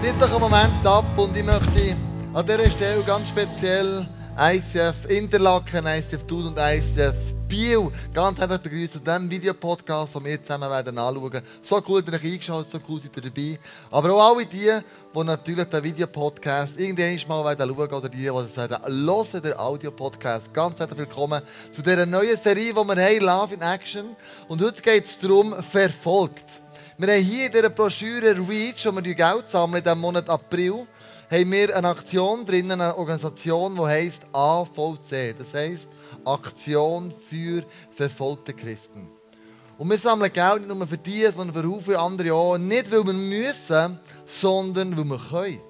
Sitzt 0.00 0.22
doch 0.22 0.30
einen 0.30 0.40
Moment 0.40 0.86
ab 0.86 1.04
und 1.16 1.36
ich 1.36 1.44
möchte 1.44 1.96
an 2.32 2.46
dieser 2.46 2.70
Stelle 2.70 3.02
ganz 3.02 3.28
speziell 3.28 4.06
ICF 4.38 4.94
Interlaken, 5.08 5.86
ICF 5.86 6.24
Thun 6.24 6.46
und 6.46 6.56
ICF 6.56 7.16
Biel 7.48 7.90
ganz 8.14 8.38
herzlich 8.38 8.60
begrüßen 8.60 8.92
zu 8.92 8.98
diesem 9.00 9.28
Videopodcast, 9.28 10.14
den 10.14 10.24
wir 10.24 10.40
zusammen 10.40 10.70
werden 10.70 10.96
anschauen 10.98 11.42
So 11.62 11.82
cool, 11.88 12.02
dass 12.02 12.22
ihr 12.22 12.30
eingeschaut 12.30 12.70
so 12.70 12.78
cool 12.88 13.00
seid 13.00 13.16
ihr 13.16 13.22
dabei. 13.22 13.58
Aber 13.90 14.12
auch 14.12 14.36
alle 14.36 14.46
die, 14.46 14.70
die 15.14 15.24
natürlich 15.24 15.64
den 15.64 15.82
Videopodcast 15.82 16.78
irgendwann 16.78 17.26
mal 17.26 17.44
werden 17.44 17.74
schauen 17.74 17.92
oder 17.92 18.08
die, 18.08 18.18
die 18.18 18.54
sagen, 18.54 18.76
hören 18.84 19.42
den 19.42 19.58
Audio-Podcast. 19.58 20.54
Ganz 20.54 20.78
herzlich 20.78 20.98
willkommen 21.00 21.42
zu 21.72 21.82
dieser 21.82 22.06
neuen 22.06 22.36
Serie, 22.36 22.72
die 22.72 22.76
wir 22.76 22.84
haben, 22.84 23.24
Love 23.24 23.54
in 23.54 23.62
Action. 23.62 24.14
Und 24.46 24.62
heute 24.62 24.80
geht 24.80 25.06
es 25.06 25.18
darum, 25.18 25.54
verfolgt. 25.60 26.60
Wir 27.00 27.14
haben 27.14 27.22
hier 27.22 27.46
in 27.46 27.52
dieser 27.52 27.70
Broschüre 27.70 28.36
Reach, 28.48 28.84
wo 28.84 28.96
wir 28.96 29.14
Geld 29.14 29.48
sammeln 29.48 29.78
in 29.78 29.84
diesem 29.84 30.00
Monat 30.00 30.28
April, 30.28 30.84
haben 31.30 31.52
wir 31.52 31.76
eine 31.76 31.90
Aktion 31.90 32.44
drin, 32.44 32.72
eine 32.72 32.96
Organisation, 32.98 33.76
die 33.76 33.82
heisst 33.82 34.22
AVC. 34.32 35.38
Das 35.38 35.54
heisst 35.54 35.88
Aktion 36.24 37.14
für 37.30 37.62
verfolgte 37.94 38.52
Christen. 38.52 39.06
Und 39.78 39.88
wir 39.88 39.96
sammeln 39.96 40.32
Geld 40.32 40.66
nicht 40.66 40.76
nur 40.76 40.88
für 40.88 40.98
die, 40.98 41.22
sondern 41.22 41.52
für 41.52 41.80
viele 41.80 42.00
andere 42.00 42.34
auch. 42.34 42.58
Nicht, 42.58 42.90
weil 42.90 43.06
wir 43.06 43.12
müssen, 43.12 44.00
sondern 44.26 44.96
weil 44.96 45.04
wir 45.04 45.20
können. 45.30 45.60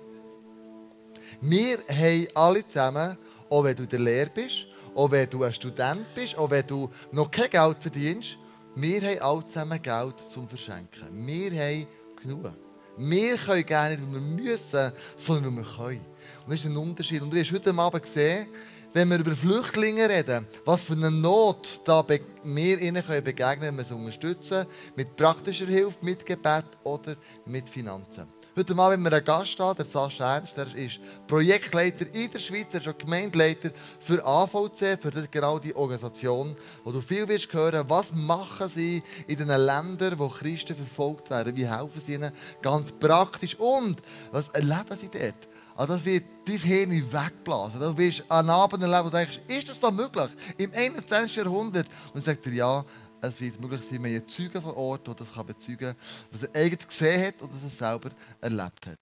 Wir 1.43 1.79
haben 1.91 2.29
alle 2.33 2.67
zusammen, 2.67 3.19
auch 3.51 3.65
wenn 3.65 3.77
du 3.77 3.87
der 3.87 3.99
Lehre 3.99 4.31
bist, 4.31 4.65
auch 4.95 5.11
wenn 5.11 5.29
du 5.29 5.43
ein 5.43 5.53
Student 5.53 6.07
bist, 6.15 6.39
auch 6.39 6.49
wenn 6.49 6.67
du 6.67 6.89
noch 7.13 7.31
kein 7.31 7.51
Geld 7.51 7.77
verdienst, 7.83 8.39
wir 8.81 9.01
haben 9.01 9.21
alle 9.21 9.47
zusammen 9.47 9.83
Geld 9.83 10.15
zum 10.33 10.49
Verschenken. 10.49 11.27
Wir 11.27 11.51
haben 11.51 11.87
genug. 12.23 12.53
Wir 12.97 13.37
können 13.37 13.67
gerne 13.67 13.97
nicht, 13.97 14.13
weil 14.13 14.21
wir 14.21 14.21
müssen, 14.21 14.93
sondern 15.17 15.57
wir 15.57 15.65
können. 15.65 16.05
Und 16.45 16.53
das 16.53 16.61
ist 16.61 16.67
ein 16.67 16.77
Unterschied. 16.77 17.23
Und 17.23 17.33
du 17.33 17.41
hast 17.41 17.53
heute 17.53 17.75
Abend 17.75 18.03
gesehen, 18.03 18.47
wenn 18.93 19.11
wir 19.11 19.19
über 19.19 19.35
Flüchtlinge 19.35 20.09
reden, 20.09 20.47
was 20.65 20.83
für 20.83 20.95
eine 20.95 21.11
Not 21.11 21.81
da 21.85 22.05
wir 22.09 22.81
ihnen 22.81 23.03
begegnen 23.05 23.35
können, 23.37 23.61
wenn 23.63 23.77
wir 23.77 23.85
sie 23.85 23.95
unterstützen, 23.95 24.67
mit 24.97 25.15
praktischer 25.17 25.67
Hilfe, 25.67 25.99
mit 26.05 26.25
Gebet 26.25 26.65
oder 26.85 27.17
mit 27.47 27.69
Finanzen. 27.69 28.38
Heute 28.59 28.75
Mal 28.75 28.91
haben 28.91 29.05
wir 29.05 29.13
einen 29.13 29.25
Gast 29.25 29.55
da, 29.61 29.73
der 29.73 29.85
Sascha 29.85 30.35
Ernst, 30.35 30.57
der 30.57 30.75
ist 30.75 30.99
Projektleiter 31.29 32.13
in 32.13 32.29
der 32.29 32.41
Schweiz, 32.41 32.67
er 32.73 32.81
ist 32.81 32.89
auch 32.89 32.99
Gemeindeleiter 32.99 33.71
für 34.01 34.27
AVC, 34.27 35.01
für 35.01 35.13
genau 35.31 35.61
die 35.61 35.77
Organisation, 35.77 36.57
wo 36.83 36.91
du 36.91 37.01
viel 37.01 37.29
wirst 37.29 37.53
hören, 37.53 37.89
was 37.89 38.13
machen 38.13 38.69
sie 38.69 39.05
in 39.29 39.37
den 39.37 39.47
Ländern, 39.47 40.19
wo 40.19 40.29
Christen 40.29 40.75
verfolgt 40.75 41.31
werden, 41.31 41.55
wie 41.55 41.69
helfen 41.69 42.03
sie 42.05 42.15
ihnen 42.15 42.33
ganz 42.61 42.91
praktisch 42.91 43.55
und 43.61 44.03
was 44.33 44.49
erleben 44.49 44.99
sie 45.01 45.09
dort? 45.09 45.47
Also 45.77 45.95
das 45.95 46.05
wird 46.05 46.25
dein 46.45 46.59
Hirn 46.59 46.91
wegblasen. 46.91 47.79
Du 47.79 47.97
wirst 47.97 48.25
an 48.29 48.51
Abend 48.51 48.83
erleben 48.83 49.05
und 49.05 49.15
denkst, 49.15 49.39
ist 49.47 49.69
das 49.69 49.79
da 49.79 49.93
möglich? 49.93 50.31
Im 50.57 50.73
21. 50.75 51.37
Jahrhundert? 51.37 51.87
Und 52.13 52.25
sagt 52.25 52.45
er, 52.47 52.53
ja, 52.53 52.85
es 53.21 53.41
wird 53.41 53.61
möglich 53.61 53.83
sein, 53.89 54.03
wir 54.05 54.27
Zeugen 54.27 54.63
vor 54.63 54.77
Ort, 54.77 55.07
der 55.07 55.15
das 55.15 55.29
bezeugen 55.29 55.95
kann, 55.95 55.97
was 56.31 56.43
er 56.43 56.55
eigentlich 56.55 56.89
gesehen 56.89 57.27
hat 57.27 57.43
und 57.43 57.51
was 57.55 57.73
er 57.73 57.79
selber 57.91 58.11
erlebt 58.41 58.87
hat. 58.87 59.01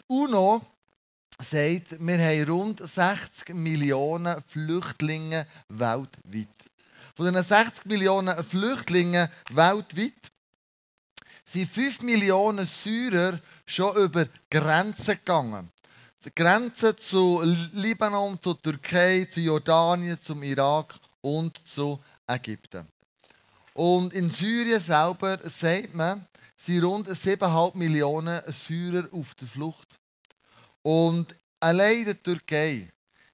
Die 0.00 0.04
UNO 0.06 0.62
sagt, 1.42 1.98
wir 1.98 2.18
haben 2.18 2.50
rund 2.50 2.80
60 2.88 3.54
Millionen 3.54 4.42
Flüchtlinge 4.42 5.46
weltweit. 5.68 6.48
Von 7.14 7.26
diesen 7.26 7.44
60 7.44 7.86
Millionen 7.86 8.44
Flüchtlingen 8.44 9.28
weltweit 9.50 10.12
sind 11.44 11.70
5 11.70 12.02
Millionen 12.02 12.66
Syrer 12.66 13.40
schon 13.66 13.96
über 13.96 14.26
Grenzen 14.50 15.14
gegangen. 15.14 15.70
Die 16.24 16.34
Grenzen 16.34 16.96
zu 16.98 17.42
Libanon, 17.72 18.40
zu 18.40 18.54
Türkei, 18.54 19.26
zu 19.30 19.40
Jordanien, 19.40 20.20
zum 20.20 20.42
Irak 20.42 20.94
und 21.20 21.56
zu 21.66 22.00
Ägypten. 22.26 22.86
Und 23.78 24.12
in 24.12 24.28
Syrien 24.28 24.80
selber 24.80 25.38
sagt 25.44 25.94
man, 25.94 26.26
sind 26.56 26.82
rund 26.82 27.08
7,5 27.08 27.76
Millionen 27.76 28.42
Syrer 28.52 29.06
auf 29.12 29.36
der 29.36 29.46
Flucht. 29.46 30.00
Und 30.82 31.38
allein 31.60 31.98
in 31.98 32.04
der 32.06 32.20
Türkei 32.20 32.90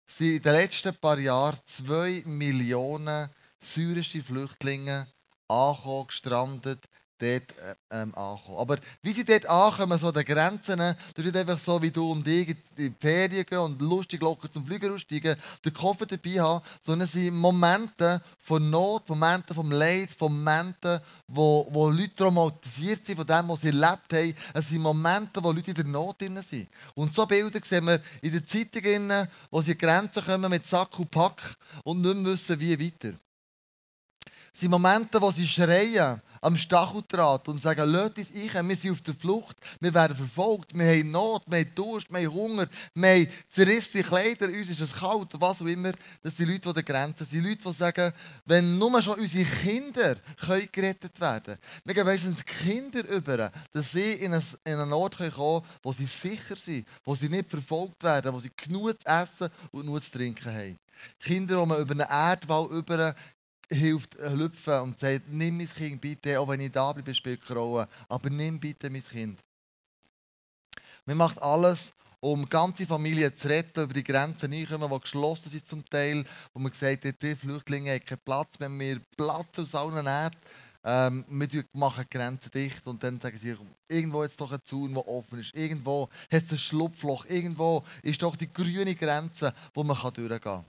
sind 0.07 0.37
in 0.37 0.43
den 0.43 0.53
letzten 0.53 0.95
paar 0.97 1.19
Jahren 1.19 1.59
2 1.65 2.25
Millionen 2.27 3.31
syrische 3.59 4.23
Flüchtlinge 4.23 5.07
angekommen, 5.49 6.09
gestrandet 6.09 6.85
dort 7.25 7.59
äh, 7.59 7.75
ähm, 7.91 8.15
ankommen. 8.15 8.59
Aber 8.59 8.79
wie 9.03 9.13
sie 9.13 9.25
dort 9.25 9.47
ankommen, 9.47 9.99
so 9.99 10.09
an 10.09 10.15
den 10.15 10.25
Grenzen, 10.25 10.79
das 10.79 10.97
ist 11.17 11.25
nicht 11.25 11.37
einfach 11.37 11.59
so, 11.59 11.81
wie 11.81 11.91
du 11.91 12.13
und 12.13 12.27
ich 12.27 12.49
in 12.49 12.57
die 12.77 12.95
Ferien 12.99 13.47
gehen 13.47 13.59
und 13.59 13.81
lustig 13.81 14.21
locker 14.21 14.51
zum 14.51 14.67
Flüger 14.67 14.93
aussteigen, 14.93 15.37
den 15.65 15.73
Koffer 15.73 16.07
dabei 16.07 16.41
haben, 16.41 16.65
sondern 16.85 17.07
es 17.07 17.13
sind 17.13 17.35
Momente 17.35 18.23
von 18.39 18.69
Not, 18.71 19.09
Momente 19.09 19.55
vom 19.55 19.71
Leid, 19.71 20.11
Momente, 20.21 21.03
wo, 21.29 21.67
wo 21.71 21.89
Leute 21.89 22.15
traumatisiert 22.15 23.07
sind 23.07 23.17
von 23.17 23.27
dem, 23.27 23.49
was 23.49 23.61
sie 23.61 23.69
erlebt 23.69 24.13
haben. 24.13 24.35
Es 24.53 24.69
sind 24.69 24.83
Momente, 24.83 25.43
wo 25.43 25.53
Leute 25.53 25.71
in 25.71 25.77
der 25.77 25.85
Not 25.85 26.17
sind. 26.21 26.69
Und 26.95 27.15
so 27.15 27.27
Bilder 27.27 27.61
sehen 27.65 27.87
wir 27.87 28.01
in 28.21 28.33
den 28.33 28.47
Zeitungen, 28.47 29.29
wo 29.51 29.63
sie 29.63 29.73
an 29.73 29.79
Grenzen 29.79 30.25
kommen 30.25 30.51
mit 30.51 30.67
Sack 30.67 30.99
und 30.99 31.11
Pack 31.11 31.57
und 31.85 32.03
nicht 32.03 32.17
mehr 32.17 32.33
wissen, 32.33 32.61
wie 32.61 32.79
weiter. 32.79 33.17
Es 34.53 34.61
sind 34.61 34.71
Momente, 34.71 35.21
wo 35.21 35.33
sie 35.33 35.49
schreien 35.49 36.23
am 36.45 36.59
Stacheldraht 36.59 37.49
und 37.49 37.63
sagen, 37.63 37.89
lasst 37.91 38.19
uns 38.19 38.29
ein, 38.55 38.69
wir 38.69 38.77
sind 38.77 38.93
auf 38.93 39.01
der 39.01 39.15
Flucht, 39.15 39.57
wir 39.81 39.95
werden 39.95 40.15
verfolgt, 40.15 40.77
wir 40.79 40.87
haben 40.87 41.11
Not, 41.11 41.43
wir 41.47 41.61
haben 41.61 41.75
Durst, 41.75 42.07
wir 42.11 42.19
haben 42.21 42.35
Hunger, 42.35 42.67
wir 42.95 43.09
haben 43.09 43.29
zerrissene 43.49 44.05
Kleider, 44.05 44.49
uns 44.49 44.69
ist 44.69 44.81
es 44.81 44.93
kalt, 44.93 45.31
was 45.41 45.63
auch 45.63 45.67
immer. 45.67 45.93
Das 46.23 46.37
sind 46.37 46.49
Leute, 46.49 46.61
die 46.61 46.69
an 46.69 46.75
der 46.75 46.83
Grenze 46.83 47.25
sind. 47.25 47.45
Leute, 47.45 47.63
die 47.65 47.73
sagen, 47.73 48.13
wenn 48.45 48.79
nur 48.79 49.01
schon 49.01 49.19
unsere 49.19 49.45
Kinder 49.45 50.17
können 50.39 50.69
gerettet 50.71 51.19
werden 51.19 51.45
können. 51.45 51.59
Wir 51.85 51.95
gehen 51.95 52.05
meistens 52.05 52.45
Kinder 52.45 53.09
über, 53.09 53.51
dass 53.73 53.93
sie 53.93 54.13
in, 54.13 54.35
einen 54.65 54.93
Ort 54.93 55.17
kommen 55.17 55.33
können, 55.33 55.63
wo 55.83 55.93
sie 55.95 56.07
sicher 56.07 56.57
sind, 56.57 56.87
wo 57.05 57.15
sie 57.15 57.31
nicht 57.31 57.49
verfolgt 57.49 58.03
werden, 58.03 58.35
wo 58.35 58.41
sie 58.41 58.51
genug 58.55 59.01
zu 59.01 59.07
essen 59.07 59.49
und 59.73 59.81
genug 59.81 60.03
zu 60.03 60.13
trinken 60.13 60.53
haben. 60.53 60.79
Kinder, 61.21 61.61
die 61.61 61.67
man 61.67 61.81
über 61.81 61.93
einen 61.93 62.11
Erdwall 62.11 62.69
über 62.71 63.15
hilft 63.71 64.17
hüpfen 64.17 64.81
und 64.81 64.99
sagt, 64.99 65.29
nimm 65.29 65.57
mein 65.57 65.69
Kind 65.69 66.01
bitte, 66.01 66.39
auch 66.39 66.49
wenn 66.49 66.61
ich 66.61 66.73
da 66.73 66.93
bleibe, 66.93 67.15
spielt 67.15 67.49
Rolle, 67.51 67.89
aber 68.09 68.31
nimm 68.31 68.59
bitte 68.59 68.91
mein 68.91 69.05
Kind. 69.05 69.41
Man 71.07 71.17
macht 71.17 71.41
alles, 71.43 71.93
um 72.21 72.49
ganze 72.49 72.87
Familien 72.87 73.37
zu 73.37 73.49
retten, 73.49 73.85
über 73.85 73.93
die 73.93 74.05
Grenzen 74.05 74.51
hineinkommen, 74.51 74.91
die 74.91 75.01
geschlossen 75.01 75.51
sind 75.51 75.69
zum 75.69 75.85
Teil, 75.85 76.25
wo 76.53 76.61
man 76.61 76.73
hat, 76.73 77.23
die 77.23 77.35
Flüchtlinge 77.35 77.93
haben 77.93 78.05
keinen 78.05 78.21
Platz, 78.25 78.55
wenn 78.59 78.79
wir 78.79 79.01
Platz 79.17 79.59
aus 79.59 79.75
allen 79.75 80.05
Nähten 80.05 80.39
ähm, 80.85 81.25
wir 81.29 81.65
machen 81.73 82.05
die 82.05 82.17
Grenzen 82.17 82.51
dicht 82.51 82.87
und 82.87 83.03
dann 83.03 83.19
sagen 83.19 83.39
sie, 83.39 83.57
irgendwo 83.89 84.23
jetzt 84.23 84.39
doch 84.39 84.53
ein 84.53 84.61
Zaun, 84.65 84.93
der 84.93 85.09
offen 85.09 85.41
ist. 85.41 85.55
Irgendwo 85.55 86.11
hat 86.31 86.45
es 86.45 86.53
ein 86.53 86.59
Schlupfloch. 86.59 87.25
Irgendwo 87.27 87.83
ist 88.03 88.23
doch 88.23 88.37
die 88.37 88.53
grüne 88.53 88.95
Grenze, 88.95 89.55
wo 89.73 89.83
man 89.83 89.97
durchgehen 89.97 90.41
kann. 90.41 90.65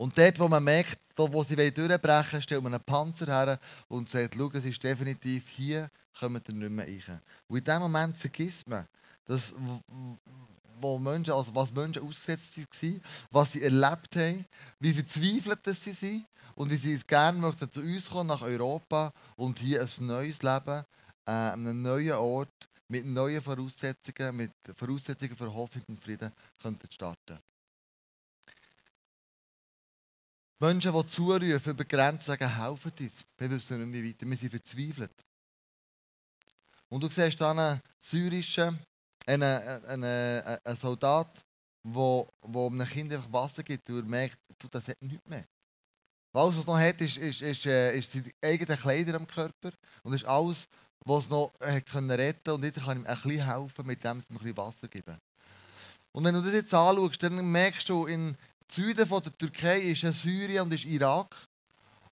Und 0.00 0.16
dort, 0.16 0.38
wo 0.38 0.48
man 0.48 0.64
merkt, 0.64 0.98
da, 1.14 1.30
wo 1.30 1.44
sie 1.44 1.54
durchbrechen 1.54 2.32
wollen, 2.32 2.42
stellt 2.42 2.62
man 2.62 2.72
einen 2.72 2.82
Panzer 2.82 3.26
her 3.26 3.60
und 3.86 4.08
sagt, 4.08 4.34
schau, 4.34 4.50
es 4.54 4.64
ist 4.64 4.82
definitiv 4.82 5.46
hier, 5.50 5.90
kommen 6.18 6.40
wir 6.42 6.54
nicht 6.54 6.70
mehr 6.70 6.86
rein. 6.86 7.20
Und 7.46 7.58
in 7.58 7.64
dem 7.64 7.80
Moment 7.80 8.16
vergisst 8.16 8.66
man, 8.66 8.88
dass, 9.26 9.52
wo 10.80 10.98
Menschen, 10.98 11.34
also 11.34 11.54
was 11.54 11.70
Menschen 11.70 12.02
ausgesetzt 12.02 12.56
waren, 12.56 13.02
was 13.30 13.52
sie 13.52 13.60
erlebt 13.60 14.16
haben, 14.16 14.46
wie 14.78 14.94
verzweifelt 14.94 15.60
sie 15.78 15.92
sind 15.92 16.24
und 16.54 16.70
wie 16.70 16.78
sie 16.78 16.94
es 16.94 17.06
gerne 17.06 17.38
möchten 17.38 17.70
zu 17.70 17.80
uns 17.80 18.08
kommen, 18.08 18.28
nach 18.28 18.40
Europa 18.40 19.12
und 19.36 19.58
hier 19.58 19.82
ein 19.82 20.06
neues 20.06 20.42
Leben, 20.42 20.82
äh, 21.26 21.30
an 21.30 21.82
neuen 21.82 22.12
Ort, 22.12 22.70
mit 22.88 23.04
neuen 23.04 23.42
Voraussetzungen, 23.42 24.34
mit 24.34 24.52
Voraussetzungen 24.74 25.36
für 25.36 25.52
Hoffnung 25.52 25.84
und 25.88 26.00
Frieden 26.00 26.32
könnten 26.58 26.90
starten. 26.90 27.38
Menschen, 30.60 30.92
die 30.92 31.06
zurufen, 31.08 31.70
über 31.70 31.84
Grenzen 31.84 32.26
sagen, 32.26 32.56
helfen 32.56 32.92
uns. 33.00 33.12
Wir 33.38 33.50
wissen 33.50 33.80
nicht 33.80 33.90
mehr 33.90 34.04
weiter. 34.04 34.26
Wir 34.28 34.36
sind 34.36 34.50
verzweifelt. 34.50 35.24
Und 36.90 37.02
du 37.02 37.08
siehst 37.08 37.40
dann 37.40 37.58
einen 37.58 37.80
syrischen, 38.00 38.78
einen, 39.26 39.42
einen, 39.42 40.04
einen 40.04 40.76
Soldat, 40.76 41.42
wo, 41.82 42.28
einem 42.42 42.86
Kind 42.86 43.12
einfach 43.12 43.32
Wasser 43.32 43.62
gibt 43.62 43.88
und 43.88 43.96
er 43.96 44.02
merkt, 44.02 44.38
du, 44.58 44.68
das 44.68 44.86
hat 44.88 45.00
nichts 45.00 45.26
mehr. 45.26 45.46
Alles, 46.32 46.54
was 46.56 46.60
es 46.60 46.66
noch 46.66 46.78
hat, 46.78 47.00
ist, 47.00 47.16
ist, 47.16 47.40
ist, 47.40 47.66
äh, 47.66 47.96
ist 47.96 48.12
die 48.12 48.22
eigenen 48.42 48.78
Kleider 48.78 49.14
am 49.14 49.26
Körper 49.26 49.72
und 50.02 50.12
ist 50.12 50.24
alles, 50.24 50.68
was 51.04 51.24
es 51.24 51.30
noch 51.30 51.52
hat 51.60 51.86
können 51.86 52.10
retten 52.10 52.50
und 52.50 52.64
jetzt 52.64 52.84
kann 52.84 52.98
ihm 52.98 53.06
ein 53.06 53.14
bisschen 53.14 53.46
helfen, 53.46 53.86
mit 53.86 54.04
dem 54.04 54.18
ein 54.18 54.24
bisschen 54.28 54.56
Wasser 54.56 54.88
geben. 54.88 55.16
Und 56.12 56.24
wenn 56.24 56.34
du 56.34 56.42
das 56.42 56.52
jetzt 56.52 56.74
anschaust, 56.74 57.22
dann 57.22 57.50
merkst 57.50 57.88
du, 57.88 58.06
in, 58.06 58.36
Süden 58.72 59.06
von 59.06 59.22
der 59.22 59.36
Türkei 59.36 59.80
ist 59.80 60.00
Syrien 60.00 60.64
und 60.64 60.74
ist 60.74 60.84
Irak. 60.84 61.34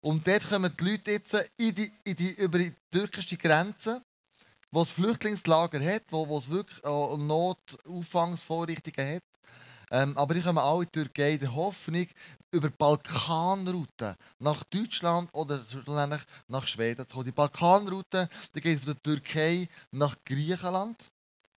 Und 0.01 0.27
dort 0.27 0.49
kommen 0.49 0.73
die 0.79 0.85
Leute 0.85 1.13
jetzt 1.13 1.35
in 1.57 1.75
die, 1.75 1.93
in 2.05 2.17
die, 2.17 2.33
über 2.33 2.59
die 2.59 2.75
türkische 2.91 3.37
Grenze. 3.37 4.03
wo 4.71 4.83
es 4.83 4.91
Flüchtlingslager 4.91 5.85
hat, 5.85 6.05
wo, 6.11 6.29
wo 6.29 6.39
es 6.39 6.49
wirklich 6.49 6.83
äh, 6.85 7.17
Notauffangungsvorrichtungen 7.17 9.17
hat. 9.17 9.23
Ähm, 9.91 10.17
aber 10.19 10.37
ich 10.37 10.45
komme 10.45 10.63
auch 10.63 10.83
in 10.83 10.87
die 10.87 11.01
Türkei 11.01 11.33
in 11.33 11.41
der 11.41 11.55
Hoffnung, 11.55 12.07
über 12.51 12.69
Balkanroute 12.69 14.17
nach 14.39 14.63
Deutschland 14.65 15.31
oder 15.33 15.65
nach 16.49 16.67
Schweden 16.67 17.09
zu 17.09 17.15
kommen. 17.15 17.25
Die 17.25 17.33
Balkanroute 17.33 18.29
geht 18.53 18.81
von 18.81 18.93
der 18.93 19.03
Türkei 19.03 19.67
nach 19.91 20.17
Griechenland. 20.25 21.03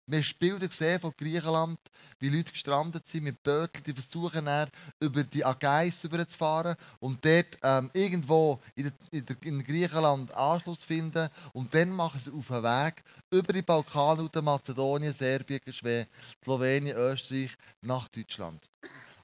Wir 0.06 0.18
haben 0.18 0.34
Bilder 0.38 0.68
gesehen 0.68 1.00
von 1.00 1.12
Griechenland, 1.16 1.78
wie 2.18 2.28
Leute 2.28 2.52
gestrandet 2.52 3.08
sind 3.08 3.24
mit 3.24 3.42
Böteln, 3.42 3.84
die 3.84 3.92
versuchen 3.92 4.44
dann, 4.44 4.68
über 4.98 5.22
die 5.22 5.42
Ägäis 5.42 6.02
überzufahren 6.02 6.76
und 6.98 7.24
dort 7.24 7.56
ähm, 7.62 7.90
irgendwo 7.92 8.60
in, 8.74 8.92
der, 9.12 9.36
in, 9.42 9.62
Griechenland 9.62 10.34
Anschluss 10.34 10.84
finden. 10.84 11.28
Und 11.52 11.74
dann 11.74 11.90
machen 11.90 12.20
sie 12.22 12.30
auf 12.30 12.48
den 12.48 12.62
Weg 12.62 13.02
über 13.30 13.52
die 13.52 13.62
Balkanroute 13.62 14.42
Mazedonien, 14.42 15.14
Serbien, 15.14 15.60
Schweden, 15.70 16.08
Slowenien, 16.42 16.96
Österreich 16.96 17.56
nach 17.80 18.08
Deutschland. 18.08 18.68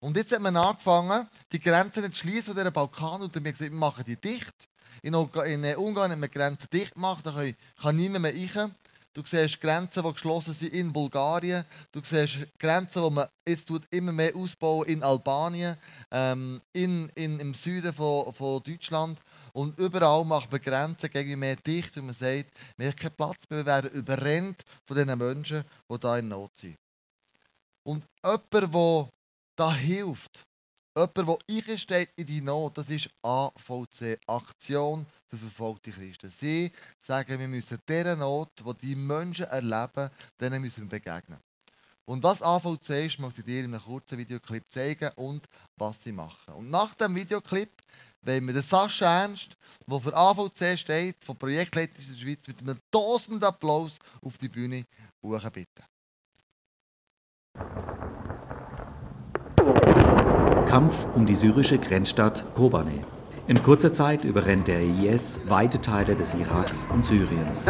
Und 0.00 0.17
jetzt 0.17 0.32
hat 0.32 0.40
man 0.40 0.56
angefangen, 0.56 1.28
die 1.52 1.61
Grenzen 1.61 2.05
zu 2.12 2.20
schließen 2.20 2.44
von 2.44 2.55
dieser 2.55 2.70
Balkanroute. 2.70 3.43
Wir 3.43 3.50
haben 3.50 3.58
gesagt, 3.58 3.73
wir 3.73 3.78
machen 3.78 4.05
die 4.06 4.17
dicht. 4.17 4.55
In, 5.02 5.14
Ungarn 5.14 6.12
haben 6.12 6.20
wir 6.20 6.28
Grenzen 6.28 6.69
dicht 6.73 6.94
gemacht, 6.94 7.26
da 7.26 7.44
kann 7.81 7.96
niemand 7.96 8.23
mehr 8.23 8.34
rein. 8.34 8.75
Du 9.16 9.22
siehst 9.24 9.62
Grenzen, 9.62 10.02
die 10.02 10.12
geschlossen 10.12 10.52
sind 10.52 10.74
in 10.74 10.92
Bulgarien. 10.92 11.64
Du 11.90 12.02
siehst 12.04 12.36
Grenzen, 12.58 13.02
die 13.02 13.10
man 13.10 13.26
jetzt 13.48 13.70
immer 13.90 14.12
mehr 14.12 14.36
ausbauen 14.36 14.86
in 14.86 15.02
Albanien, 15.02 15.78
ähm, 16.10 16.60
in, 16.74 17.08
in, 17.14 17.40
im 17.40 17.54
Süden 17.54 17.94
von, 17.94 18.30
von 18.34 18.62
Deutschland. 18.62 19.18
Und 19.54 19.78
überall 19.78 20.22
macht 20.26 20.52
man 20.52 20.60
Grenzen 20.60 21.08
gegen 21.08 21.38
mehr 21.38 21.56
dicht 21.56 21.96
und 21.96 22.04
man 22.04 22.14
sagt, 22.14 22.50
wir 22.76 22.88
haben 22.88 22.96
keinen 22.96 23.16
Platz 23.16 23.38
mehr, 23.48 23.60
wir 23.60 23.64
werden 23.64 23.90
überrennt 23.92 24.62
von 24.84 24.98
diesen 24.98 25.18
Menschen, 25.18 25.64
die 25.90 25.98
da 25.98 26.18
in 26.18 26.28
Not 26.28 26.50
sind. 26.58 26.76
Und 27.84 28.04
jemand, 28.22 28.52
der 28.52 29.08
da 29.56 29.72
hilft, 29.72 30.45
jemand, 30.96 31.16
der 31.48 31.69
einsteht 31.69 32.10
in 32.16 32.26
die 32.26 32.40
Not, 32.40 32.78
das 32.78 32.88
ist 32.88 33.10
AVC, 33.22 34.19
Aktion 34.26 35.06
für 35.28 35.37
verfolgte 35.37 35.90
Christen. 35.93 36.31
Sie 36.31 36.72
sagen, 37.00 37.38
wir 37.38 37.48
müssen 37.48 37.78
dieser 37.88 38.16
Not, 38.16 38.50
die 38.64 38.87
die 38.87 38.96
Menschen 38.96 39.46
erleben, 39.46 40.10
denen 40.40 40.62
müssen 40.62 40.90
wir 40.90 40.98
begegnen. 40.98 41.38
Und 42.06 42.22
was 42.22 42.40
AVC 42.40 43.06
ist, 43.06 43.19
möchte 43.19 43.40
ich 43.40 43.46
dir 43.46 43.60
in 43.64 43.75
einem 43.75 43.82
kurzen 43.82 44.16
Videoclip 44.16 44.64
zeigen 44.70 45.10
und 45.16 45.44
was 45.76 46.00
sie 46.02 46.12
machen. 46.12 46.54
Und 46.54 46.70
nach 46.70 46.94
dem 46.94 47.14
Videoclip 47.14 47.82
wollen 48.22 48.46
wir 48.46 48.54
den 48.54 48.62
Sascha 48.62 49.22
Ernst, 49.22 49.56
der 49.87 50.00
für 50.00 50.14
AVC 50.14 50.78
steht, 50.78 51.22
vom 51.25 51.37
Projektleiter 51.37 51.94
der 51.99 52.16
Schweiz, 52.16 52.46
mit 52.46 52.60
einem 52.60 52.78
tausend 52.90 53.42
Applaus 53.42 53.99
auf 54.22 54.38
die 54.38 54.49
Bühne 54.49 54.84
bitten. 55.20 55.84
Kampf 60.76 61.06
um 61.14 61.25
die 61.25 61.34
syrische 61.34 61.78
Grenzstadt 61.78 62.44
Kobane. 62.55 63.02
In 63.46 63.62
kurzer 63.62 63.94
Zeit 63.94 64.25
überrennt 64.25 64.69
der 64.69 64.82
IS 64.82 65.40
weite 65.46 65.81
Teile 65.81 66.14
des 66.14 66.34
Iraks 66.34 66.87
und 66.93 67.02
Syriens. 67.02 67.64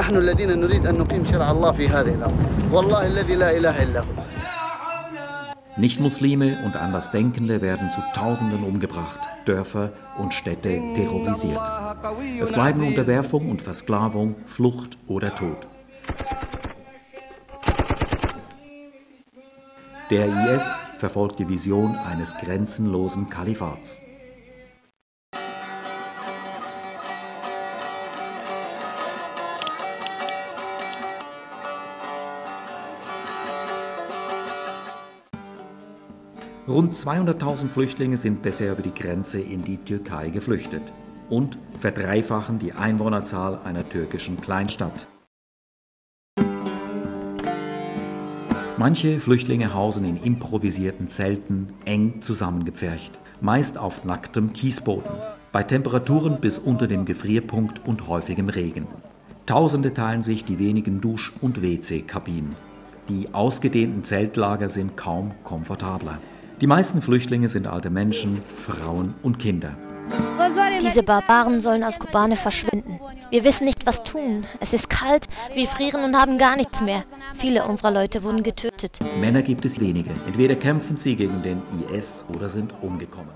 Nichtmuslime 5.77 6.59
und 6.65 6.75
Andersdenkende 6.75 7.63
werden 7.63 7.93
zu 7.93 8.01
Tausenden 8.13 8.65
umgebracht, 8.65 9.21
Dörfer 9.45 9.93
und 10.19 10.35
Städte 10.35 10.81
terrorisiert. 10.97 11.61
Es 12.43 12.51
bleiben 12.51 12.89
Unterwerfung 12.89 13.49
und 13.49 13.63
Versklavung, 13.63 14.35
Flucht 14.47 14.99
oder 15.07 15.33
Tod. 15.33 15.69
Der 20.09 20.55
IS 20.55 20.81
verfolgt 20.99 21.41
die 21.41 21.49
Vision 21.49 21.97
eines 21.97 22.37
grenzenlosen 22.37 23.29
Kalifats. 23.29 24.01
Rund 36.69 36.95
200.000 36.95 37.69
Flüchtlinge 37.69 38.17
sind 38.17 38.43
bisher 38.43 38.75
über 38.75 38.83
die 38.83 38.95
Grenze 38.95 39.41
in 39.41 39.63
die 39.63 39.79
Türkei 39.79 40.29
geflüchtet 40.29 40.83
und 41.31 41.59
verdreifachen 41.81 42.61
die 42.61 42.73
Einwohnerzahl 42.73 43.59
einer 43.65 43.89
türkischen 43.89 44.41
Kleinstadt. 44.41 45.09
Manche 48.79 49.21
Flüchtlinge 49.21 49.73
hausen 49.73 50.05
in 50.05 50.23
improvisierten 50.23 51.09
Zelten, 51.09 51.69
eng 51.87 52.21
zusammengepfercht, 52.21 53.19
meist 53.41 53.79
auf 53.79 54.05
nacktem 54.05 54.53
Kiesboden, 54.53 55.13
bei 55.51 55.63
Temperaturen 55.63 56.43
bis 56.43 56.59
unter 56.59 56.87
dem 56.87 57.07
Gefrierpunkt 57.07 57.89
und 57.89 58.07
häufigem 58.07 58.51
Regen. 58.51 58.87
Tausende 59.47 59.95
teilen 59.95 60.23
sich 60.23 60.45
die 60.45 60.59
wenigen 60.59 61.01
Dusch- 61.01 61.33
und 61.41 61.63
WC-Kabinen. 61.63 62.55
Die 63.09 63.33
ausgedehnten 63.33 64.05
Zeltlager 64.05 64.69
sind 64.69 64.95
kaum 64.95 65.33
komfortabler. 65.43 66.19
Die 66.61 66.67
meisten 66.67 67.01
Flüchtlinge 67.01 67.49
sind 67.49 67.67
alte 67.67 67.89
Menschen, 67.89 68.43
Frauen 68.55 69.15
und 69.23 69.39
Kinder. 69.39 69.75
Diese 70.87 71.03
Barbaren 71.03 71.61
sollen 71.61 71.83
aus 71.83 71.99
Kobane 71.99 72.37
verschwinden. 72.37 73.01
Wir 73.31 73.43
wissen 73.43 73.65
nicht, 73.65 73.87
was 73.87 74.05
tun. 74.05 74.47
Es 74.61 74.73
ist 74.73 74.89
kalt, 74.89 75.27
wir 75.53 75.67
frieren 75.67 76.05
und 76.05 76.17
haben 76.17 76.39
gar 76.39 76.57
nichts 76.57 76.81
mehr. 76.81 77.03
Viele 77.35 77.65
unserer 77.65 77.91
Leute 77.91 78.23
wurden 78.23 78.45
getötet. 78.45 79.01
Männer 79.21 79.43
gibt 79.43 79.65
es 79.65 79.81
wenige. 79.81 80.11
Entweder 80.27 80.55
kämpfen 80.55 80.97
sie 80.97 81.17
gegen 81.17 81.43
den 81.43 81.61
IS 81.93 82.25
oder 82.33 82.49
sind 82.49 82.73
umgekommen. 82.83 83.33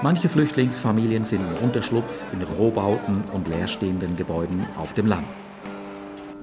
Manche 0.00 0.28
Flüchtlingsfamilien 0.28 1.24
finden 1.24 1.56
Unterschlupf 1.60 2.24
in 2.32 2.42
Rohbauten 2.42 3.24
und 3.32 3.48
leerstehenden 3.48 4.16
Gebäuden 4.16 4.64
auf 4.78 4.92
dem 4.92 5.06
Land. 5.06 5.26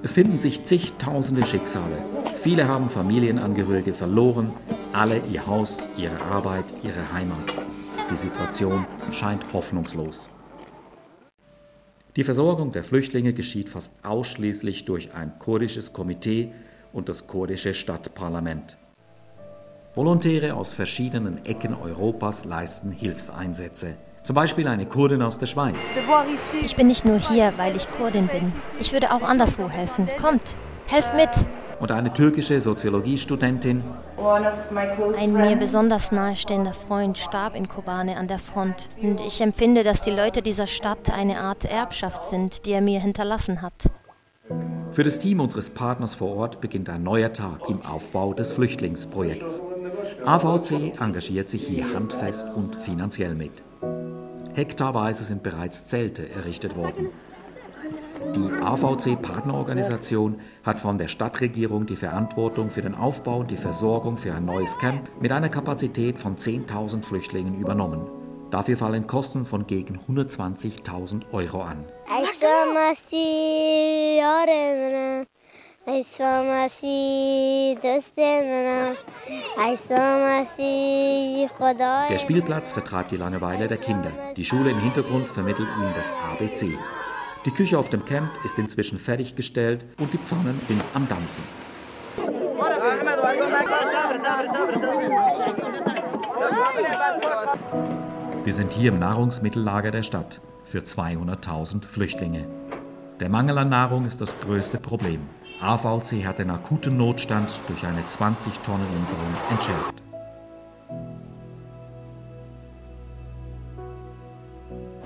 Es 0.04 0.14
finden 0.14 0.38
sich 0.40 0.66
zigtausende 0.66 1.46
Schicksale. 1.46 1.98
Viele 2.44 2.68
haben 2.68 2.90
Familienangehörige 2.90 3.94
verloren, 3.94 4.52
alle 4.92 5.22
ihr 5.32 5.48
Haus, 5.48 5.88
ihre 5.98 6.22
Arbeit, 6.26 6.66
ihre 6.84 7.14
Heimat. 7.14 7.77
Die 8.10 8.16
Situation 8.16 8.86
scheint 9.12 9.52
hoffnungslos. 9.52 10.30
Die 12.16 12.24
Versorgung 12.24 12.72
der 12.72 12.84
Flüchtlinge 12.84 13.34
geschieht 13.34 13.70
fast 13.70 13.94
ausschließlich 14.04 14.86
durch 14.86 15.14
ein 15.14 15.38
kurdisches 15.40 15.94
Komitee 15.94 16.52
und 16.94 17.10
das 17.10 17.28
kurdische 17.28 17.74
Stadtparlament. 17.74 18.78
Volontäre 19.94 20.54
aus 20.54 20.74
verschiedenen 20.74 21.46
Ecken 21.46 21.76
Europas 21.76 22.46
leisten 22.46 22.92
Hilfseinsätze. 22.92 23.98
Zum 24.24 24.36
Beispiel 24.36 24.68
eine 24.68 24.86
Kurdin 24.86 25.22
aus 25.22 25.38
der 25.38 25.46
Schweiz. 25.48 25.76
Ich 26.64 26.76
bin 26.76 26.88
nicht 26.88 27.06
nur 27.06 27.20
hier, 27.20 27.54
weil 27.58 27.76
ich 27.76 27.90
Kurdin 27.92 28.28
bin. 28.28 28.54
Ich 28.80 28.94
würde 28.94 29.12
auch 29.12 29.24
anderswo 29.24 29.70
helfen. 29.70 30.08
Kommt, 30.22 30.56
helft 30.88 31.14
mit! 31.16 31.30
Und 31.80 31.92
eine 31.92 32.14
türkische 32.14 32.60
Soziologiestudentin. 32.60 33.84
Ein 35.20 35.34
mir 35.34 35.56
besonders 35.56 36.12
nahestehender 36.12 36.74
Freund 36.74 37.18
starb 37.18 37.56
in 37.56 37.68
Kobane 37.68 38.18
an 38.18 38.28
der 38.28 38.40
Front 38.40 38.90
und 39.02 39.22
ich 39.22 39.42
empfinde, 39.42 39.84
dass 39.84 40.02
die 40.02 40.12
Leute 40.12 40.42
dieser 40.42 40.68
Stadt 40.68 41.12
eine 41.12 41.40
Art 41.40 41.66
Erbschaft 41.66 42.24
sind, 42.30 42.66
die 42.66 42.72
er 42.72 42.82
mir 42.82 43.00
hinterlassen 43.00 43.62
hat. 43.62 43.90
Für 44.92 45.04
das 45.04 45.20
Team 45.20 45.40
unseres 45.40 45.70
Partners 45.70 46.16
vor 46.16 46.36
Ort 46.36 46.62
beginnt 46.62 46.90
ein 46.90 47.04
neuer 47.04 47.32
Tag 47.32 47.70
im 47.70 47.86
Aufbau 47.86 48.34
des 48.34 48.52
Flüchtlingsprojekts. 48.52 49.62
AVC 50.26 51.00
engagiert 51.00 51.50
sich 51.50 51.68
hier 51.68 51.94
handfest 51.94 52.48
und 52.56 52.76
finanziell 52.78 53.36
mit. 53.36 53.52
Hektarweise 54.54 55.24
sind 55.24 55.44
bereits 55.44 55.86
Zelte 55.88 56.28
errichtet 56.30 56.76
worden. 56.76 57.10
Die 58.36 58.52
AVC-Partnerorganisation 58.62 60.40
hat 60.64 60.80
von 60.80 60.98
der 60.98 61.08
Stadtregierung 61.08 61.86
die 61.86 61.96
Verantwortung 61.96 62.70
für 62.70 62.82
den 62.82 62.96
Aufbau 62.96 63.40
und 63.40 63.52
die 63.52 63.58
Versorgung 63.58 64.18
für 64.18 64.34
ein 64.34 64.46
neues 64.46 64.78
Camp 64.78 65.10
mit 65.22 65.32
einer 65.32 65.50
Kapazität 65.50 66.20
von 66.20 66.36
10.000 66.36 67.04
Flüchtlingen 67.04 67.60
übernommen. 67.60 68.08
Dafür 68.52 68.78
fallen 68.78 69.08
Kosten 69.08 69.46
von 69.46 69.68
gegen 69.68 70.00
120.000 70.08 71.24
Euro 71.32 71.62
an. 71.62 71.86
Der 82.10 82.18
Spielplatz 82.18 82.72
vertreibt 82.74 83.12
die 83.12 83.16
Langeweile 83.16 83.68
der 83.68 83.78
Kinder. 83.78 84.12
Die 84.36 84.44
Schule 84.46 84.72
im 84.72 84.80
Hintergrund 84.80 85.30
vermittelt 85.30 85.70
ihnen 85.80 85.94
das 85.96 86.12
ABC. 86.12 86.78
Die 87.46 87.52
Küche 87.52 87.78
auf 87.78 87.90
dem 87.90 88.04
Camp 88.06 88.30
ist 88.44 88.58
inzwischen 88.58 89.00
fertiggestellt 89.00 89.86
und 90.00 90.14
die 90.14 90.18
Pfannen 90.18 90.60
sind 90.62 90.82
am 90.94 91.08
Dampfen. 91.08 91.44
Wir 98.44 98.54
sind 98.54 98.74
hier 98.74 98.92
im 98.92 99.00
Nahrungsmittellager 99.00 99.92
der 99.92 100.04
Stadt 100.04 100.42
für 100.64 100.80
200.000 100.80 101.86
Flüchtlinge. 101.86 102.46
Der 103.20 103.30
Mangel 103.30 103.58
an 103.58 103.70
Nahrung 103.70 104.06
ist 104.06 104.22
das 104.22 104.40
größte 104.42 104.78
Problem. 104.78 105.22
AVC 105.62 106.26
hat 106.26 106.40
den 106.40 106.52
akuten 106.52 106.98
Notstand 106.98 107.62
durch 107.68 107.84
eine 107.84 108.02
20-Tonnen-Lieferung 108.02 109.36
entschärft. 109.50 110.04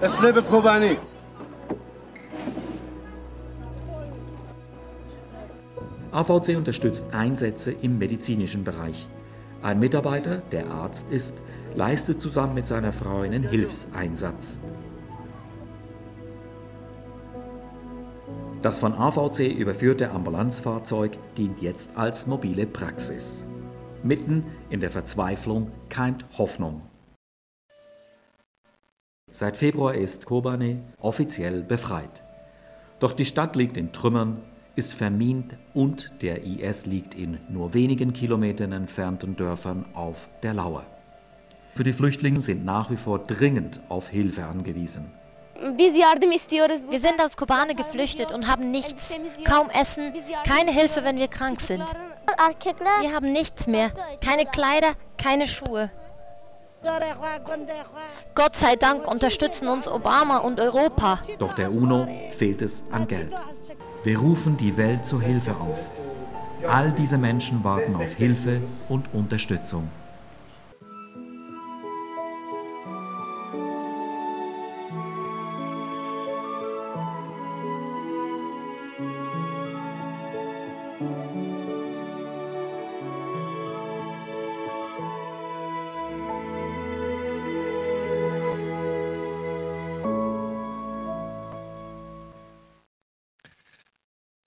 Es 0.01 0.19
lebe 0.19 0.41
Kobani. 0.41 0.97
AVC 6.11 6.57
unterstützt 6.57 7.13
Einsätze 7.13 7.71
im 7.71 7.97
medizinischen 7.97 8.63
Bereich. 8.63 9.07
Ein 9.61 9.79
Mitarbeiter, 9.79 10.37
der 10.51 10.69
Arzt 10.69 11.09
ist, 11.09 11.35
leistet 11.75 12.19
zusammen 12.19 12.55
mit 12.55 12.67
seiner 12.67 12.91
Frau 12.91 13.21
einen 13.21 13.43
Hilfseinsatz. 13.43 14.59
Das 18.61 18.77
von 18.77 18.93
AVC 18.93 19.55
überführte 19.57 20.11
Ambulanzfahrzeug 20.11 21.17
dient 21.35 21.61
jetzt 21.61 21.91
als 21.95 22.27
mobile 22.27 22.67
Praxis. 22.67 23.45
Mitten 24.03 24.45
in 24.69 24.81
der 24.81 24.91
Verzweiflung 24.91 25.71
keimt 25.89 26.25
Hoffnung. 26.37 26.81
Seit 29.31 29.55
Februar 29.55 29.95
ist 29.95 30.25
Kobane 30.25 30.83
offiziell 30.99 31.63
befreit. 31.63 32.21
Doch 32.99 33.13
die 33.13 33.25
Stadt 33.25 33.55
liegt 33.55 33.77
in 33.77 33.93
Trümmern, 33.93 34.43
ist 34.75 34.93
vermint 34.93 35.55
und 35.73 36.11
der 36.21 36.43
IS 36.43 36.85
liegt 36.85 37.13
in 37.15 37.39
nur 37.49 37.73
wenigen 37.73 38.13
Kilometern 38.13 38.71
entfernten 38.71 39.35
Dörfern 39.35 39.85
auf 39.93 40.29
der 40.43 40.53
Lauer. 40.53 40.85
Für 41.75 41.83
die 41.83 41.93
Flüchtlinge 41.93 42.41
sind 42.41 42.65
nach 42.65 42.89
wie 42.91 42.97
vor 42.97 43.19
dringend 43.19 43.79
auf 43.89 44.09
Hilfe 44.09 44.45
angewiesen. 44.45 45.11
Wir 45.77 46.99
sind 46.99 47.21
aus 47.21 47.37
Kobane 47.37 47.75
geflüchtet 47.75 48.31
und 48.31 48.47
haben 48.47 48.71
nichts, 48.71 49.17
kaum 49.45 49.69
Essen, 49.69 50.13
keine 50.47 50.71
Hilfe, 50.71 51.03
wenn 51.03 51.17
wir 51.17 51.27
krank 51.27 51.61
sind. 51.61 51.83
Wir 53.01 53.13
haben 53.13 53.31
nichts 53.31 53.67
mehr, 53.67 53.91
keine 54.25 54.45
Kleider, 54.45 54.93
keine 55.17 55.47
Schuhe. 55.47 55.91
Gott 58.33 58.55
sei 58.55 58.75
Dank 58.75 59.07
unterstützen 59.07 59.67
uns 59.67 59.87
Obama 59.87 60.37
und 60.37 60.59
Europa. 60.59 61.19
Doch 61.37 61.53
der 61.53 61.71
UNO 61.71 62.07
fehlt 62.31 62.61
es 62.63 62.83
an 62.91 63.07
Geld. 63.07 63.31
Wir 64.03 64.17
rufen 64.17 64.57
die 64.57 64.77
Welt 64.77 65.05
zur 65.05 65.21
Hilfe 65.21 65.55
auf. 65.57 65.79
All 66.67 66.91
diese 66.91 67.19
Menschen 67.19 67.63
warten 67.63 67.95
auf 67.95 68.13
Hilfe 68.15 68.61
und 68.89 69.13
Unterstützung. 69.13 69.89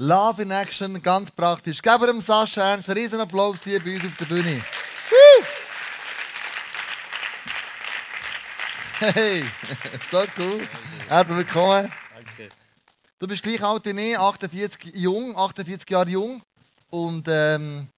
Love 0.07 0.43
in 0.43 0.51
Action, 0.51 1.01
ganz 1.01 1.31
praktisch. 1.31 1.81
Geben 1.81 2.01
wir 2.03 2.07
dem 2.09 2.21
Sascha 2.21 2.73
Ernst 2.73 2.91
einen 2.91 2.99
riesen 2.99 3.21
Applaus 3.21 3.65
hier 3.65 3.83
bei 3.83 3.95
uns 3.95 4.05
auf 4.05 4.17
der 4.17 4.27
Bühne. 4.27 4.63
Hey, 8.99 9.45
so 10.11 10.25
cool. 10.37 10.69
Herzlich 11.09 11.37
willkommen. 11.39 11.91
Danke. 12.15 12.51
Du 13.19 13.27
bist 13.27 13.43
gleich 13.43 13.63
alt 13.63 13.87
wie 13.87 14.11
ich, 14.11 14.19
48 14.19 14.95
jung, 14.95 15.35
48 15.39 15.89
Jahre 15.89 16.11
jung 16.11 16.43
und 16.91 17.27
ähm, 17.31 17.89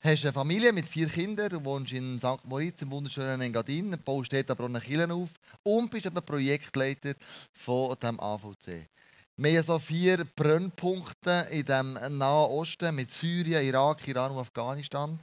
hast 0.00 0.22
eine 0.22 0.32
Familie 0.32 0.72
mit 0.72 0.86
vier 0.86 1.08
Kindern. 1.08 1.48
Du 1.48 1.64
wohnst 1.64 1.90
in 1.90 2.20
St. 2.20 2.44
Moritz 2.44 2.80
im 2.82 2.92
wunderschönen 2.92 3.40
Engadin, 3.40 3.98
baust 4.04 4.32
dort 4.32 4.52
aber 4.52 4.64
auch 4.64 4.68
eine 4.68 4.80
Kirche 4.80 5.12
auf 5.12 5.30
und 5.64 5.90
bist 5.90 6.06
eben 6.06 6.24
Projektleiter 6.24 7.14
von 7.52 7.96
dem 8.00 8.20
AVC. 8.20 8.86
Wir 9.38 9.58
haben 9.58 9.66
so 9.66 9.78
vier 9.78 10.24
Brennpunkte 10.24 11.46
in 11.50 11.66
dem 11.66 11.92
Nahen 11.92 12.50
Osten 12.50 12.94
mit 12.94 13.10
Syrien, 13.10 13.66
Irak, 13.66 14.08
Iran 14.08 14.30
und 14.30 14.38
Afghanistan, 14.38 15.18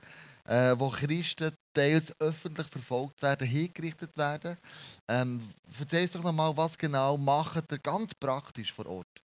äh, 0.45 0.75
wo 0.77 0.89
Christen 0.89 1.51
teils 1.73 2.13
öffentlich 2.19 2.67
verfolgt 2.67 3.23
werden, 3.23 3.47
hingerichtet 3.47 4.15
werden. 4.15 4.55
Ähm, 5.07 5.41
erzähl 5.79 6.03
uns 6.03 6.11
doch 6.11 6.21
nochmal, 6.21 6.55
was 6.55 6.77
genau 6.77 7.17
macht 7.17 7.71
ihr 7.71 7.79
ganz 7.79 8.13
praktisch 8.13 8.71
vor 8.71 8.85
Ort? 8.85 9.22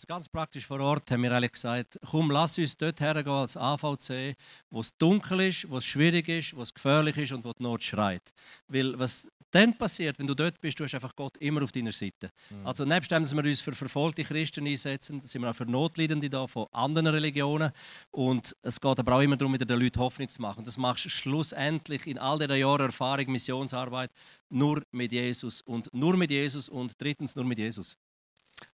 Also 0.00 0.06
ganz 0.06 0.30
praktisch 0.30 0.66
vor 0.66 0.80
Ort 0.80 1.10
haben 1.10 1.24
wir 1.24 1.30
eigentlich 1.30 1.52
gesagt, 1.52 1.98
komm, 2.10 2.30
lass 2.30 2.56
uns 2.56 2.74
dort 2.74 3.02
hergehen 3.02 3.28
als 3.28 3.54
AVC, 3.54 4.34
wo 4.70 4.80
es 4.80 4.96
dunkel 4.96 5.40
ist, 5.40 5.68
wo 5.68 5.76
es 5.76 5.84
schwierig 5.84 6.26
ist, 6.26 6.56
wo 6.56 6.62
es 6.62 6.72
gefährlich 6.72 7.18
ist 7.18 7.32
und 7.32 7.44
wo 7.44 7.52
die 7.52 7.62
Not 7.62 7.82
schreit. 7.82 8.22
Weil 8.66 8.98
was 8.98 9.28
dann 9.50 9.76
passiert, 9.76 10.18
wenn 10.18 10.26
du 10.26 10.34
dort 10.34 10.58
bist, 10.58 10.80
du 10.80 10.84
hast 10.84 10.94
einfach 10.94 11.14
Gott 11.14 11.36
immer 11.36 11.62
auf 11.62 11.72
deiner 11.72 11.92
Seite. 11.92 12.30
Mhm. 12.48 12.66
Also 12.66 12.86
nebst 12.86 13.10
dem, 13.10 13.22
dass 13.22 13.36
wir 13.36 13.44
uns 13.44 13.60
für 13.60 13.74
verfolgte 13.74 14.24
Christen 14.24 14.66
einsetzen, 14.66 15.20
sind 15.20 15.42
wir 15.42 15.50
auch 15.50 15.54
für 15.54 15.66
Notleidende 15.66 16.30
da 16.30 16.46
von 16.46 16.66
anderen 16.72 17.08
Religionen 17.08 17.70
und 18.10 18.56
es 18.62 18.80
geht 18.80 18.98
aber 18.98 19.16
auch 19.16 19.20
immer 19.20 19.36
darum, 19.36 19.52
wieder 19.52 19.66
den 19.66 19.80
Leuten 19.80 20.00
Hoffnung 20.00 20.30
zu 20.30 20.40
machen. 20.40 20.60
Und 20.60 20.66
das 20.66 20.78
machst 20.78 21.04
du 21.04 21.10
schlussendlich 21.10 22.06
in 22.06 22.18
all 22.18 22.38
diesen 22.38 22.56
Jahren 22.56 22.86
Erfahrung, 22.86 23.32
Missionsarbeit 23.32 24.10
nur 24.48 24.82
mit 24.92 25.12
Jesus 25.12 25.60
und 25.60 25.92
nur 25.92 26.16
mit 26.16 26.30
Jesus 26.30 26.70
und 26.70 26.98
drittens 26.98 27.36
nur 27.36 27.44
mit 27.44 27.58
Jesus. 27.58 27.98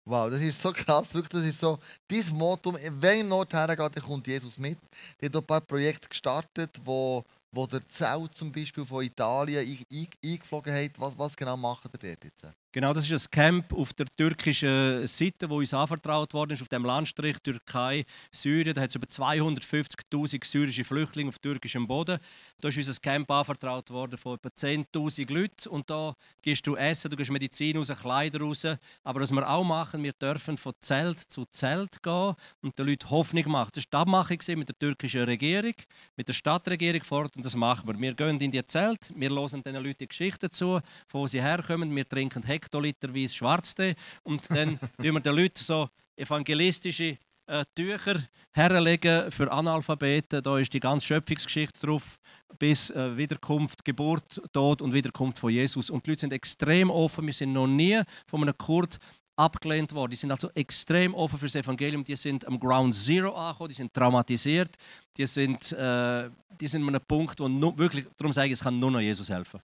Wow, 0.05 0.29
das 0.29 0.41
ist 0.41 0.61
so 0.61 0.71
krass, 0.73 1.13
wirklich, 1.13 1.41
das 1.41 1.49
ist 1.49 1.59
so, 1.59 1.79
dieses 2.09 2.31
Motto, 2.31 2.73
wenn 2.73 3.21
im 3.21 3.29
Not 3.29 3.53
hergeht, 3.53 4.01
kommt 4.01 4.27
Jesus 4.27 4.57
mit. 4.57 4.77
Die 5.19 5.25
hat 5.25 5.35
ein 5.35 5.43
paar 5.45 5.61
Projekte 5.61 6.07
gestartet, 6.07 6.79
wo, 6.83 7.23
wo 7.51 7.65
der 7.67 7.87
Zelt 7.87 8.35
zum 8.35 8.51
Beispiel 8.51 8.85
von 8.85 9.03
Italien 9.03 9.85
eingeflogen 10.23 10.73
hat. 10.73 10.91
Was, 10.97 11.17
was 11.17 11.35
genau 11.35 11.57
macht 11.57 11.85
ihr 11.85 12.09
dort 12.09 12.23
jetzt? 12.23 12.45
Genau, 12.75 12.91
das 12.91 13.09
ist 13.09 13.27
ein 13.27 13.31
Camp 13.31 13.71
auf 13.71 13.93
der 13.93 14.05
türkischen 14.05 15.07
Seite, 15.07 15.49
wo 15.49 15.59
uns 15.59 15.73
anvertraut 15.73 16.33
worden 16.33 16.51
ist, 16.51 16.61
auf 16.61 16.67
dem 16.67 16.83
Landstrich 16.83 17.37
Türkei, 17.39 18.03
Syrien. 18.33 18.73
Da 18.73 18.81
hat 18.81 18.89
es 18.89 18.97
über 18.97 19.07
250.000 19.07 20.43
syrische 20.43 20.83
Flüchtlinge 20.83 21.29
auf 21.29 21.39
türkischem 21.39 21.87
Boden. 21.87 22.19
Da 22.59 22.67
ist 22.67 22.77
uns 22.77 22.89
ein 22.89 23.01
Camp 23.01 23.31
anvertraut 23.31 23.89
worden 23.91 24.17
von 24.17 24.35
etwa 24.35 24.49
10.000 24.49 25.33
Leuten. 25.33 25.69
Und 25.69 25.89
da 25.89 26.17
gehst 26.41 26.67
du 26.67 26.75
Essen, 26.75 27.09
du 27.11 27.15
gehst 27.15 27.31
Medizin 27.31 27.77
raus, 27.77 27.93
Kleider 27.97 28.41
raus. 28.41 28.67
Aber 29.05 29.21
was 29.21 29.31
wir 29.31 29.49
auch 29.49 29.63
machen, 29.63 30.03
wir 30.03 30.11
dürfen 30.11 30.57
von 30.57 30.73
Zelt 30.81 31.21
zu 31.21 31.45
Zelt 31.45 32.03
gehen 32.03 32.35
und 32.61 32.77
den 32.77 32.87
Leuten 32.87 33.09
Hoffnung 33.09 33.49
machen. 33.51 33.71
Das 33.73 33.85
war 33.85 33.89
die 33.89 33.97
Abmachung 34.01 34.57
mit 34.57 34.67
der 34.67 34.77
türkischen 34.77 35.23
Regierung, 35.23 35.75
mit 36.17 36.27
der 36.27 36.33
Stadtregierung 36.33 37.05
fort. 37.05 37.37
Und 37.37 37.45
das 37.45 37.55
machen 37.55 37.87
wir. 37.87 37.97
Wir 37.97 38.13
gehen 38.13 38.37
in 38.41 38.51
die 38.51 38.65
Zelt, 38.65 39.13
wir 39.15 39.29
hören 39.29 39.63
diesen 39.63 39.81
Leuten 39.81 39.99
die 39.99 40.07
Geschichten 40.09 40.51
zu, 40.51 40.81
von 41.07 41.21
wo 41.21 41.27
sie 41.27 41.41
herkommen. 41.41 41.95
Wir 41.95 42.05
trinken 42.05 42.43
Heck 42.43 42.64
Hektoliter 42.65 43.09
Schwarztee 43.29 43.95
und 44.23 44.49
dann 44.49 44.79
tun 44.97 45.13
wir 45.13 45.19
den 45.19 45.35
Leuten 45.35 45.63
so 45.63 45.87
evangelistische 46.15 47.17
äh, 47.47 47.63
Tücher 47.75 48.15
herlegen 48.53 49.31
für 49.31 49.51
Analphabeten. 49.51 50.41
Da 50.41 50.57
ist 50.57 50.73
die 50.73 50.79
ganze 50.79 51.05
Schöpfungsgeschichte 51.05 51.85
drauf, 51.85 52.17
bis 52.57 52.89
äh, 52.89 53.15
Wiederkunft, 53.15 53.85
Geburt, 53.85 54.41
Tod 54.51 54.81
und 54.81 54.93
Wiederkunft 54.93 55.39
von 55.39 55.51
Jesus. 55.51 55.89
Und 55.89 56.05
die 56.05 56.11
Leute 56.11 56.21
sind 56.21 56.33
extrem 56.33 56.89
offen. 56.89 57.25
Wir 57.25 57.33
sind 57.33 57.53
noch 57.53 57.67
nie 57.67 58.01
von 58.27 58.41
einem 58.41 58.57
Kurd 58.57 58.97
abgelehnt 59.35 59.93
worden. 59.93 60.11
Die 60.11 60.17
sind 60.17 60.31
also 60.31 60.49
extrem 60.51 61.13
offen 61.13 61.37
für 61.37 61.45
das 61.45 61.55
Evangelium. 61.55 62.03
Die 62.03 62.15
sind 62.15 62.47
am 62.47 62.59
Ground 62.59 62.95
Zero 62.95 63.35
angekommen, 63.35 63.69
die 63.69 63.75
sind 63.75 63.93
traumatisiert. 63.93 64.71
Die 65.17 65.27
sind, 65.27 65.71
äh, 65.73 66.29
die 66.59 66.67
sind 66.67 66.81
an 66.83 66.89
einem 66.89 67.01
Punkt, 67.05 67.39
wo 67.39 67.47
nur, 67.47 67.77
wirklich, 67.77 68.05
darum 68.17 68.31
sage 68.31 68.47
ich, 68.47 68.53
es 68.53 68.63
kann 68.63 68.79
nur 68.79 68.91
noch 68.91 69.01
Jesus 69.01 69.29
helfen. 69.29 69.59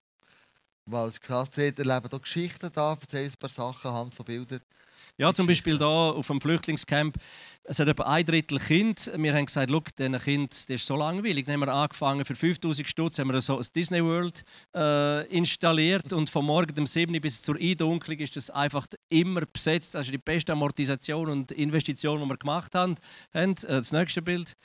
Ist 0.85 1.21
krass. 1.21 1.49
Sie 1.53 1.73
erleben 1.77 2.09
hier 2.09 2.19
Geschichten 2.19 2.69
da, 2.73 2.97
erzählen 2.99 3.31
ein 3.31 3.37
paar 3.37 3.49
Sachen 3.49 3.87
anhand 3.87 4.15
von 4.15 4.25
Bildern. 4.25 4.61
Ja, 5.17 5.33
zum 5.33 5.45
Beispiel 5.45 5.77
hier 5.77 5.85
auf 5.85 6.27
dem 6.27 6.41
Flüchtlingscamp. 6.41 7.15
Es 7.63 7.79
hat 7.79 7.87
etwa 7.87 8.03
ein 8.03 8.25
Drittel 8.25 8.59
Kind. 8.59 9.11
Wir 9.15 9.35
haben 9.35 9.45
gesagt, 9.45 9.69
schau, 9.69 9.83
diesen 9.97 10.19
Kind 10.19 10.51
das 10.51 10.75
ist 10.75 10.87
so 10.87 10.95
langweilig. 10.95 11.45
Dann 11.45 11.53
haben 11.53 11.67
wir 11.67 11.73
angefangen, 11.73 12.25
für 12.25 12.35
5000 12.35 12.87
Stutz 12.87 13.19
haben 13.19 13.31
wir 13.31 13.39
so 13.41 13.57
ein 13.57 13.65
Disney 13.75 14.03
World 14.03 14.43
äh, 14.75 15.27
installiert 15.27 16.11
und 16.11 16.29
von 16.29 16.45
morgen 16.45 16.77
um 16.79 16.87
7 16.87 17.21
bis 17.21 17.43
zur 17.43 17.57
Eindunklung 17.57 18.17
ist 18.17 18.35
das 18.35 18.49
einfach 18.49 18.87
immer 19.09 19.41
besetzt. 19.45 19.93
Das 19.93 20.07
ist 20.07 20.13
die 20.13 20.17
beste 20.17 20.53
Amortisation 20.53 21.29
und 21.29 21.51
Investition, 21.51 22.21
die 22.21 22.27
wir 22.27 22.37
gemacht 22.37 22.73
haben. 22.73 22.95
Äh, 23.33 23.53
das 23.53 23.91
nächste 23.91 24.23
Bild. 24.23 24.55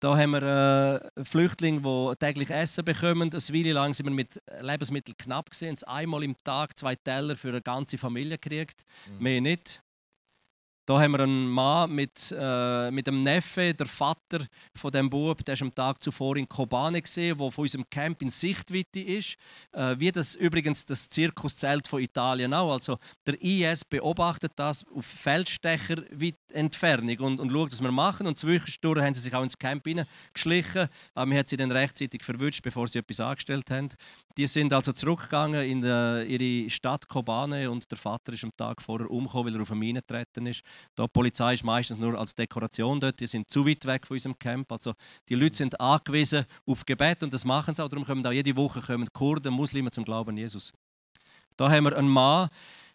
Da 0.00 0.16
haben 0.16 0.30
wir 0.30 1.00
äh, 1.16 1.24
Flüchtlinge, 1.24 1.80
die 1.80 2.16
täglich 2.24 2.50
Essen 2.50 2.84
bekommen. 2.84 3.30
Eine 3.32 3.40
Weile 3.40 3.72
lang 3.72 3.94
sind 3.94 4.06
wir 4.06 4.12
mit 4.12 4.40
Lebensmitteln 4.60 5.16
knapp 5.18 5.50
gesehen. 5.50 5.76
Einmal 5.86 6.22
im 6.22 6.36
Tag 6.44 6.78
zwei 6.78 6.94
Teller 6.94 7.34
für 7.34 7.48
eine 7.48 7.62
ganze 7.62 7.98
Familie 7.98 8.38
gekriegt. 8.38 8.84
Mhm. 9.10 9.22
Mehr 9.22 9.40
nicht. 9.40 9.82
Da 10.88 10.98
haben 10.98 11.12
wir 11.12 11.20
einen 11.20 11.50
Mann 11.50 11.94
mit, 11.94 12.34
äh, 12.34 12.90
mit 12.90 13.06
einem 13.08 13.22
Neffe, 13.22 13.74
der 13.74 13.84
Vater 13.84 14.46
von 14.74 14.90
dem 14.90 15.10
Bub, 15.10 15.44
der 15.44 15.52
ist 15.52 15.60
am 15.60 15.74
Tag 15.74 16.02
zuvor 16.02 16.38
in 16.38 16.48
Kobane 16.48 17.02
gesehen, 17.02 17.38
wo 17.38 17.50
von 17.50 17.64
unserem 17.64 17.84
Camp 17.90 18.22
in 18.22 18.30
Sichtweite 18.30 19.00
ist. 19.00 19.36
Äh, 19.72 19.96
wie 19.98 20.10
das 20.10 20.34
übrigens 20.34 20.86
das 20.86 21.06
Zirkuszelt 21.10 21.86
von 21.86 22.00
Italien 22.00 22.54
auch. 22.54 22.72
Also 22.72 22.96
der 23.26 23.34
IS 23.42 23.84
beobachtet 23.84 24.52
das 24.56 24.82
auf 24.86 25.04
Feldstecher 25.04 25.96
Entfernung 26.58 27.18
und, 27.20 27.40
und 27.40 27.50
schaut, 27.50 27.72
was 27.72 27.80
wir 27.80 27.92
machen. 27.92 28.26
Und 28.26 28.36
zwischendurch 28.36 29.02
haben 29.02 29.14
sie 29.14 29.20
sich 29.20 29.34
auch 29.34 29.42
ins 29.42 29.58
Camp 29.58 29.86
geschlichen, 30.34 30.88
aber 31.14 31.26
man 31.26 31.38
hat 31.38 31.48
sie 31.48 31.56
dann 31.56 31.70
rechtzeitig 31.70 32.22
verwünscht, 32.22 32.62
bevor 32.62 32.88
sie 32.88 32.98
etwas 32.98 33.20
angestellt 33.20 33.70
haben. 33.70 33.88
Die 34.36 34.46
sind 34.46 34.72
also 34.72 34.92
zurückgegangen 34.92 35.64
in 35.64 35.80
die, 35.80 36.24
ihre 36.28 36.70
Stadt 36.70 37.08
Kobane 37.08 37.70
und 37.70 37.90
der 37.90 37.98
Vater 37.98 38.32
ist 38.32 38.44
am 38.44 38.54
Tag 38.56 38.82
vorher 38.82 39.10
umgekommen, 39.10 39.46
weil 39.46 39.58
er 39.58 39.62
auf 39.62 39.70
eine 39.70 39.80
Mine 39.80 40.00
getreten 40.00 40.46
ist. 40.46 40.62
Die 40.98 41.08
Polizei 41.08 41.54
ist 41.54 41.64
meistens 41.64 41.98
nur 41.98 42.18
als 42.18 42.34
Dekoration 42.34 43.00
dort, 43.00 43.18
die 43.20 43.26
sind 43.26 43.50
zu 43.50 43.66
weit 43.66 43.84
weg 43.86 44.06
von 44.06 44.16
unserem 44.16 44.38
Camp. 44.38 44.70
Also 44.70 44.94
die 45.28 45.34
Leute 45.34 45.56
sind 45.56 45.80
angewiesen 45.80 46.44
auf 46.66 46.84
Gebet 46.84 47.22
und 47.22 47.32
das 47.32 47.44
machen 47.44 47.74
sie 47.74 47.82
auch. 47.82 47.88
Darum 47.88 48.04
kommen 48.04 48.24
auch 48.26 48.32
jede 48.32 48.54
Woche 48.56 48.80
kommen 48.80 49.08
Kurden, 49.12 49.54
Muslime 49.54 49.90
zum 49.90 50.04
Glauben 50.04 50.30
an 50.30 50.36
Jesus. 50.36 50.72
Da 51.56 51.68
haben 51.70 51.84
wir 51.84 51.96
einen 51.96 52.08
Mann, 52.08 52.46
äh, 52.46 52.50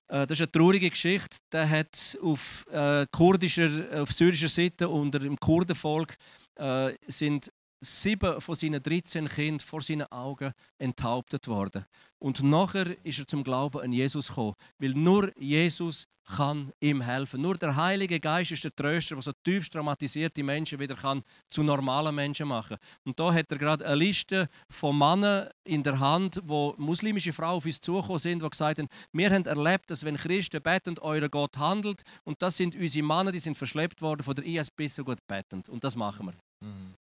das 0.08 0.32
ist 0.32 0.42
eine 0.42 0.52
traurige 0.52 0.90
Geschichte. 0.90 1.38
Der 1.52 1.70
hat 1.70 2.18
auf 2.22 2.66
äh, 2.72 3.06
kurdischer, 3.12 3.70
auf 4.02 4.12
syrischer 4.12 4.50
Seite 4.50 4.90
unter 4.90 5.20
dem 5.20 5.40
Kurdenvolk 5.40 6.16
äh, 6.56 6.92
sind 7.08 7.52
sieben 7.84 8.40
von 8.42 8.56
seinen 8.56 8.82
13 8.82 9.28
Kindern 9.28 9.60
vor 9.60 9.82
seinen 9.82 10.12
Augen 10.12 10.54
enthauptet 10.78 11.48
worden. 11.48 11.86
Und 12.20 12.42
nachher 12.42 12.96
ist 13.06 13.20
er 13.20 13.28
zum 13.28 13.44
Glauben 13.44 13.82
an 13.82 13.92
Jesus 13.92 14.30
gekommen, 14.30 14.56
weil 14.80 14.92
nur 14.92 15.38
Jesus 15.38 16.08
kann 16.26 16.72
ihm 16.80 17.02
helfen. 17.02 17.42
Nur 17.42 17.58
der 17.58 17.76
Heilige 17.76 18.20
Geist 18.20 18.52
ist 18.52 18.64
der 18.64 18.76
Tröster, 18.76 19.16
der 19.16 19.22
so 19.22 19.32
tiefst 19.44 19.74
traumatisierte 19.74 20.44
Menschen 20.44 20.80
wieder 20.80 20.96
kann 20.96 21.24
zu 21.48 21.64
normalen 21.64 22.16
Menschen 22.16 22.48
machen. 22.48 22.78
Und 23.04 23.20
da 23.20 23.34
hat 23.34 23.52
er 23.52 23.58
gerade 23.58 23.86
eine 23.86 23.96
Liste 23.96 24.48
von 24.70 24.98
Männern 24.98 25.50
in 25.66 25.84
der 25.84 26.00
Hand, 26.00 26.42
wo 26.46 26.76
muslimische 26.78 27.34
Frauen 27.34 27.58
auf 27.58 27.66
uns 27.66 27.80
zugekommen 27.82 28.20
sind, 28.20 28.42
die 28.42 28.50
gesagt 28.50 28.80
haben, 28.80 28.88
wir 29.12 29.30
haben 29.30 29.46
erlebt, 29.46 29.90
dass 29.92 30.06
wenn 30.06 30.18
Christen 30.18 30.62
betend, 30.62 31.02
euer 31.02 31.28
Gott 31.30 31.58
handelt. 31.58 32.04
Und 32.24 32.42
das 32.42 32.58
sind 32.58 32.76
unsere 32.76 33.06
Männer, 33.06 33.32
die 33.32 33.40
sind 33.40 33.58
verschleppt 33.58 34.02
worden 34.02 34.24
von 34.24 34.36
der 34.36 34.46
IS 34.46 34.72
bis 34.72 34.96
so 34.96 35.04
gut 35.04 35.20
betend. 35.28 35.70
Und 35.70 35.84
das 35.84 35.96
machen 35.96 36.28
wir. 36.28 36.34
Mhm. 36.68 36.94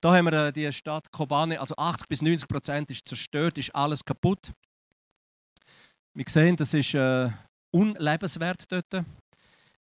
Da 0.00 0.14
haben 0.14 0.26
wir 0.26 0.46
äh, 0.46 0.52
die 0.52 0.70
Stadt 0.72 1.10
Kobane, 1.10 1.58
also 1.58 1.74
80 1.76 2.08
bis 2.08 2.22
90 2.22 2.48
Prozent 2.48 2.90
ist 2.90 3.08
zerstört, 3.08 3.58
ist 3.58 3.74
alles 3.74 4.04
kaputt. 4.04 4.52
Wir 6.14 6.24
sehen, 6.28 6.56
das 6.56 6.74
ist 6.74 6.94
äh, 6.94 7.28
unlebenswert 7.72 8.70
dort. 8.70 9.04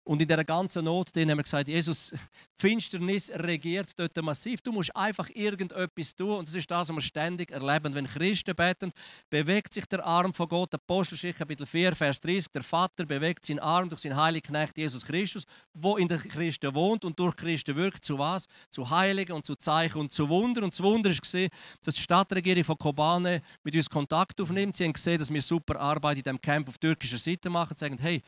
Und 0.06 0.22
in 0.22 0.28
dieser 0.28 0.44
ganzen 0.44 0.84
Not 0.84 1.16
haben 1.16 1.30
wir 1.30 1.44
gesagt, 1.44 1.70
Jesus, 1.70 2.14
Finsternis 2.58 3.32
regiert 3.34 3.88
dort 3.96 4.22
massiv. 4.22 4.60
Du 4.60 4.74
musst 4.74 4.94
einfach 4.94 5.30
irgendetwas 5.34 6.14
tun. 6.14 6.40
Und 6.40 6.48
das 6.48 6.56
ist 6.56 6.70
das, 6.70 6.90
was 6.90 6.96
wir 6.96 7.02
ständig 7.02 7.52
erleben. 7.52 7.96
Wenn 7.96 8.06
Christen 8.06 8.54
beten, 8.54 8.92
bewegt 9.30 9.74
sich 9.74 9.86
der 9.86 10.06
Arm 10.06 10.34
von 10.34 10.50
Gott. 10.50 10.74
Apostelgeschichte 10.74 11.40
Kapitel 11.40 11.66
4, 11.66 11.96
Vers 11.96 12.20
30. 12.20 12.52
Der 12.52 12.64
Vater 12.64 13.06
bewegt 13.06 13.46
seinen 13.46 13.60
Arm 13.60 13.88
durch 13.88 14.02
seinen 14.02 14.18
heiligen 14.18 14.46
Knecht 14.46 14.78
Jesus 14.78 15.06
Christus, 15.06 15.46
wo 15.74 15.96
in 15.96 16.10
den 16.10 16.20
Christen 16.20 16.76
wohnt 16.76 17.06
und 17.06 17.18
durch 17.18 17.38
Christen 17.38 17.74
wirkt. 17.78 18.04
Zu 18.04 18.18
was? 18.18 18.48
Zu 18.70 18.90
Heiligen 18.90 19.32
und 19.32 19.46
zu 19.46 19.56
Zeichen 19.56 20.00
und 20.00 20.12
zu 20.12 20.28
Wunder. 20.28 20.64
Und 20.64 20.74
das 20.74 20.84
Wunder 20.84 21.10
ist 21.12 21.22
gesehen, 21.22 21.50
dass 21.82 21.96
die 21.96 22.02
Stadtregierung 22.02 22.66
von 22.66 22.78
Kobane 22.78 23.42
mit 23.64 23.74
uns 23.74 23.90
Kontakt 23.90 24.42
aufnimmt. 24.42 24.76
Sie 24.76 24.84
haben 24.84 24.92
gesehen, 24.92 25.18
dass 25.18 25.32
wir 25.32 25.42
super 25.42 25.80
Arbeit 25.80 26.18
in 26.18 26.24
diesem 26.24 26.42
Camp 26.42 26.68
auf 26.68 26.78
türkischer 26.78 27.18
Seite 27.18 27.50
machen. 27.50 27.78
Sie 27.78 27.86
sagen, 27.86 27.98
hey, 28.02 28.22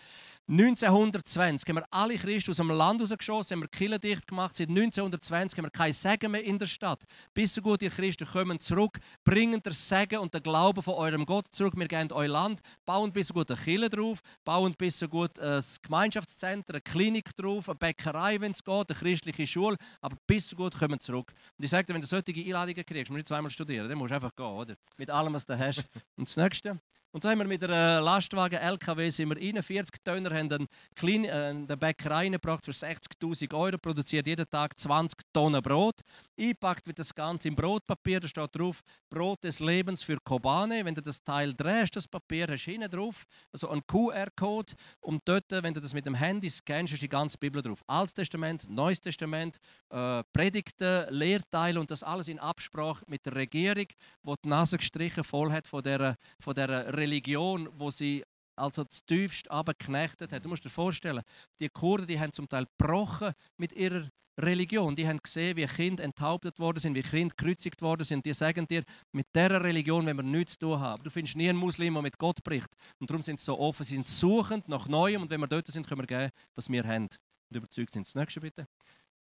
1920 0.48 1.68
haben 1.68 1.78
wir 1.78 1.88
alle 1.90 2.20
Christen 2.20 2.52
aus 2.52 2.58
dem 2.58 2.70
Land 2.70 3.02
rausgeschossen, 3.02 3.56
haben 3.56 3.64
wir 3.64 3.68
Kirche 3.68 4.00
dicht 4.00 4.28
gemacht. 4.28 4.56
Seit 4.56 4.70
1920 4.70 5.58
haben 5.58 5.66
wir 5.66 5.72
kein 5.72 5.92
Segen 5.92 6.30
mehr 6.30 6.44
in 6.44 6.60
der 6.60 6.68
Stadt. 6.68 7.02
Bis 7.34 7.56
so 7.56 7.64
gut 7.64 7.82
ihr 7.82 7.90
Christen 7.90 8.28
kommen 8.28 8.60
zurück, 8.60 9.00
bringen 9.24 9.60
der 9.64 9.74
Segen 9.74 10.20
und 10.20 10.36
den 10.36 10.44
Glauben 10.44 10.84
von 10.84 10.94
eurem 10.94 11.26
Gott 11.26 11.48
zurück. 11.50 11.74
Wir 11.76 11.88
gehen 11.88 12.12
euer 12.12 12.28
Land, 12.28 12.60
bauen 12.86 13.12
bis 13.12 13.30
so 13.30 13.34
gut 13.34 13.50
eine 13.50 13.60
Kirche 13.60 13.90
drauf, 13.90 14.20
bauen 14.44 14.76
bis 14.78 15.00
so 15.00 15.08
gut 15.08 15.40
ein 15.40 15.64
Gemeinschaftszentrum, 15.82 16.76
eine 16.76 16.82
Klinik 16.82 17.36
drauf, 17.36 17.68
eine 17.68 17.80
Bäckerei, 17.80 18.40
wenn 18.40 18.52
es 18.52 18.64
geht, 18.64 18.92
eine 18.92 19.00
christliche 19.00 19.48
Schule. 19.48 19.78
Aber 20.00 20.16
bis 20.28 20.50
so 20.50 20.56
gut 20.56 20.78
kommen 20.78 21.00
zurück. 21.00 21.34
Und 21.58 21.66
ich 21.66 21.72
sage 21.72 21.88
dir, 21.88 21.96
wenn 21.96 22.02
du 22.02 22.08
solche 22.08 22.32
Einladungen 22.32 22.86
kriegst, 22.86 22.96
musst 22.96 23.10
du 23.10 23.14
nicht 23.16 23.28
zweimal 23.28 23.50
studieren, 23.50 23.90
dann 23.90 23.98
musst 23.98 24.12
du 24.12 24.16
einfach 24.16 24.36
gehen, 24.36 24.46
oder? 24.46 24.76
Mit 24.98 25.10
allem, 25.10 25.34
was 25.34 25.48
du 25.48 25.58
hast. 25.58 25.86
Und 26.16 26.28
das 26.28 26.38
Nächste. 26.38 26.80
Und 27.16 27.24
so 27.24 27.30
haben 27.30 27.38
wir 27.38 27.46
mit 27.46 27.64
einem 27.64 28.04
Lastwagen 28.04 28.60
LKW 28.60 29.10
sind 29.10 29.30
wir 29.30 29.38
rein, 29.38 29.64
40 29.64 30.04
Tonner, 30.04 30.32
haben 30.32 30.52
eine, 30.52 30.68
kleine, 30.98 31.28
äh, 31.30 31.32
eine 31.32 31.78
Bäckerei 31.78 32.28
gebracht 32.28 32.66
für 32.66 32.74
60'000 32.74 33.54
Euro, 33.54 33.78
produziert 33.78 34.28
jeden 34.28 34.46
Tag 34.50 34.78
20 34.78 35.22
Tonnen 35.32 35.62
Brot. 35.62 36.02
Eingepackt 36.38 36.86
wird 36.86 37.00
das 37.00 37.16
Ganze 37.16 37.48
im 37.48 37.56
Brotpapier, 37.56 38.20
da 38.20 38.28
steht 38.28 38.54
drauf 38.54 38.82
Brot 39.10 39.42
des 39.46 39.62
Lebens 39.62 40.04
für 40.04 40.18
Kobane. 40.22 40.84
Wenn 40.84 40.94
du 40.94 41.02
das 41.02 41.24
Teil 41.24 41.54
drehst, 41.54 41.96
das 41.96 42.06
Papier, 42.06 42.48
hast 42.50 42.66
du 42.66 42.72
hinten 42.72 42.92
drauf 42.92 43.24
also 43.54 43.70
einen 43.70 43.88
QR-Code 43.88 44.74
und 45.00 45.22
dort, 45.24 45.46
wenn 45.50 45.74
du 45.74 45.80
das 45.80 45.94
mit 45.94 46.06
dem 46.06 46.16
Handy 46.16 46.50
scannst, 46.50 46.92
ist 46.92 47.02
die 47.02 47.08
ganze 47.08 47.38
Bibel 47.38 47.62
drauf. 47.62 47.82
Altes 47.88 48.14
Testament, 48.14 48.70
Neues 48.70 49.00
Testament, 49.00 49.56
äh, 49.90 50.22
Predigten, 50.34 51.06
Lehrteile 51.12 51.80
und 51.80 51.90
das 51.90 52.04
alles 52.04 52.28
in 52.28 52.40
Absprache 52.40 53.06
mit 53.08 53.26
der 53.26 53.36
Regierung, 53.36 53.88
die 53.88 54.34
die 54.44 54.50
Nase 54.50 54.78
gestrichen 54.78 55.24
voll 55.24 55.54
hat 55.54 55.66
von 55.66 55.82
dieser, 55.82 56.18
von 56.42 56.54
dieser 56.54 56.94
Religion, 57.06 57.70
wo 57.78 57.92
sie 57.92 58.24
also 58.56 58.84
das 58.84 59.06
tiefst 59.06 59.52
abgeknechtet 59.52 60.32
hat. 60.32 60.44
Du 60.44 60.50
musst 60.50 60.66
dir 60.66 60.70
vorstellen, 60.70 61.22
die 61.60 61.70
Kurden 61.70 62.08
die 62.08 62.20
haben 62.20 62.34
zum 62.34 62.50
Teil 62.50 62.66
gebrochen 62.66 63.34
mit 63.58 63.74
ihrer 63.74 64.10
Religion. 64.40 64.96
Die 64.96 65.08
haben 65.08 65.20
gesehen, 65.22 65.56
wie 65.56 65.66
Kinder 65.66 66.04
enthauptet 66.04 66.58
worden 66.58 66.80
sind, 66.80 66.96
wie 66.96 67.04
Kinder 67.04 67.36
gekreuzigt 67.36 67.82
worden 67.82 68.04
sind. 68.04 68.26
Die 68.26 68.34
sagen 68.34 68.66
dir, 68.68 68.84
mit 69.12 69.28
dieser 69.36 69.62
Religion 69.62 70.06
wenn 70.06 70.18
wir 70.18 70.24
nichts 70.24 70.54
zu 70.54 70.60
tun 70.60 70.80
haben. 70.80 71.04
Du 71.04 71.12
findest 71.12 71.38
nie 71.38 71.50
einen 71.50 71.60
Muslim, 71.60 71.94
der 71.94 72.04
mit 72.04 72.18
Gott 72.18 72.44
bricht. 72.44 72.74
Und 73.00 73.10
darum 73.10 73.22
sind 73.22 73.40
sie 73.40 73.46
so 73.46 73.60
offen, 73.60 73.84
sie 73.84 73.96
sind 73.96 74.08
suchend 74.08 74.68
nach 74.68 74.88
Neuem. 74.88 75.22
Und 75.22 75.30
wenn 75.30 75.42
wir 75.42 75.48
dort 75.48 75.68
sind, 75.68 75.88
können 75.88 76.02
wir 76.02 76.08
geben, 76.08 76.32
was 76.56 76.70
wir 76.70 76.84
haben. 76.84 77.10
Und 77.50 77.58
überzeugt 77.58 77.94
sind. 77.94 78.08
Das 78.08 78.16
nächste 78.16 78.42
bitte. 78.42 78.68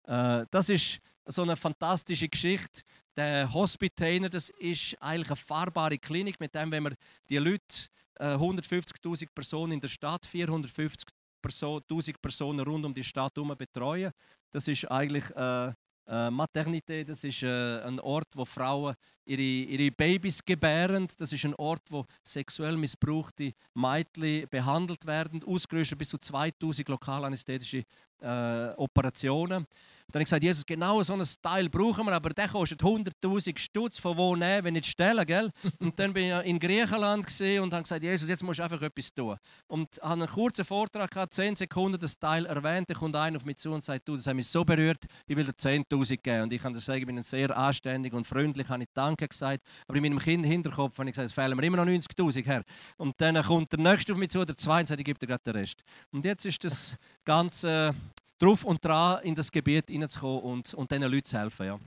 Äh, 0.08 0.46
das 0.50 0.70
ist 0.70 1.00
so 1.26 1.41
eine 1.41 1.56
fantastische 1.56 2.30
Geschichte. 2.30 2.82
Der 3.15 3.52
Hospitainer, 3.54 4.30
das 4.30 4.50
ist 4.50 5.02
eigentlich 5.02 5.30
eine 5.30 5.36
fahrbare 5.36 5.98
Klinik, 5.98 6.39
mit 6.39 6.54
dem, 6.54 6.72
wenn 6.72 6.84
wir 6.84 6.96
die 7.30 7.38
Leute, 7.38 7.88
äh, 8.20 8.36
150.000 8.36 9.28
Personen 9.34 9.74
in 9.74 9.82
der 9.82 9.88
Stadt, 9.88 10.26
450.000 10.26 12.15
Personen 12.22 12.60
rund 12.60 12.86
um 12.86 12.94
die 12.94 13.04
Stadt 13.04 13.36
herum 13.36 13.56
betreuen. 13.58 14.12
Das 14.52 14.68
ist 14.68 14.89
eigentlich 14.91 15.30
äh, 15.36 15.72
äh, 16.08 16.30
Maternité, 16.30 17.04
das 17.04 17.24
ist 17.24 17.41
äh, 17.44 17.82
ein 17.82 18.00
Ort, 18.00 18.28
wo 18.36 18.46
Frauen 18.46 18.96
ihre, 19.26 19.41
ihre 19.41 19.91
Babys 19.91 20.44
gebären. 20.46 21.08
Das 21.18 21.32
ist 21.32 21.46
ein 21.46 21.56
Ort, 21.56 21.82
wo 21.89 22.06
sexuell 22.24 22.78
missbrauchte 22.78 23.54
Mädchen 23.74 24.48
behandelt 24.50 25.06
werden, 25.08 25.44
ausgerüstet 25.44 25.98
bis 25.98 26.10
zu 26.10 26.18
2000 26.20 26.89
lokalanästhetische 26.89 27.84
äh, 28.21 28.69
Operationen. 28.78 29.65
Dann 30.08 30.19
habe 30.19 30.21
ich 30.21 30.25
gesagt, 30.25 30.43
Jesus, 30.43 30.65
genau 30.65 31.01
so 31.01 31.13
einen 31.13 31.25
Teil 31.41 31.67
brauchen 31.67 32.06
wir, 32.06 32.13
aber 32.13 32.30
der 32.30 32.47
kostet 32.47 32.80
100.000 32.80 33.58
Stutz, 33.58 33.97
von 33.97 34.15
wo 34.15 34.36
nehmen, 34.36 34.63
wenn 34.63 34.73
nicht 34.73 34.86
stellen, 34.86 35.25
gell? 35.25 35.51
Und 35.80 35.97
dann 35.99 36.13
bin 36.13 36.25
ich 36.25 36.45
in 36.45 36.60
Griechenland 36.60 37.25
und 37.25 37.73
habe 37.73 37.82
gesagt, 37.82 38.04
Jesus, 38.04 38.30
jetzt 38.30 38.43
musst 38.43 38.60
du 38.60 38.63
einfach 38.63 38.82
etwas 38.84 39.12
tun. 39.12 39.36
Und 39.67 39.99
habe 40.04 40.13
einen 40.13 40.28
kurzen 40.28 40.63
Vortrag 40.63 41.10
gehabt, 41.10 41.34
10 41.34 41.56
Sekunden 41.56 41.99
das 41.99 42.19
Teil 42.19 42.45
erwähnt, 42.45 42.88
dann 42.89 42.97
kommt 42.97 43.15
einer 43.15 43.38
auf 43.38 43.45
mich 43.45 43.58
zu 43.58 43.71
und 43.71 43.84
sagt, 43.84 44.08
du, 44.08 44.15
das 44.15 44.28
hat 44.28 44.36
mich 44.36 44.47
so 44.47 44.63
berührt, 44.63 45.06
ich 45.25 45.36
will 45.36 45.43
dir 45.43 45.54
10.000 45.54 46.17
geben. 46.17 46.43
Und 46.43 46.54
ich 46.54 46.62
kann 46.62 46.71
dir 46.71 46.82
sagen, 46.82 46.99
ich 46.99 47.08
bin 47.08 47.21
sehr 47.23 47.58
anständig 47.58 48.13
und 48.13 48.28
freundlich, 48.28 48.69
habe 48.69 48.84
ich 48.84 48.89
Danke 48.93 49.28
gesagt, 49.28 49.63
aber 49.88 49.97
in 49.97 50.04
meinem 50.04 50.19
Hinterkopf 50.19 50.99
habe 50.99 51.10
ich 51.10 51.15
gesagt, 51.15 51.30
es 51.30 51.34
fehlen 51.34 51.58
mir 51.58 51.63
immer 51.63 51.78
noch 51.78 51.86
90.000 51.86 52.45
her. 52.45 52.63
Und 52.97 53.19
dann 53.19 53.41
kommt 53.43 53.71
der 53.71 53.80
Nächste 53.80 54.13
auf 54.13 54.19
mich 54.19 54.30
zu, 54.30 54.45
der 54.45 54.56
Zweite, 54.56 54.82
und 54.82 54.88
sagt, 54.88 54.99
ich 54.99 55.06
gebe 55.06 55.17
dir 55.17 55.28
gerade 55.28 55.43
den 55.43 55.56
Rest. 55.56 55.84
Und 56.12 56.25
jetzt 56.25 56.45
ist 56.45 56.63
das 56.63 56.95
Ganze 57.23 57.95
drauf 58.39 58.63
und 58.63 58.84
dran, 58.84 59.21
in 59.24 59.36
das 59.36 59.52
Gebiet 59.52 59.89
hineinzukommen 59.89 60.41
und, 60.41 60.74
und 60.74 60.91
diesen 60.91 61.04
Leuten 61.04 61.26
zu 61.26 61.38
helfen. 61.38 61.65
Ja. 61.65 61.80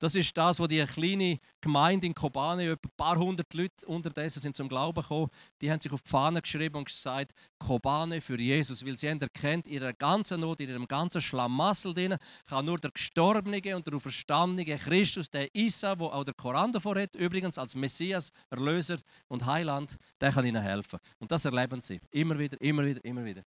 Das 0.00 0.14
ist 0.14 0.34
das, 0.34 0.58
was 0.58 0.68
die 0.68 0.82
kleine 0.86 1.38
Gemeinde 1.60 2.06
in 2.06 2.14
Kobane, 2.14 2.70
etwa 2.70 2.88
ein 2.88 2.96
paar 2.96 3.18
hundert 3.18 3.52
Leute 3.52 3.86
unterdessen 3.86 4.40
sind 4.40 4.56
zum 4.56 4.66
Glauben 4.66 5.02
gekommen, 5.02 5.28
die 5.60 5.70
haben 5.70 5.78
sich 5.78 5.92
auf 5.92 6.00
die 6.00 6.08
Fahne 6.08 6.40
geschrieben 6.40 6.76
und 6.76 6.86
gesagt, 6.86 7.32
Kobane 7.58 8.22
für 8.22 8.40
Jesus, 8.40 8.84
weil 8.86 8.96
sie 8.96 9.10
haben 9.10 9.20
erkennt, 9.20 9.66
in 9.66 9.74
ihrer 9.74 9.92
ganzen 9.92 10.40
Not, 10.40 10.60
in 10.60 10.70
ihrem 10.70 10.88
ganzen 10.88 11.20
Schlamassel 11.20 11.92
drin, 11.92 12.16
kann 12.46 12.64
nur 12.64 12.78
der 12.78 12.92
gestorbene 12.92 13.76
und 13.76 13.86
der 13.86 13.94
auferstandene 13.94 14.78
Christus, 14.78 15.28
der 15.28 15.54
Isa, 15.54 15.98
wo 15.98 16.06
auch 16.06 16.24
der 16.24 16.32
Koran 16.32 16.72
davor 16.72 16.98
hat, 16.98 17.14
übrigens 17.14 17.58
als 17.58 17.74
Messias, 17.74 18.32
Erlöser 18.48 18.96
und 19.28 19.44
Heiland, 19.44 19.98
der 20.18 20.32
kann 20.32 20.46
ihnen 20.46 20.62
helfen. 20.62 20.98
Und 21.18 21.30
das 21.30 21.44
erleben 21.44 21.82
sie 21.82 22.00
immer 22.10 22.38
wieder, 22.38 22.58
immer 22.62 22.86
wieder, 22.86 23.04
immer 23.04 23.22
wieder. 23.22 23.42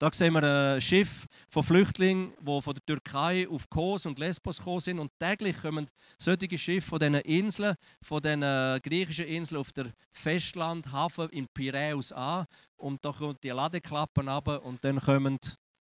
Da 0.00 0.10
sehen 0.12 0.32
wir 0.34 0.44
ein 0.44 0.80
Schiff 0.80 1.26
von 1.50 1.64
Flüchtlingen, 1.64 2.32
die 2.40 2.62
von 2.62 2.72
der 2.72 2.86
Türkei 2.86 3.48
auf 3.48 3.68
Kos 3.68 4.06
und 4.06 4.20
Lesbos 4.20 4.58
gekommen 4.58 4.78
sind. 4.78 5.00
Und 5.00 5.10
täglich 5.18 5.60
kommen 5.60 5.88
solche 6.16 6.56
Schiffe 6.56 6.88
von 6.88 7.00
diesen 7.00 7.16
Inseln, 7.16 7.74
von 8.00 8.22
diesen 8.22 8.80
griechischen 8.82 9.26
Inseln 9.26 9.60
auf 9.60 9.72
der 9.72 9.92
Festlandhafen 10.12 11.28
in 11.30 11.48
Piräus 11.48 12.12
an. 12.12 12.46
Und 12.76 13.04
da 13.04 13.10
kommen 13.10 13.38
die 13.42 13.48
Ladeklappen 13.48 14.28
ab 14.28 14.46
und 14.64 14.84
dann 14.84 15.00
kommen, 15.00 15.38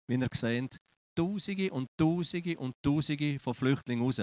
wie 0.06 0.14
ihr 0.14 0.28
seht, 0.32 0.78
Tausende 1.16 1.72
und 1.72 1.88
Tausende 1.96 2.56
und 2.56 2.76
Tausende 2.82 3.40
von 3.40 3.54
Flüchtlingen 3.54 4.04
raus. 4.04 4.22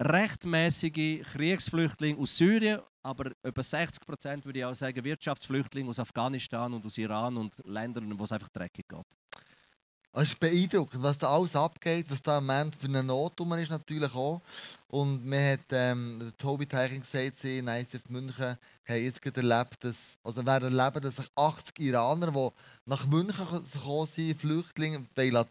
Rechtmäßige 0.00 1.22
Kriegsflüchtlinge 1.32 2.18
aus 2.18 2.36
Syrien, 2.36 2.80
aber 3.02 3.32
etwa 3.42 3.62
60 3.62 4.06
Prozent 4.06 4.44
würde 4.44 4.60
ich 4.60 4.64
auch 4.64 4.74
sagen 4.74 5.04
Wirtschaftsflüchtlinge 5.04 5.90
aus 5.90 5.98
Afghanistan 5.98 6.72
und 6.72 6.84
aus 6.84 6.98
Iran 6.98 7.36
und 7.36 7.54
Ländern, 7.64 8.18
wo 8.18 8.24
es 8.24 8.32
einfach 8.32 8.48
dreckig 8.48 8.86
geht. 8.88 9.06
Es 10.12 10.30
ist 10.30 10.40
beeindruckend, 10.40 11.02
was 11.02 11.18
da 11.18 11.28
alles 11.28 11.54
abgeht, 11.54 12.06
was 12.08 12.22
da 12.22 12.38
im 12.38 12.46
Moment 12.46 12.74
für 12.74 12.86
eine 12.86 13.02
Not 13.02 13.38
ist 13.40 13.70
natürlich 13.70 14.12
auch. 14.14 14.40
Und 14.88 15.24
mir 15.24 15.52
hat 15.52 15.60
ähm, 15.70 16.32
Tobi 16.38 16.66
Teiching 16.66 17.02
gesagt, 17.02 17.38
sie 17.38 17.58
in 17.58 17.68
ICF 17.68 18.08
München 18.08 18.56
haben 18.88 19.04
jetzt 19.04 19.20
gerade 19.20 19.42
erlebt, 19.42 19.84
dass, 19.84 20.18
oder 20.24 20.44
werden 20.46 20.76
erleben, 20.76 21.02
dass 21.02 21.16
sich 21.16 21.30
80 21.36 21.78
Iraner, 21.78 22.32
die 22.32 22.48
nach 22.86 23.06
München 23.06 23.46
gekommen 23.68 24.08
sind, 24.12 24.40
Flüchtlinge, 24.40 25.04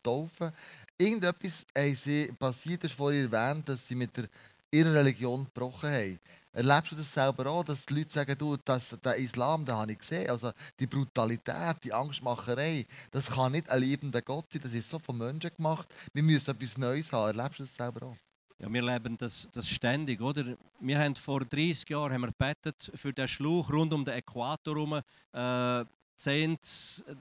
taufen 0.03 0.51
Irgendetwas 0.97 1.65
haben 1.77 1.95
sie, 1.95 2.31
passiert 2.39 2.83
ist 2.83 2.93
vorhin 2.93 3.31
erwähnt, 3.31 3.69
dass 3.69 3.87
sie 3.87 3.95
mit 3.95 4.15
der, 4.17 4.27
ihrer 4.71 4.93
Religion 4.95 5.43
gebrochen 5.43 5.89
haben. 5.91 6.19
Erlebst 6.51 6.91
du 6.91 6.95
das 6.95 7.13
selber 7.13 7.45
auch, 7.51 7.63
dass 7.63 7.85
die 7.85 7.93
Leute 7.93 8.11
sagen, 8.11 8.35
du, 8.35 8.57
das, 8.57 8.97
der 9.03 9.15
Islam, 9.17 9.63
den 9.63 9.75
habe 9.75 9.91
ich 9.91 9.99
gesehen, 9.99 10.27
also 10.27 10.51
die 10.79 10.87
Brutalität, 10.87 11.83
die 11.83 11.93
Angstmacherei, 11.93 12.87
das 13.11 13.27
kann 13.27 13.51
nicht 13.51 13.69
ein 13.69 13.79
liebender 13.79 14.23
Gott 14.23 14.45
sein, 14.51 14.61
das 14.63 14.73
ist 14.73 14.89
so 14.89 14.97
von 14.97 15.19
Menschen 15.19 15.51
gemacht, 15.55 15.87
wir 16.13 16.23
müssen 16.23 16.49
etwas 16.49 16.77
Neues 16.79 17.11
haben. 17.11 17.37
Erlebst 17.37 17.59
du 17.59 17.63
das 17.63 17.75
selber 17.75 18.07
auch? 18.07 18.17
Ja, 18.57 18.73
wir 18.73 18.81
leben 18.81 19.15
das, 19.17 19.47
das 19.53 19.69
ständig, 19.69 20.19
oder? 20.19 20.57
Wir 20.79 20.97
haben 20.97 21.15
vor 21.15 21.41
30 21.41 21.87
Jahren 21.89 22.11
haben 22.11 22.21
wir 22.21 22.31
gebetet 22.31 22.91
für 22.95 23.13
den 23.13 23.27
Schluch 23.27 23.71
rund 23.71 23.93
um 23.93 24.03
den 24.03 24.15
Äquator 24.15 24.73
herum, 24.73 24.93
äh, 25.33 25.85
10 26.17 26.57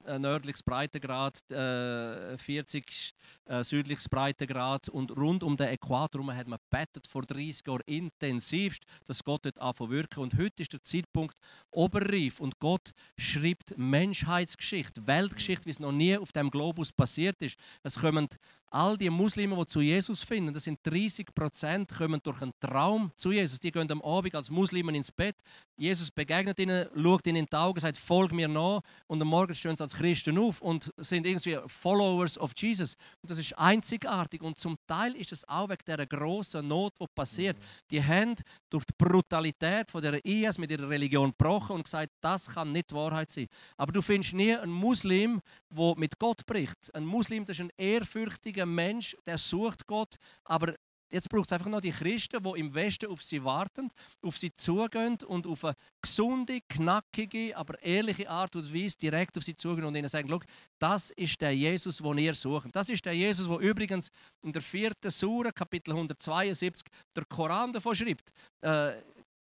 äh, 0.07 0.19
nördliches 0.19 0.63
Breitengrad, 0.63 1.39
äh, 1.51 2.37
40 2.39 3.15
äh, 3.45 3.63
südliches 3.63 4.09
Breitengrad 4.09 4.89
und 4.89 5.17
rund 5.17 5.43
um 5.43 5.57
den 5.57 5.69
Äquator 5.69 6.21
herum 6.21 6.35
hat 6.35 6.49
man 6.49 6.59
gebetet 6.71 7.07
vor 7.07 7.23
30 7.23 7.67
Jahren 7.67 7.83
intensivst, 7.87 8.85
dass 9.05 9.23
Gott 9.23 9.45
dort 9.45 9.61
anfangen 9.61 9.91
wirken. 9.91 10.21
Und 10.21 10.37
heute 10.39 10.63
ist 10.63 10.73
der 10.73 10.83
Zeitpunkt 10.83 11.37
oberreif 11.71 12.41
und 12.41 12.59
Gott 12.59 12.91
schreibt 13.19 13.77
Menschheitsgeschichte, 13.77 15.07
Weltgeschichte, 15.07 15.67
wie 15.67 15.71
es 15.71 15.81
noch 15.81 15.93
nie 15.93 16.17
auf 16.17 16.33
dem 16.33 16.51
Globus 16.51 16.93
passiert 16.93 17.41
ist. 17.43 17.59
Es 17.83 18.01
kommen 18.01 18.29
all 18.71 18.97
die 18.97 19.11
Muslime, 19.11 19.57
die 19.57 19.67
zu 19.67 19.81
Jesus 19.81 20.23
finden, 20.23 20.53
das 20.53 20.65
sind 20.65 20.81
30 20.83 21.35
Prozent, 21.35 21.95
kommen 21.95 22.21
durch 22.23 22.43
einen 22.43 22.53
Traum 22.61 23.11
zu 23.17 23.33
Jesus. 23.33 23.61
Die 23.61 23.73
gehen 23.73 23.91
am 23.91 24.03
Abend 24.03 24.35
als 24.35 24.51
Muslime 24.51 24.95
ins 24.95 25.13
Bett. 25.13 25.37
Jesus 25.77 26.11
begegnet 26.11 26.59
ihnen, 26.59 26.87
schaut 26.95 27.27
ihnen 27.27 27.37
in 27.37 27.47
die 27.47 27.57
Augen, 27.57 27.81
sagt, 27.81 27.97
folg 27.97 28.33
mir 28.33 28.49
nach. 28.49 28.81
Und 29.07 29.23
am 29.23 29.29
Morgen 29.29 29.55
stehen 29.55 29.77
sie 29.77 29.83
als 29.83 29.95
Christen 29.95 30.39
auf 30.39 30.61
und 30.63 30.93
sind 30.97 31.27
irgendwie 31.27 31.59
Followers 31.67 32.39
of 32.39 32.53
Jesus. 32.57 32.97
Und 33.23 33.31
das 33.31 33.39
ist 33.39 33.57
einzigartig. 33.59 34.43
Und 34.43 34.59
zum 34.59 34.77
Teil 34.87 35.15
ist 35.17 35.33
es 35.33 35.49
auch 35.49 35.69
wegen 35.69 35.83
dieser 35.87 36.07
großen 36.07 36.67
Not, 36.67 36.95
die 37.01 37.07
passiert. 37.15 37.57
Die 37.91 38.03
haben 38.03 38.35
durch 38.71 38.85
die 38.85 38.95
Brutalität 38.97 39.91
von 39.91 40.03
der 40.03 40.25
IS 40.25 40.59
mit 40.59 40.71
ihrer 40.71 40.89
Religion 40.89 41.31
gebrochen 41.31 41.77
und 41.77 41.85
gesagt, 41.85 42.13
das 42.21 42.49
kann 42.49 42.73
nicht 42.73 42.93
Wahrheit 42.93 43.31
sein. 43.31 43.49
Aber 43.77 43.93
du 43.93 44.03
findest 44.03 44.35
nie 44.35 44.55
einen 44.55 44.73
Muslim, 44.73 45.41
der 45.71 45.95
mit 45.97 46.19
Gott 46.19 46.45
bricht. 46.47 46.95
Ein 46.95 47.05
Muslim, 47.05 47.45
das 47.45 47.59
ist 47.59 47.65
ein 47.65 47.73
ehrfürchtiger 47.77 48.67
Mensch, 48.67 49.17
der 49.27 49.39
sucht 49.39 49.87
Gott, 49.87 50.17
aber 50.45 50.75
Jetzt 51.11 51.29
braucht 51.29 51.47
es 51.47 51.53
einfach 51.53 51.69
noch 51.69 51.81
die 51.81 51.93
Christen, 51.93 52.43
die 52.43 52.61
im 52.61 52.75
Westen 52.75 53.07
auf 53.07 53.23
sie 53.23 53.43
warten, 53.45 53.89
auf 54.23 54.37
sie 54.37 54.55
zugehen 54.55 55.19
und 55.27 55.47
auf 55.47 55.65
eine 55.65 55.75
gesunde, 56.03 56.61
knackige, 56.69 57.57
aber 57.57 57.81
ehrliche 57.83 58.29
Art 58.29 58.57
und 58.57 58.73
Weise 58.75 58.99
direkt 58.99 59.37
auf 59.39 59.45
sie 59.45 59.55
zugehen 59.55 59.85
und 59.85 59.95
ihnen 59.95 60.09
sagen: 60.09 60.41
das 60.79 61.11
ist 61.11 61.41
der 61.41 61.55
Jesus, 61.55 61.99
den 61.99 62.19
ihr 62.19 62.35
sucht. 62.35 62.69
Das 62.73 62.89
ist 62.89 63.05
der 63.05 63.13
Jesus, 63.13 63.49
der 63.49 63.59
übrigens 63.59 64.11
in 64.45 64.53
der 64.53 64.63
vierten 64.63 65.11
Sura, 65.11 65.53
Kapitel 65.53 65.93
172, 65.93 66.87
der 67.15 67.25
Koran 67.25 67.73
davon 67.73 67.95
schreibt. 67.95 68.33
Äh, 68.63 68.95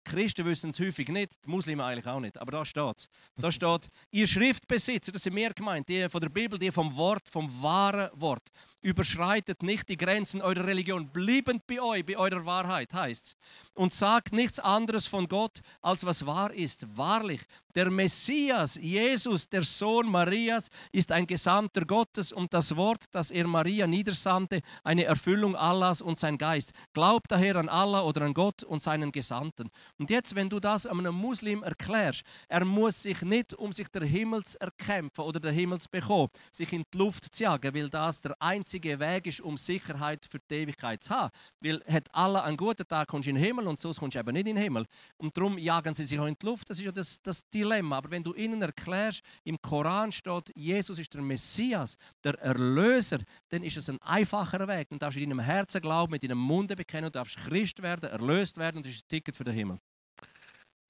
Christen 0.04 0.44
wissen 0.44 0.70
es 0.70 0.80
häufig 0.80 1.08
nicht, 1.08 1.32
die 1.44 1.50
Muslime 1.50 1.84
eigentlich 1.84 2.06
auch 2.06 2.20
nicht, 2.20 2.38
aber 2.38 2.52
da 2.52 2.64
steht 2.64 2.96
es. 2.96 3.08
Da 3.36 3.52
steht, 3.52 3.88
ihr 4.10 4.26
Schriftbesitzer, 4.26 5.12
das 5.12 5.22
sind 5.22 5.34
mehr 5.34 5.52
gemeint, 5.52 5.88
die 5.88 6.08
von 6.08 6.20
der 6.20 6.30
Bibel, 6.30 6.58
die 6.58 6.70
vom 6.70 6.96
Wort, 6.96 7.28
vom 7.28 7.62
wahren 7.62 8.08
Wort. 8.14 8.48
Überschreitet 8.82 9.62
nicht 9.62 9.88
die 9.88 9.96
Grenzen 9.96 10.40
eurer 10.40 10.66
Religion, 10.66 11.08
bliebend 11.08 11.66
bei 11.66 11.82
euch, 11.82 12.04
bei 12.04 12.16
eurer 12.16 12.46
Wahrheit, 12.46 12.94
heißt 12.94 13.26
es. 13.26 13.36
Und 13.74 13.92
sagt 13.92 14.32
nichts 14.32 14.58
anderes 14.58 15.06
von 15.06 15.28
Gott, 15.28 15.60
als 15.82 16.04
was 16.04 16.24
wahr 16.24 16.52
ist. 16.52 16.86
Wahrlich, 16.96 17.42
der 17.74 17.90
Messias, 17.90 18.76
Jesus, 18.76 19.48
der 19.48 19.62
Sohn 19.62 20.10
Marias, 20.10 20.70
ist 20.92 21.12
ein 21.12 21.26
Gesandter 21.26 21.84
Gottes 21.84 22.32
und 22.32 22.52
das 22.52 22.74
Wort, 22.74 23.04
das 23.12 23.30
er 23.30 23.46
Maria 23.46 23.86
niedersandte, 23.86 24.60
eine 24.82 25.04
Erfüllung 25.04 25.54
Allahs 25.56 26.02
und 26.02 26.18
sein 26.18 26.36
Geist. 26.38 26.72
Glaubt 26.94 27.30
daher 27.30 27.56
an 27.56 27.68
Allah 27.68 28.00
oder 28.02 28.22
an 28.22 28.34
Gott 28.34 28.64
und 28.64 28.82
seinen 28.82 29.12
Gesandten. 29.12 29.70
Und 29.98 30.10
jetzt, 30.10 30.34
wenn 30.34 30.48
du 30.48 30.58
das 30.58 30.86
einem 30.86 31.14
Muslim 31.14 31.62
erklärst, 31.62 32.22
er 32.48 32.64
muss 32.64 33.02
sich 33.02 33.22
nicht, 33.22 33.54
um 33.54 33.72
sich 33.72 33.88
der 33.88 34.04
Himmel 34.04 34.42
zu 34.42 34.60
erkämpfen 34.60 35.22
oder 35.22 35.38
der 35.38 35.52
Himmel 35.52 35.80
zu 35.80 35.88
bekommen, 35.90 36.30
sich 36.50 36.72
in 36.72 36.84
die 36.92 36.98
Luft 36.98 37.34
zu 37.34 37.44
jagen, 37.44 37.74
weil 37.74 37.88
das 37.88 38.20
der 38.20 38.34
einzige 38.40 38.69
einzige 38.70 39.00
Weg 39.00 39.26
ist, 39.26 39.40
um 39.40 39.56
Sicherheit 39.56 40.24
für 40.24 40.38
die 40.38 40.54
Ewigkeit 40.54 41.02
zu 41.02 41.10
haben. 41.10 41.32
Weil 41.60 41.82
hat 41.90 42.08
alle 42.14 42.42
einen 42.44 42.56
guten 42.56 42.86
Tag, 42.86 43.08
kommst 43.08 43.26
du 43.26 43.30
in 43.30 43.36
den 43.36 43.44
Himmel 43.44 43.66
und 43.66 43.80
sonst 43.80 43.98
kommst 43.98 44.14
du 44.14 44.20
eben 44.20 44.32
nicht 44.32 44.46
in 44.46 44.54
den 44.54 44.62
Himmel. 44.62 44.86
Und 45.16 45.36
darum 45.36 45.58
jagen 45.58 45.92
sie 45.92 46.04
sich 46.04 46.18
auch 46.20 46.26
in 46.26 46.36
die 46.40 46.46
Luft. 46.46 46.70
Das 46.70 46.78
ist 46.78 46.84
ja 46.84 46.92
das, 46.92 47.20
das 47.20 47.48
Dilemma. 47.50 47.98
Aber 47.98 48.10
wenn 48.12 48.22
du 48.22 48.32
ihnen 48.34 48.62
erklärst, 48.62 49.22
im 49.42 49.60
Koran 49.60 50.12
steht, 50.12 50.52
Jesus 50.54 50.98
ist 51.00 51.12
der 51.12 51.22
Messias, 51.22 51.96
der 52.22 52.34
Erlöser, 52.38 53.18
dann 53.48 53.64
ist 53.64 53.76
es 53.76 53.90
ein 53.90 54.00
einfacher 54.02 54.68
Weg. 54.68 54.88
Dann 54.90 55.00
darfst 55.00 55.18
du 55.18 55.22
in 55.22 55.30
deinem 55.30 55.40
Herzen 55.40 55.80
glauben, 55.80 56.12
mit 56.12 56.22
deinem 56.22 56.38
Munde 56.38 56.76
bekennen, 56.76 57.06
und 57.06 57.16
darfst 57.16 57.38
Christ 57.38 57.82
werden, 57.82 58.08
erlöst 58.08 58.56
werden 58.56 58.76
und 58.76 58.86
das 58.86 58.92
ist 58.92 59.06
ein 59.06 59.08
Ticket 59.08 59.36
für 59.36 59.44
den 59.44 59.54
Himmel. 59.54 59.78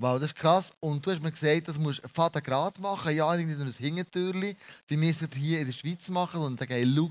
Wow, 0.01 0.19
das 0.19 0.31
ist 0.31 0.37
krass. 0.37 0.73
Und 0.81 1.05
du 1.05 1.11
hast 1.11 1.23
mir 1.23 1.31
gesagt, 1.31 1.69
das 1.69 1.79
musst 1.79 2.03
du 2.03 2.09
Vater 2.09 2.41
gerade 2.41 2.81
machen. 2.81 3.15
Ja, 3.15 3.35
irgendwie 3.35 3.55
nur 3.55 3.67
ein 3.67 3.73
Hingentürli, 3.73 4.57
wie 4.89 4.99
wir 4.99 5.11
es 5.11 5.37
hier 5.37 5.61
in 5.61 5.67
der 5.67 5.75
Schweiz 5.75 6.09
machen. 6.09 6.41
Und 6.41 6.59
sagen, 6.59 6.73
hey, 6.73 6.91
schau, 6.97 7.11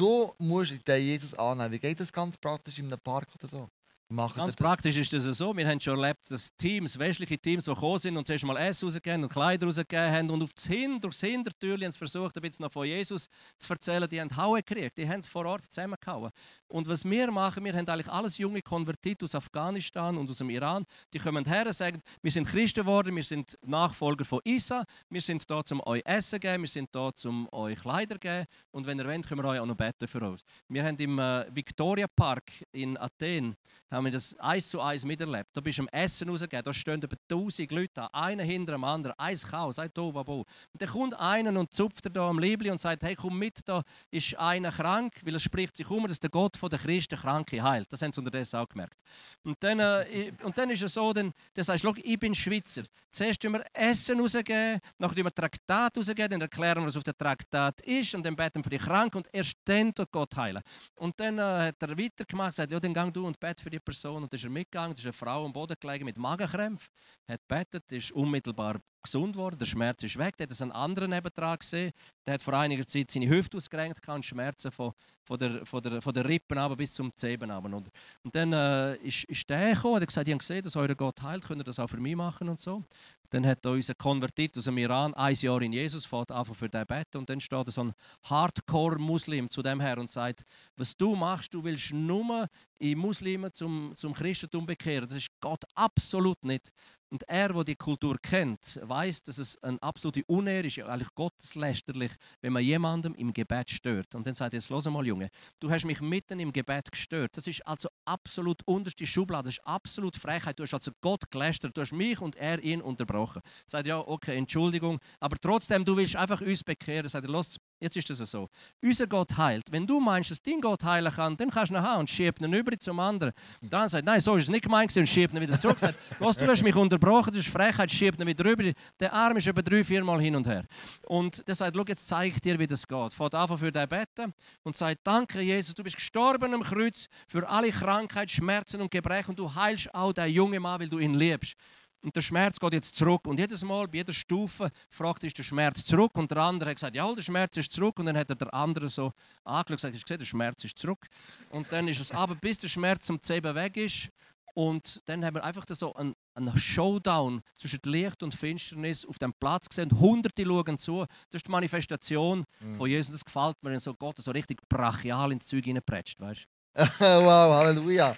Du 0.00 0.32
musst 0.38 0.88
den 0.88 1.02
Jesus 1.02 1.34
annehmen. 1.34 1.72
Wie 1.72 1.78
geht 1.78 2.00
das 2.00 2.10
ganz 2.10 2.34
praktisch 2.38 2.78
in 2.78 2.86
einem 2.86 2.98
Park 2.98 3.28
oder 3.38 3.48
so? 3.48 3.68
Ganz 4.12 4.56
praktisch 4.56 4.96
ist 4.96 5.12
das 5.12 5.22
so. 5.22 5.56
Wir 5.56 5.68
haben 5.68 5.78
schon 5.78 5.96
erlebt, 5.96 6.28
dass 6.32 6.50
Teams, 6.56 6.98
westliche 6.98 7.38
Teams, 7.38 7.66
die 7.66 7.70
gekommen 7.70 7.98
sind 7.98 8.16
und 8.16 8.26
zuerst 8.26 8.44
mal 8.44 8.56
Essen 8.56 8.86
rausgegeben 8.86 9.22
und 9.22 9.32
Kleider 9.32 9.66
rausgegeben 9.66 10.12
haben 10.12 10.30
und 10.30 10.42
auf 10.42 10.52
das 10.52 10.66
Hin, 10.66 11.00
durchs 11.00 11.20
Hintertür 11.20 11.78
haben 11.78 11.92
versucht, 11.92 12.36
ein 12.36 12.42
bisschen 12.42 12.64
noch 12.64 12.72
von 12.72 12.88
Jesus 12.88 13.28
zu 13.56 13.72
erzählen. 13.72 14.08
Die 14.08 14.20
haben 14.20 14.36
Hauen 14.36 14.62
gekriegt, 14.66 14.98
die 14.98 15.08
haben 15.08 15.20
es 15.20 15.28
vor 15.28 15.46
Ort 15.46 15.62
zusammengehauen. 15.72 16.32
Und 16.66 16.88
was 16.88 17.04
wir 17.04 17.30
machen, 17.30 17.64
wir 17.64 17.72
haben 17.72 17.86
eigentlich 17.86 18.08
alles 18.08 18.36
junge 18.38 18.62
Konvertiten 18.62 19.26
aus 19.26 19.36
Afghanistan 19.36 20.18
und 20.18 20.28
aus 20.28 20.38
dem 20.38 20.50
Iran. 20.50 20.86
Die 21.12 21.20
kommen 21.20 21.44
her 21.44 21.66
und 21.66 21.72
sagen, 21.72 22.02
wir 22.20 22.32
sind 22.32 22.48
Christen 22.48 22.80
geworden, 22.80 23.14
wir 23.14 23.22
sind 23.22 23.56
Nachfolger 23.64 24.24
von 24.24 24.40
Isa, 24.42 24.84
wir 25.08 25.20
sind 25.20 25.48
da, 25.48 25.62
um 25.70 25.80
euch 25.86 26.02
Essen 26.04 26.30
zu 26.30 26.40
geben, 26.40 26.64
wir 26.64 26.68
sind 26.68 26.88
da, 26.92 27.10
um 27.26 27.48
euch 27.52 27.78
Kleider 27.78 28.16
zu 28.16 28.20
geben 28.20 28.46
und 28.72 28.86
wenn 28.86 28.98
ihr 28.98 29.06
wollt, 29.06 29.28
können 29.28 29.40
wir 29.40 29.48
euch 29.50 29.60
auch 29.60 29.66
noch 29.66 29.76
beten 29.76 30.08
für 30.08 30.20
uns. 30.28 30.42
Wir 30.68 30.84
haben 30.84 30.96
im 30.96 31.16
äh, 31.20 31.46
Victoria 31.54 32.08
Park 32.08 32.50
in 32.72 32.96
Athen 32.96 33.56
haben 33.99 33.99
wir 34.04 34.12
das 34.12 34.36
eins 34.38 34.70
zu 34.70 34.80
eins 34.80 35.04
miterlebt. 35.04 35.50
Da 35.52 35.60
bist 35.60 35.78
du 35.78 35.82
am 35.82 35.88
Essen 35.88 36.28
rausgegangen, 36.28 36.64
da 36.64 36.72
stehen 36.72 37.02
über 37.02 37.16
tausend 37.28 37.70
Leute 37.70 37.90
da, 37.94 38.06
einer 38.12 38.42
hinter 38.42 38.72
dem 38.72 38.84
anderen, 38.84 39.18
eins 39.18 39.46
Chaos, 39.46 39.78
ein 39.78 39.92
Tovabo. 39.92 40.40
Und 40.72 40.82
dann 40.82 40.88
kommt 40.88 41.18
einer 41.18 41.58
und 41.58 41.72
zupft 41.72 42.06
er 42.06 42.10
da 42.10 42.28
am 42.28 42.38
Liebling 42.38 42.72
und 42.72 42.80
sagt, 42.80 43.02
hey, 43.02 43.14
komm 43.14 43.38
mit, 43.38 43.60
da 43.66 43.82
ist 44.10 44.36
einer 44.36 44.72
krank, 44.72 45.14
weil 45.24 45.34
es 45.34 45.42
spricht 45.42 45.76
sich 45.76 45.88
um, 45.90 46.06
dass 46.06 46.20
der 46.20 46.30
Gott 46.30 46.56
von 46.56 46.70
der 46.70 46.78
Christen 46.78 47.18
Kranke 47.18 47.62
heilt. 47.62 47.92
Das 47.92 48.02
haben 48.02 48.12
sie 48.12 48.20
unterdessen 48.20 48.56
auch 48.56 48.68
gemerkt. 48.68 48.96
Und 49.42 49.56
dann, 49.60 49.80
äh, 49.80 50.32
und 50.42 50.56
dann 50.56 50.70
ist 50.70 50.82
es 50.82 50.94
so, 50.94 51.12
dann, 51.12 51.32
dann 51.54 51.64
sagst 51.64 51.84
du, 51.84 51.92
ich 51.96 52.18
bin 52.18 52.34
Schweizer. 52.34 52.82
Zuerst 53.10 53.42
tun 53.42 53.52
wir 53.52 53.64
Essen 53.72 54.20
rausgeben, 54.20 54.80
nachher 54.98 55.14
tun 55.14 55.24
wir 55.24 55.34
Traktat 55.34 55.96
rausgeben, 55.96 56.30
dann 56.30 56.40
erklären 56.42 56.82
wir, 56.82 56.86
was 56.86 56.96
auf 56.96 57.04
dem 57.04 57.16
Traktat 57.16 57.80
ist 57.82 58.14
und 58.14 58.24
dann 58.24 58.36
beten 58.36 58.56
wir 58.56 58.64
für 58.64 58.70
die 58.70 58.78
Kranken 58.78 59.18
und 59.18 59.28
erst 59.32 59.56
dann 59.64 59.92
tut 59.94 60.10
Gott 60.12 60.36
heilen. 60.36 60.62
Und 60.96 61.18
dann 61.18 61.38
äh, 61.38 61.42
hat 61.68 61.82
er 61.82 61.98
weitergemacht 61.98 62.50
gesagt, 62.50 62.72
ja, 62.72 62.80
dann 62.80 62.94
gang 62.94 63.12
du 63.12 63.26
und 63.26 63.38
bet 63.40 63.60
für 63.60 63.70
die 63.70 63.80
Person. 63.90 64.22
Und 64.22 64.32
dann 64.32 64.36
ist 64.38 64.44
er 64.44 64.50
mitgegangen, 64.50 64.94
da 64.94 64.98
ist 64.98 65.04
eine 65.04 65.12
Frau 65.12 65.44
am 65.44 65.52
Boden 65.52 65.74
gelegen 65.80 66.04
mit 66.04 66.16
Magenkrämpfen, 66.16 66.92
hat 67.28 67.46
betet, 67.48 67.90
ist 67.92 68.12
unmittelbar 68.12 68.80
gesund 69.02 69.36
worden, 69.36 69.58
der 69.58 69.66
Schmerz 69.66 70.02
ist 70.02 70.18
weg. 70.18 70.36
Der 70.36 70.48
hat 70.48 70.62
einen 70.62 70.72
anderen 70.72 71.10
nebendran 71.10 71.58
gesehen, 71.58 71.92
der 72.26 72.34
hat 72.34 72.42
vor 72.42 72.54
einiger 72.54 72.86
Zeit 72.86 73.10
seine 73.10 73.28
Hüfte 73.28 73.56
ausgerenkt 73.56 74.06
und 74.08 74.24
Schmerzen 74.24 74.70
von, 74.70 74.92
von, 75.24 75.38
der, 75.38 75.66
von, 75.66 75.82
der, 75.82 76.02
von 76.02 76.12
der 76.12 76.28
Rippen 76.28 76.58
aber 76.58 76.76
bis 76.76 76.94
zum 76.94 77.12
Zeben. 77.16 77.50
Und, 77.50 77.74
und 77.74 78.34
dann 78.34 78.52
äh, 78.52 78.96
ist, 78.96 79.24
ist 79.24 79.48
der 79.48 79.74
gekommen 79.74 79.94
und 79.94 80.00
hat 80.02 80.08
gesagt, 80.08 80.28
ich 80.28 80.32
habe 80.32 80.38
gesehen, 80.38 80.62
dass 80.62 80.76
euer 80.76 80.94
Gott 80.94 81.22
heilt, 81.22 81.44
könnt 81.44 81.60
ihr 81.60 81.64
das 81.64 81.78
auch 81.78 81.88
für 81.88 82.00
mich 82.00 82.16
machen 82.16 82.48
und 82.48 82.60
so. 82.60 82.84
Dann 83.30 83.46
hat 83.46 83.64
unser 83.64 83.94
Konvertit 83.94 84.58
aus 84.58 84.64
dem 84.64 84.76
Iran 84.78 85.14
ein 85.14 85.34
Jahr 85.34 85.62
in 85.62 85.72
Jesus 85.72 86.04
fährt 86.04 86.32
einfach 86.32 86.54
für 86.54 86.68
den 86.68 86.84
beten 86.84 87.18
und 87.18 87.30
dann 87.30 87.40
steht 87.40 87.70
so 87.70 87.84
ein 87.84 87.92
Hardcore-Muslim 88.24 89.48
zu 89.48 89.62
dem 89.62 89.80
her 89.80 89.98
und 89.98 90.10
sagt, 90.10 90.42
was 90.76 90.96
du 90.96 91.14
machst, 91.14 91.54
du 91.54 91.62
willst 91.62 91.92
nur 91.92 92.48
in 92.78 92.98
Muslime 92.98 93.52
zum, 93.52 93.92
zum 93.94 94.14
Christentum 94.14 94.66
bekehren. 94.66 95.06
Das 95.06 95.16
ist 95.16 95.30
Gott 95.40 95.62
absolut 95.74 96.42
nicht. 96.44 96.72
Und 97.10 97.24
er, 97.28 97.52
der 97.52 97.64
die 97.64 97.74
Kultur 97.74 98.16
kennt, 98.22 98.78
weiß, 98.82 99.24
dass 99.24 99.38
es 99.38 99.60
eine 99.64 99.82
absolute 99.82 100.22
Unehre 100.26 100.68
ist, 100.68 100.78
eigentlich 100.78 101.12
gotteslästerlich, 101.16 102.12
wenn 102.40 102.52
man 102.52 102.62
jemandem 102.62 103.14
im 103.16 103.32
Gebet 103.32 103.68
stört. 103.68 104.14
Und 104.14 104.26
dann 104.26 104.34
sagt 104.34 104.54
er, 104.54 104.58
jetzt 104.58 104.70
los 104.70 104.88
mal, 104.88 105.04
Junge, 105.04 105.28
du 105.58 105.68
hast 105.70 105.84
mich 105.84 106.00
mitten 106.00 106.38
im 106.38 106.52
Gebet 106.52 106.90
gestört. 106.92 107.36
Das 107.36 107.48
ist 107.48 107.66
also 107.66 107.88
absolut 108.04 108.62
unterste 108.64 109.06
Schublade, 109.06 109.46
das 109.46 109.54
ist 109.54 109.66
absolut 109.66 110.16
Frechheit. 110.16 110.56
Du 110.58 110.62
hast 110.62 110.74
also 110.74 110.92
Gott 111.00 111.28
gelästert, 111.32 111.76
du 111.76 111.80
hast 111.80 111.92
mich 111.92 112.20
und 112.20 112.36
er 112.36 112.62
ihn 112.62 112.80
unterbrochen. 112.80 113.42
Sagt 113.66 113.88
ja, 113.88 113.98
okay, 113.98 114.36
Entschuldigung, 114.36 115.00
aber 115.18 115.36
trotzdem, 115.36 115.84
du 115.84 115.96
willst 115.96 116.14
einfach 116.14 116.40
uns 116.40 116.62
bekehren. 116.62 117.08
Sagt 117.08 117.26
er, 117.26 117.30
los, 117.30 117.56
Jetzt 117.80 117.96
ist 117.96 118.10
es 118.10 118.30
so. 118.30 118.48
Unser 118.82 119.06
Gott 119.06 119.36
heilt. 119.38 119.64
Wenn 119.70 119.86
du 119.86 119.98
meinst, 120.00 120.30
dass 120.30 120.42
dein 120.42 120.60
Gott 120.60 120.84
heilen 120.84 121.10
kann, 121.10 121.34
dann 121.34 121.50
kannst 121.50 121.72
du 121.72 121.80
haben 121.80 122.00
und 122.00 122.10
schiebst 122.10 122.42
ihn 122.42 122.52
über 122.52 122.78
zum 122.78 123.00
anderen. 123.00 123.32
Und 123.62 123.72
dann 123.72 123.88
sagt 123.88 124.04
nein, 124.04 124.20
so 124.20 124.36
ist 124.36 124.44
es 124.44 124.50
nicht 124.50 124.64
gemeint 124.64 124.94
und 124.94 125.06
schiebt 125.06 125.32
ihn 125.32 125.40
wieder 125.40 125.58
zurück. 125.58 125.78
Sagt, 125.78 125.98
was, 126.18 126.36
du 126.36 126.46
hast 126.46 126.62
mich 126.62 126.74
unterbrochen, 126.74 127.32
das 127.32 127.46
ist 127.46 127.52
Frechheit, 127.52 127.90
schiebt 127.90 128.20
ihn 128.20 128.26
wieder 128.26 128.44
rüber. 128.44 128.70
Der 129.00 129.12
Arm 129.12 129.38
ist 129.38 129.46
über 129.46 129.62
drei, 129.62 129.82
vier 129.82 130.04
Mal 130.04 130.20
hin 130.20 130.36
und 130.36 130.46
her. 130.46 130.64
Und 131.06 131.46
der 131.48 131.54
sagt, 131.54 131.74
jetzt 131.88 132.06
zeige 132.06 132.34
ich 132.34 132.40
dir, 132.42 132.58
wie 132.58 132.66
das 132.66 132.86
geht. 132.86 133.14
Fährt 133.14 133.34
einfach 133.34 133.58
für 133.58 133.72
dein 133.72 133.88
Betten 133.88 134.34
und 134.62 134.76
sagt, 134.76 134.98
danke 135.02 135.40
Jesus, 135.40 135.74
du 135.74 135.82
bist 135.82 135.96
gestorben 135.96 136.52
am 136.52 136.62
Kreuz 136.62 137.08
für 137.26 137.48
alle 137.48 137.70
Krankheit, 137.70 138.30
Schmerzen 138.30 138.82
und 138.82 138.90
Gebrechen 138.90 139.30
und 139.30 139.38
du 139.38 139.54
heilst 139.54 139.94
auch 139.94 140.12
deinen 140.12 140.34
jungen 140.34 140.60
Mann, 140.60 140.80
weil 140.80 140.88
du 140.90 140.98
ihn 140.98 141.14
liebst. 141.14 141.56
Und 142.02 142.16
der 142.16 142.22
Schmerz 142.22 142.58
geht 142.58 142.72
jetzt 142.72 142.96
zurück. 142.96 143.26
Und 143.26 143.38
jedes 143.38 143.62
Mal, 143.62 143.86
bei 143.86 143.98
jeder 143.98 144.12
Stufe, 144.12 144.70
fragt 144.88 145.24
ist 145.24 145.36
der 145.36 145.42
Schmerz 145.42 145.84
zurück. 145.84 146.16
Und 146.16 146.30
der 146.30 146.38
andere 146.38 146.70
hat 146.70 146.76
gesagt, 146.76 146.96
ja, 146.96 147.12
der 147.12 147.22
Schmerz 147.22 147.56
ist 147.56 147.72
zurück. 147.72 147.98
Und 147.98 148.06
dann 148.06 148.16
hat 148.16 148.30
der 148.30 148.54
andere 148.54 148.88
so 148.88 149.12
angeschaut 149.44 149.84
und 149.84 149.92
gesagt, 149.92 150.20
der 150.20 150.26
Schmerz 150.26 150.64
ist 150.64 150.78
zurück. 150.78 151.06
Und 151.50 151.70
dann 151.70 151.88
ist 151.88 152.00
es 152.00 152.12
aber, 152.12 152.34
bis 152.34 152.58
der 152.58 152.68
Schmerz 152.68 153.06
zum 153.06 153.20
Zeben 153.22 153.54
weg 153.54 153.76
ist. 153.76 154.10
Und 154.54 155.00
dann 155.06 155.24
haben 155.24 155.36
wir 155.36 155.44
einfach 155.44 155.64
so 155.68 155.94
einen, 155.94 156.14
einen 156.34 156.56
Showdown 156.56 157.42
zwischen 157.54 157.80
Licht 157.84 158.22
und 158.22 158.34
Finsternis 158.34 159.06
auf 159.06 159.18
dem 159.18 159.32
Platz 159.32 159.68
gesehen. 159.68 159.90
Hunderte 159.98 160.44
schauen 160.44 160.78
zu. 160.78 161.06
Das 161.30 161.38
ist 161.38 161.46
die 161.46 161.50
Manifestation 161.50 162.44
mhm. 162.60 162.76
von 162.76 162.88
Jesus. 162.88 163.12
Das 163.12 163.24
gefällt 163.24 163.62
mir, 163.62 163.70
wenn 163.70 163.78
so 163.78 163.94
Gott 163.94 164.18
so 164.18 164.30
richtig 164.30 164.58
brachial 164.68 165.32
ins 165.32 165.46
Zeug 165.46 165.64
hineinpretscht. 165.64 166.20
Weißt? 166.20 166.46
wow, 166.74 167.54
Halleluja. 167.54 168.16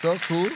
So 0.00 0.16
cool. 0.30 0.52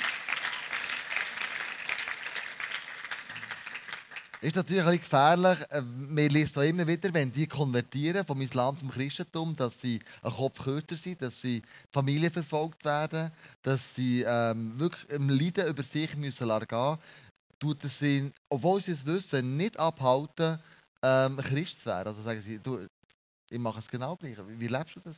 Ist 4.41 4.57
natürlich 4.57 4.85
ein 4.85 4.99
gefährlich. 4.99 5.59
Äh, 5.71 5.81
man 5.83 6.29
liest 6.29 6.57
auch 6.57 6.63
immer 6.63 6.87
wieder, 6.87 7.13
wenn 7.13 7.33
die 7.33 7.47
konvertieren 7.47 8.25
vom 8.25 8.41
Islam 8.41 8.79
zum 8.79 8.91
Christentum, 8.91 9.57
dass 9.57 9.81
sie 9.81 10.01
ein 10.23 10.33
Kopf 10.33 10.63
kürzer 10.63 10.97
sind, 10.97 11.23
dass 11.23 11.41
sie 11.41 11.63
Familien 11.93 12.31
verfolgt 12.31 12.85
werden, 12.85 13.31
dass 13.63 13.95
sie 13.95 14.25
ähm, 14.27 14.79
wirklich 14.79 15.09
im 15.11 15.29
Leiden 15.29 15.69
über 15.69 15.83
sich 15.83 16.17
müssen 16.17 16.49
gehen 16.69 16.99
tut 17.59 17.85
es 17.85 17.99
sie, 17.99 18.33
obwohl 18.49 18.81
sie 18.81 18.93
es 18.93 19.05
wissen, 19.05 19.57
nicht 19.57 19.79
abhalten, 19.79 20.61
ähm, 21.03 21.37
Christ 21.39 21.81
zu 21.81 21.87
werden. 21.87 22.09
Also 22.09 22.23
sagen 22.23 22.43
sie, 22.43 22.59
du, 22.59 22.87
ich 23.51 23.59
mache 23.59 23.81
es 23.81 23.89
genau 23.89 24.17
gleich. 24.17 24.37
Wie 24.47 24.69
lebst 24.69 24.97
du 24.97 25.01
das? 25.01 25.17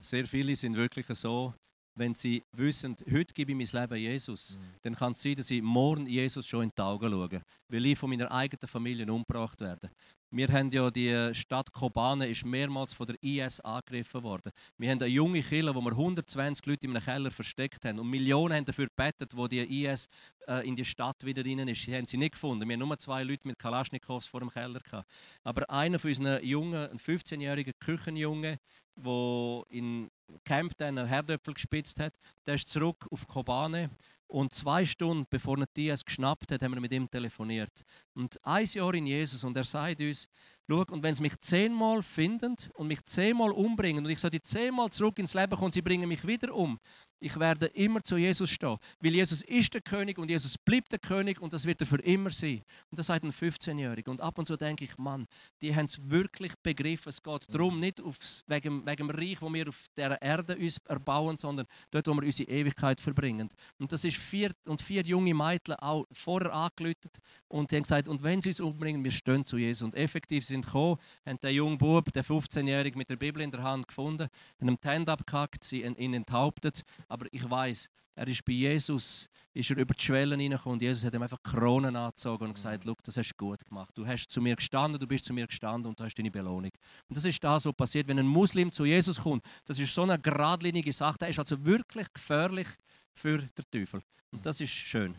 Sehr 0.00 0.24
viele 0.26 0.54
sind 0.56 0.76
wirklich 0.76 1.06
so, 1.08 1.54
wenn 1.96 2.14
sie 2.14 2.42
wissen, 2.52 2.96
heute 3.10 3.32
gebe 3.32 3.52
ich 3.52 3.72
mein 3.72 3.82
Leben 3.82 3.98
Jesus, 3.98 4.58
mhm. 4.58 4.64
dann 4.82 4.94
kann 4.94 5.12
es 5.12 5.22
sein, 5.22 5.34
dass 5.36 5.46
sie 5.46 5.62
morgen 5.62 6.06
Jesus 6.06 6.46
schon 6.46 6.64
in 6.64 6.72
die 6.76 6.82
Augen 6.82 7.10
schauen, 7.10 7.42
weil 7.68 7.86
ich 7.86 7.98
von 7.98 8.10
meiner 8.10 8.30
eigenen 8.30 8.68
Familie 8.68 9.12
umgebracht 9.12 9.60
werde. 9.60 9.90
Wir 10.36 10.48
haben 10.48 10.68
ja 10.72 10.90
die 10.90 11.32
Stadt 11.32 11.72
Kobane 11.72 12.26
ist 12.26 12.44
mehrmals 12.44 12.92
von 12.92 13.06
der 13.06 13.14
IS 13.22 13.60
angegriffen 13.60 14.20
worden. 14.24 14.50
Wir 14.76 14.90
haben 14.90 15.00
eine 15.00 15.08
junge 15.08 15.40
Kille, 15.40 15.72
wo 15.72 15.80
wir 15.80 15.92
120 15.92 16.66
Leute 16.66 16.86
in 16.86 16.96
einem 16.96 17.04
Keller 17.04 17.30
versteckt 17.30 17.84
haben 17.84 18.00
und 18.00 18.10
Millionen 18.10 18.56
haben 18.56 18.64
dafür 18.64 18.88
gebetet, 18.88 19.36
wo 19.36 19.46
die 19.46 19.60
IS 19.60 20.08
äh, 20.48 20.66
in 20.66 20.74
die 20.74 20.84
Stadt 20.84 21.24
wieder 21.24 21.44
rein 21.44 21.68
ist. 21.68 21.82
Sie 21.82 21.94
haben 21.94 22.06
sie 22.06 22.16
nicht 22.16 22.32
gefunden. 22.32 22.68
Wir 22.68 22.74
haben 22.74 22.80
nur 22.80 22.98
zwei 22.98 23.22
Leute 23.22 23.46
mit 23.46 23.60
Kalaschnikows 23.60 24.26
vor 24.26 24.40
dem 24.40 24.50
Keller 24.50 24.80
gehabt. 24.80 25.08
Aber 25.44 25.70
einer 25.70 26.00
von 26.00 26.10
unseren 26.10 26.44
Jungen, 26.44 26.90
ein 26.90 26.98
15-jähriger 26.98 27.72
Küchenjunge, 27.78 28.58
der 28.96 29.62
in 29.68 30.10
Camp 30.44 30.76
dann 30.78 31.06
Herdöpfel 31.06 31.54
gespitzt 31.54 32.00
hat, 32.00 32.14
der 32.46 32.54
ist 32.54 32.68
zurück 32.68 33.06
auf 33.10 33.26
Kobane 33.26 33.90
und 34.26 34.52
zwei 34.52 34.84
Stunden 34.84 35.26
bevor 35.28 35.58
er 35.58 35.66
die 35.76 35.88
es 35.88 36.04
geschnappt 36.04 36.52
hat, 36.52 36.62
haben 36.62 36.74
wir 36.74 36.80
mit 36.80 36.92
ihm 36.92 37.10
telefoniert. 37.10 37.82
Und 38.14 38.38
ein 38.44 38.66
Jahr 38.66 38.94
in 38.94 39.06
Jesus 39.06 39.44
und 39.44 39.56
er 39.56 39.64
sagt 39.64 40.00
uns, 40.00 40.28
schau, 40.68 40.84
und 40.90 41.02
wenn 41.02 41.14
sie 41.14 41.22
mich 41.22 41.38
zehnmal 41.40 42.02
finden 42.02 42.56
und 42.74 42.88
mich 42.88 43.04
zehnmal 43.04 43.50
umbringen 43.50 44.04
und 44.04 44.10
ich 44.10 44.18
sollte 44.18 44.40
zehnmal 44.40 44.90
zurück 44.90 45.18
ins 45.18 45.34
Leben 45.34 45.56
kommen, 45.56 45.72
sie 45.72 45.82
bringen 45.82 46.08
mich 46.08 46.26
wieder 46.26 46.54
um, 46.54 46.78
ich 47.24 47.38
werde 47.38 47.66
immer 47.68 48.02
zu 48.02 48.18
Jesus 48.18 48.50
stehen. 48.50 48.76
Weil 49.00 49.14
Jesus 49.14 49.40
ist 49.42 49.72
der 49.72 49.80
König 49.80 50.18
und 50.18 50.28
Jesus 50.28 50.58
bleibt 50.58 50.92
der 50.92 50.98
König 50.98 51.40
und 51.40 51.54
das 51.54 51.64
wird 51.64 51.80
er 51.80 51.86
für 51.86 52.00
immer 52.00 52.28
sein. 52.28 52.62
Und 52.90 52.98
das 52.98 53.06
sagt 53.06 53.24
ein 53.24 53.32
15-Jähriger. 53.32 54.10
Und 54.10 54.20
ab 54.20 54.38
und 54.38 54.46
zu 54.46 54.58
denke 54.58 54.84
ich, 54.84 54.98
Mann, 54.98 55.26
die 55.62 55.74
haben 55.74 55.86
es 55.86 55.98
wirklich 56.10 56.52
begriffen. 56.62 57.08
Es 57.08 57.22
geht 57.22 57.46
darum, 57.48 57.80
nicht 57.80 58.02
aufs, 58.02 58.44
wegen, 58.46 58.84
wegen 58.84 59.08
dem 59.08 59.10
Reich, 59.10 59.40
wo 59.40 59.52
wir 59.52 59.68
auf 59.68 59.86
der 59.96 60.20
Erde 60.20 60.54
uns 60.56 60.76
erbauen, 60.84 61.38
sondern 61.38 61.66
dort, 61.90 62.06
wo 62.08 62.14
wir 62.14 62.24
unsere 62.24 62.50
Ewigkeit 62.50 63.00
verbringen. 63.00 63.48
Und 63.78 63.90
das 63.90 64.04
ist 64.04 64.13
vier 64.18 64.52
und 64.66 64.80
vier 64.80 65.02
junge 65.02 65.34
Mädchen 65.34 65.74
auch 65.76 66.06
vorher 66.12 66.52
angelötet 66.52 67.18
und 67.48 67.70
die 67.70 67.76
haben 67.76 67.82
gesagt, 67.82 68.08
und 68.08 68.22
wenn 68.22 68.40
sie 68.40 68.50
uns 68.50 68.60
umbringen, 68.60 69.04
wir 69.04 69.10
stehen 69.10 69.44
zu 69.44 69.58
Jesus. 69.58 69.82
Und 69.82 69.94
effektiv 69.94 70.44
sind 70.44 70.64
gekommen, 70.64 70.98
haben 71.26 71.40
den 71.40 71.54
jungen 71.54 71.78
Bub, 71.78 72.12
der 72.12 72.24
15-Jährige 72.24 72.96
mit 72.96 73.10
der 73.10 73.16
Bibel 73.16 73.42
in 73.42 73.50
der 73.50 73.62
Hand 73.62 73.88
gefunden, 73.88 74.28
in 74.58 74.68
einem 74.68 74.80
Tent 74.80 75.08
abgehackt, 75.08 75.64
sie 75.64 75.82
ihn 75.82 76.14
enthauptet 76.14 76.84
aber 77.08 77.26
ich 77.30 77.48
weiß, 77.48 77.90
er 78.16 78.28
ist 78.28 78.44
bei 78.44 78.52
Jesus, 78.52 79.28
ist 79.52 79.70
er 79.70 79.76
über 79.76 79.92
die 79.92 80.02
Schwellen 80.02 80.38
hineingekommen 80.38 80.74
und 80.74 80.82
Jesus 80.82 81.04
hat 81.04 81.14
ihm 81.14 81.22
einfach 81.22 81.42
Kronen 81.42 81.96
angezogen 81.96 82.46
und 82.46 82.54
gesagt, 82.54 82.84
Look, 82.84 83.02
das 83.02 83.16
hast 83.16 83.32
du 83.32 83.36
gut 83.36 83.64
gemacht. 83.64 83.90
Du 83.96 84.06
hast 84.06 84.28
zu 84.28 84.40
mir 84.40 84.54
gestanden, 84.54 85.00
du 85.00 85.06
bist 85.06 85.24
zu 85.24 85.32
mir 85.32 85.46
gestanden 85.46 85.88
und 85.88 85.98
du 85.98 86.04
hast 86.04 86.14
deine 86.14 86.30
Belohnung. 86.30 86.70
Und 87.08 87.16
das 87.16 87.24
ist 87.24 87.42
das, 87.42 87.66
was 87.66 87.74
passiert, 87.74 88.06
wenn 88.06 88.18
ein 88.18 88.26
Muslim 88.26 88.70
zu 88.70 88.84
Jesus 88.84 89.20
kommt. 89.20 89.44
Das 89.64 89.78
ist 89.80 89.92
so 89.92 90.02
eine 90.02 90.18
geradlinige 90.18 90.92
Sache. 90.92 91.18
Der 91.18 91.28
ist 91.28 91.40
also 91.40 91.64
wirklich 91.64 92.12
gefährlich 92.12 92.68
für 93.14 93.38
den 93.38 93.64
Teufel. 93.70 94.02
Und 94.32 94.44
das 94.44 94.60
ist 94.60 94.70
schön. 94.70 95.14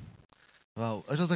Wow, 0.75 1.03
also, 1.07 1.27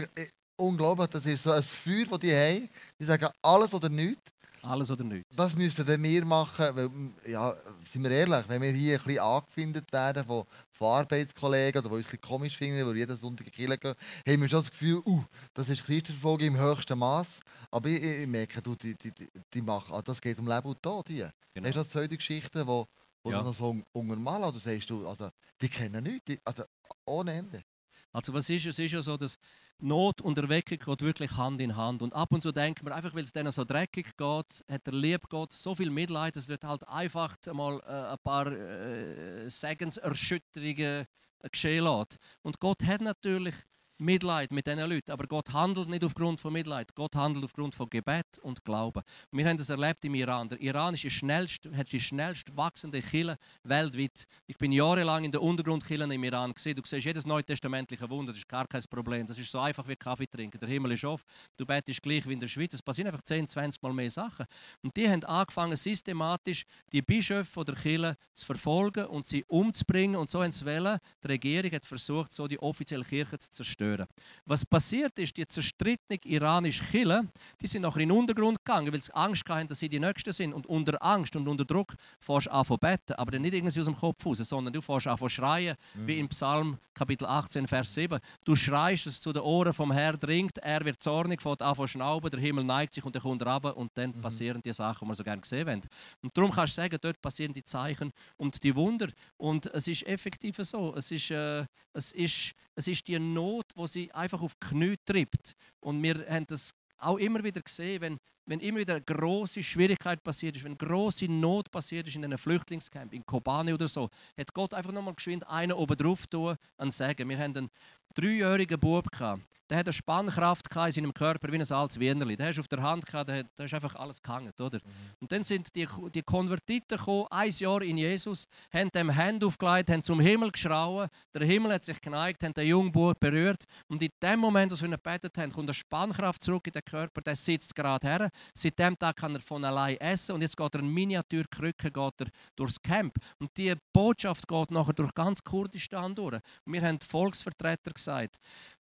unglaublich, 0.58 1.08
das 1.08 1.26
ist 1.26 1.44
so 1.44 1.52
ein 1.52 1.64
Feuer, 1.64 2.06
das 2.10 2.20
die 2.20 2.34
haben. 2.34 2.70
Die 3.00 3.06
sagen 3.06 3.30
alles 3.42 3.74
oder 3.74 3.90
nichts. 3.90 4.22
Alles 4.62 4.92
oder 4.92 5.06
nichts. 5.06 5.34
Das 5.36 5.56
müssten 5.56 5.88
wir 5.88 6.26
machen, 6.26 6.76
weil, 6.76 6.90
ja, 7.32 7.56
sind 7.90 8.04
wir 8.04 8.12
ehrlich, 8.12 8.44
wenn 8.48 8.62
wir 8.62 8.72
hier 8.72 9.00
ein 9.00 9.06
bisschen 9.06 9.22
angefindet 9.22 9.92
werden 9.94 10.26
von, 10.26 10.44
von 10.74 10.88
Arbeitskollegen 11.00 11.80
oder 11.80 11.90
die 11.90 11.96
uns 11.96 12.06
ein 12.06 12.12
bisschen 12.12 12.22
komisch 12.22 12.58
finden, 12.58 12.86
weil 12.86 12.94
wir 12.94 13.00
jeden 13.00 13.18
Sonntag 13.18 13.48
in 13.48 13.54
die 13.54 13.56
Kirche 13.56 13.78
gehen, 13.78 13.96
haben 14.28 14.42
wir 14.42 14.50
schon 14.50 14.62
das 14.62 14.72
Gefühl, 14.72 15.02
uh, 15.06 15.24
das 15.54 15.70
ist 15.70 15.86
Christenverfolgung 15.86 16.48
im 16.48 16.58
höchsten 16.58 17.00
Maß. 17.00 17.40
Aber 17.72 17.88
ich, 17.88 18.04
ich, 18.04 18.28
merke, 18.28 18.62
du, 18.62 18.76
die, 18.76 18.96
die, 18.96 19.14
die 19.54 19.62
machen, 19.62 19.96
ah, 19.96 20.02
das 20.02 20.20
geht 20.20 20.38
um 20.40 20.48
Leben 20.48 20.68
und 20.68 20.84
Tod 20.84 21.08
hier. 21.08 21.32
Genau. 21.54 21.68
Das 21.68 21.76
ist 21.76 21.82
eine 21.82 21.88
zweite 21.88 22.18
Geschichte, 22.18 22.68
wo, 22.68 22.86
wo 23.24 23.32
ja. 23.32 23.42
noch 23.42 23.56
so 23.56 23.76
untermalen, 23.92 24.44
oder 24.44 24.60
sagst 24.60 24.90
du, 24.90 25.08
also, 25.08 25.30
die 25.62 25.70
kennen 25.70 26.04
nichts, 26.04 26.26
die, 26.26 26.40
also, 26.46 26.64
ohne 27.06 27.34
Ende. 27.34 27.64
Also 28.12 28.34
was 28.34 28.50
ist 28.50 28.66
es? 28.66 28.80
ist 28.80 28.92
ja 28.92 29.02
so, 29.02 29.18
dass 29.18 29.38
Not 29.78 30.22
und 30.22 30.38
Erweckung 30.38 30.80
geht 30.80 31.02
wirklich 31.02 31.32
Hand 31.38 31.62
in 31.62 31.76
Hand. 31.76 32.02
Und 32.02 32.14
ab 32.14 32.32
und 32.32 32.42
zu 32.42 32.52
denken 32.52 32.86
wir, 32.86 32.96
einfach 32.96 33.14
weil 33.14 33.24
es 33.24 33.32
denen 33.32 33.52
so 33.52 33.64
dreckig 33.64 34.18
geht, 34.18 34.66
hat 34.70 34.86
der 34.86 34.94
liebe 34.94 35.28
Gott 35.30 35.52
so 35.52 35.76
viel 35.76 35.92
Mitleid, 35.92 36.36
dass 36.36 36.50
er 36.50 36.58
halt 36.64 36.88
einfach 36.88 37.38
mal 37.54 37.80
äh, 37.86 38.12
ein 38.12 38.18
paar 38.24 38.48
äh, 38.52 39.50
Segenserschütterungen 39.50 41.06
geschehen 41.52 41.86
lässt. 41.86 42.18
Und 42.42 42.60
Gott 42.60 42.84
hat 42.84 43.02
natürlich 43.02 43.56
Mitleid 44.00 44.52
mit 44.54 44.66
diesen 44.66 44.80
Leuten. 44.80 45.12
Aber 45.12 45.26
Gott 45.26 45.52
handelt 45.52 45.90
nicht 45.90 46.06
aufgrund 46.06 46.40
von 46.40 46.54
Mitleid. 46.54 46.96
Gott 46.96 47.16
handelt 47.18 47.44
aufgrund 47.44 47.76
von 47.76 47.90
Gebet 47.90 48.40
und 48.42 48.64
Glauben. 48.64 49.04
Wir 49.32 49.46
haben 49.46 49.58
das 49.58 49.70
erlebt 49.70 50.06
im 50.06 50.16
Iran. 50.16 50.48
Der 50.48 50.60
Iran 50.62 50.94
ist 50.94 51.04
die 51.04 51.10
schnellst, 51.12 51.68
hat 51.76 51.92
die 51.92 52.00
schnellst 52.00 52.56
wachsende 52.56 53.02
Kirche 53.02 53.36
weltweit. 53.64 54.26
Ich 54.48 54.58
bin 54.58 54.72
jahrelang 54.72 55.26
in 55.26 55.34
der 55.34 55.42
Untergrundkirche 55.42 56.04
im 56.04 56.24
Iran 56.24 56.54
gesehen. 56.54 56.76
Du 56.76 56.82
siehst 56.86 57.06
jedes 57.06 57.26
neutestamentliche 57.26 58.10
Wunder. 58.10 58.32
Das 58.32 58.40
ist 58.40 58.48
gar 58.48 58.66
kein 58.68 58.82
Problem. 58.90 59.28
Das 59.28 59.38
ist 59.38 59.52
so 59.52 59.60
einfach 59.60 59.86
wie 59.90 59.98
Kaffee 59.98 60.28
trinken. 60.28 60.60
Der 60.60 60.70
Himmel 60.70 60.94
ist 60.94 61.04
offen. 61.04 61.26
Du 61.58 61.66
betest 61.66 62.02
gleich 62.02 62.26
wie 62.26 62.34
in 62.34 62.40
der 62.40 62.48
Schweiz. 62.48 62.74
Es 62.74 62.82
passieren 62.82 63.08
einfach 63.08 63.24
10, 63.24 63.50
20 63.50 63.82
Mal 63.82 63.92
mehr 63.92 64.10
Sachen. 64.10 64.46
Und 64.82 64.96
die 64.96 65.10
haben 65.10 65.26
angefangen, 65.26 65.76
systematisch 65.76 66.64
die 66.94 67.02
Bischöfe 67.02 67.66
der 67.66 67.76
Kirche 67.76 68.16
zu 68.34 68.46
verfolgen 68.46 69.08
und 69.08 69.26
sie 69.26 69.44
umzubringen. 69.46 70.16
Und 70.16 70.30
so 70.30 70.42
haben 70.42 70.52
sie 70.54 70.66
wollen. 70.66 71.00
Die 71.22 71.28
Regierung 71.28 71.72
hat 71.72 71.86
versucht, 71.86 72.32
so 72.32 72.48
die 72.48 72.60
offizielle 72.60 73.04
Kirche 73.04 73.38
zu 73.38 73.52
zerstören 73.52 73.89
zerstören. 73.90 74.08
Was 74.46 74.66
passiert 74.66 75.18
ist, 75.20 75.36
die 75.38 75.48
zerstrittene 75.48 76.20
iranische 76.24 76.84
Kille, 76.86 77.28
die 77.62 77.68
sind 77.68 77.84
nachher 77.84 78.02
in 78.02 78.10
den 78.10 78.18
Untergrund 78.18 78.64
gegangen, 78.64 78.92
weil 78.92 79.02
sie 79.02 79.14
Angst 79.14 79.48
hatten, 79.50 79.68
dass 79.68 79.80
sie 79.80 79.90
die 79.90 80.00
Nächsten 80.00 80.34
sind. 80.34 80.54
Und 80.54 80.68
unter 80.68 81.02
Angst 81.04 81.36
und 81.36 81.48
unter 81.48 81.66
Druck 81.66 81.96
fährst 82.20 82.48
du 82.48 82.52
an 82.52 82.66
zu 82.66 82.78
beten, 82.78 83.14
aber 83.14 83.32
dann 83.32 83.42
nicht 83.42 83.54
irgendwie 83.54 83.80
aus 83.80 83.86
dem 83.86 83.96
Kopf 83.96 84.26
raus, 84.26 84.38
sondern 84.38 84.74
du 84.74 84.82
fährst 84.82 85.08
an 85.08 85.18
zu 85.18 85.30
schreien, 85.30 85.76
mhm. 85.94 86.08
wie 86.08 86.20
im 86.20 86.30
Psalm 86.30 86.78
Kapitel 86.94 87.26
18, 87.26 87.68
Vers 87.68 87.94
7. 87.94 88.20
Du 88.44 88.56
schreist, 88.56 89.06
dass 89.06 89.14
es 89.14 89.22
zu 89.22 89.32
den 89.32 89.42
Ohren 89.42 89.74
vom 89.74 89.92
Herrn 89.92 90.20
dringt, 90.20 90.58
er 90.58 90.84
wird 90.84 91.02
zornig, 91.02 91.42
fährt 91.42 91.62
an 91.62 91.76
zu 91.76 91.88
schnauben, 91.88 92.30
der 92.30 92.40
Himmel 92.40 92.64
neigt 92.64 92.94
sich 92.94 93.06
und 93.06 93.16
er 93.16 93.22
kommt 93.22 93.46
runter 93.46 93.78
und 93.78 93.92
dann 93.96 94.12
mhm. 94.12 94.22
passieren 94.22 94.62
die 94.62 94.74
Sachen, 94.74 95.06
die 95.06 95.12
wir 95.12 95.16
so 95.16 95.24
gerne 95.24 95.42
gesehen 95.42 95.68
haben. 95.68 95.82
Und 96.22 96.36
darum 96.36 96.52
kannst 96.52 96.78
du 96.78 96.82
sagen, 96.82 96.98
dort 97.02 97.22
passieren 97.22 97.54
die 97.54 97.64
Zeichen 97.64 98.12
und 98.38 98.62
die 98.64 98.76
Wunder. 98.76 99.08
Und 99.38 99.68
es 99.68 99.88
ist 99.88 100.06
effektiv 100.06 100.58
so. 100.58 100.94
Es 100.96 101.12
ist, 101.12 101.32
äh, 101.32 101.66
es 101.94 102.12
ist, 102.12 102.54
es 102.76 102.88
ist 102.88 103.08
die 103.08 103.20
Not, 103.20 103.66
wo 103.80 103.88
sie 103.88 104.12
einfach 104.12 104.42
auf 104.42 104.56
die 104.56 104.68
Knie 104.68 104.98
trippt. 105.06 105.56
Und 105.80 106.04
wir 106.04 106.26
haben 106.30 106.46
das 106.46 106.74
auch 106.98 107.18
immer 107.18 107.42
wieder 107.44 107.62
gesehen, 107.62 108.02
wenn, 108.02 108.20
wenn 108.50 108.60
immer 108.62 108.80
wieder 108.80 108.96
eine 108.96 109.04
große 109.04 109.62
Schwierigkeit 109.62 110.24
passiert 110.24 110.56
ist, 110.56 110.66
wenn 110.66 110.76
große 110.76 111.28
Not 111.28 111.70
passiert 111.72 112.08
ist 112.08 112.16
in 112.16 112.26
einem 112.26 112.40
Flüchtlingscamp, 112.40 113.14
in 113.14 113.24
Kobane 113.24 113.76
oder 113.76 113.88
so, 113.88 114.10
hat 114.36 114.52
Gott 114.56 114.74
einfach 114.74 114.92
nochmal 114.92 115.14
geschwind 115.14 115.48
einen 115.48 115.74
oben 115.74 115.96
drauf 115.96 116.26
tun 116.26 116.56
und 116.78 116.92
sagen. 116.92 117.30
Wir 117.30 117.38
haben 117.38 117.56
einen 117.56 117.70
dreijährigen 118.16 118.80
Bub 118.80 119.12
gehabt. 119.12 119.44
Der 119.70 119.78
hat 119.78 119.86
eine 119.86 119.94
Spannkraft 119.94 120.66
in 120.76 120.92
seinem 120.92 121.14
Körper 121.14 121.52
wie 121.52 121.58
ein 121.58 121.72
altes 121.72 122.00
Wienerli. 122.00 122.36
Der 122.36 122.48
hast 122.48 122.60
auf 122.60 122.68
der 122.68 122.82
Hand 122.82 123.06
gehabt, 123.06 123.30
der, 123.30 123.44
der 123.44 123.66
ist 123.66 123.74
einfach 123.76 123.96
alles 123.96 124.20
gehangen, 124.20 124.52
oder? 124.60 124.80
Mhm. 124.80 124.92
Und 125.20 125.32
dann 125.32 125.44
sind 125.44 125.76
die, 125.76 125.88
die 126.16 126.24
Konvertiten 126.24 126.98
gekommen, 126.98 127.28
ein 127.30 127.52
Jahr 127.52 127.84
in 127.84 128.00
Jesus, 128.00 128.48
haben 128.74 128.90
dem 128.90 129.16
Hand 129.16 129.44
aufgelegt, 129.44 129.92
haben 129.92 130.02
zum 130.02 130.20
Himmel 130.22 130.52
geschrauen. 130.52 131.08
Der 131.36 131.46
Himmel 131.46 131.74
hat 131.74 131.84
sich 131.84 132.02
geneigt, 132.02 132.44
haben 132.44 132.56
den 132.56 132.68
jungen 132.68 132.92
Bub 132.92 133.20
berührt. 133.20 133.66
Und 133.88 134.02
in 134.02 134.10
dem 134.24 134.40
Moment, 134.40 134.72
als 134.72 134.82
wir 134.82 134.88
ihn 134.88 134.94
gebetet 134.94 135.38
haben, 135.38 135.52
kommt 135.52 135.68
eine 135.68 135.76
Spannkraft 135.76 136.42
zurück 136.42 136.66
in 136.66 136.74
den 136.74 136.84
Körper. 136.84 137.22
Der 137.22 137.36
sitzt 137.36 137.76
gerade 137.76 138.08
her. 138.08 138.30
Seit 138.54 138.78
dem 138.80 138.98
Tag 138.98 139.18
kann 139.18 139.36
er 139.36 139.42
von 139.42 139.64
allein 139.64 139.98
essen. 139.98 140.36
Und 140.36 140.42
jetzt 140.42 140.58
geht 140.58 140.76
er 140.76 140.82
in 140.82 140.94
Miniaturkrücke 140.94 141.92
geht 141.92 142.22
er 142.22 142.28
durchs 142.56 142.82
Camp. 142.82 143.18
Und 143.40 143.50
die 143.58 143.74
Botschaft 143.94 144.48
geht 144.48 144.72
nachher 144.72 144.94
durch 144.94 145.14
ganz 145.14 145.44
Kurdistan 145.44 146.16
durch. 146.16 146.36
Und 146.66 146.74
wir 146.74 146.82
haben 146.82 147.00
Volksvertreter 147.00 147.92
gesagt, 147.92 148.38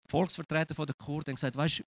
Volksvertreter 0.09 0.75
von 0.75 0.87
der 0.87 0.95
Kurden 0.95 1.35
gesagt, 1.35 1.57
weißt, 1.57 1.83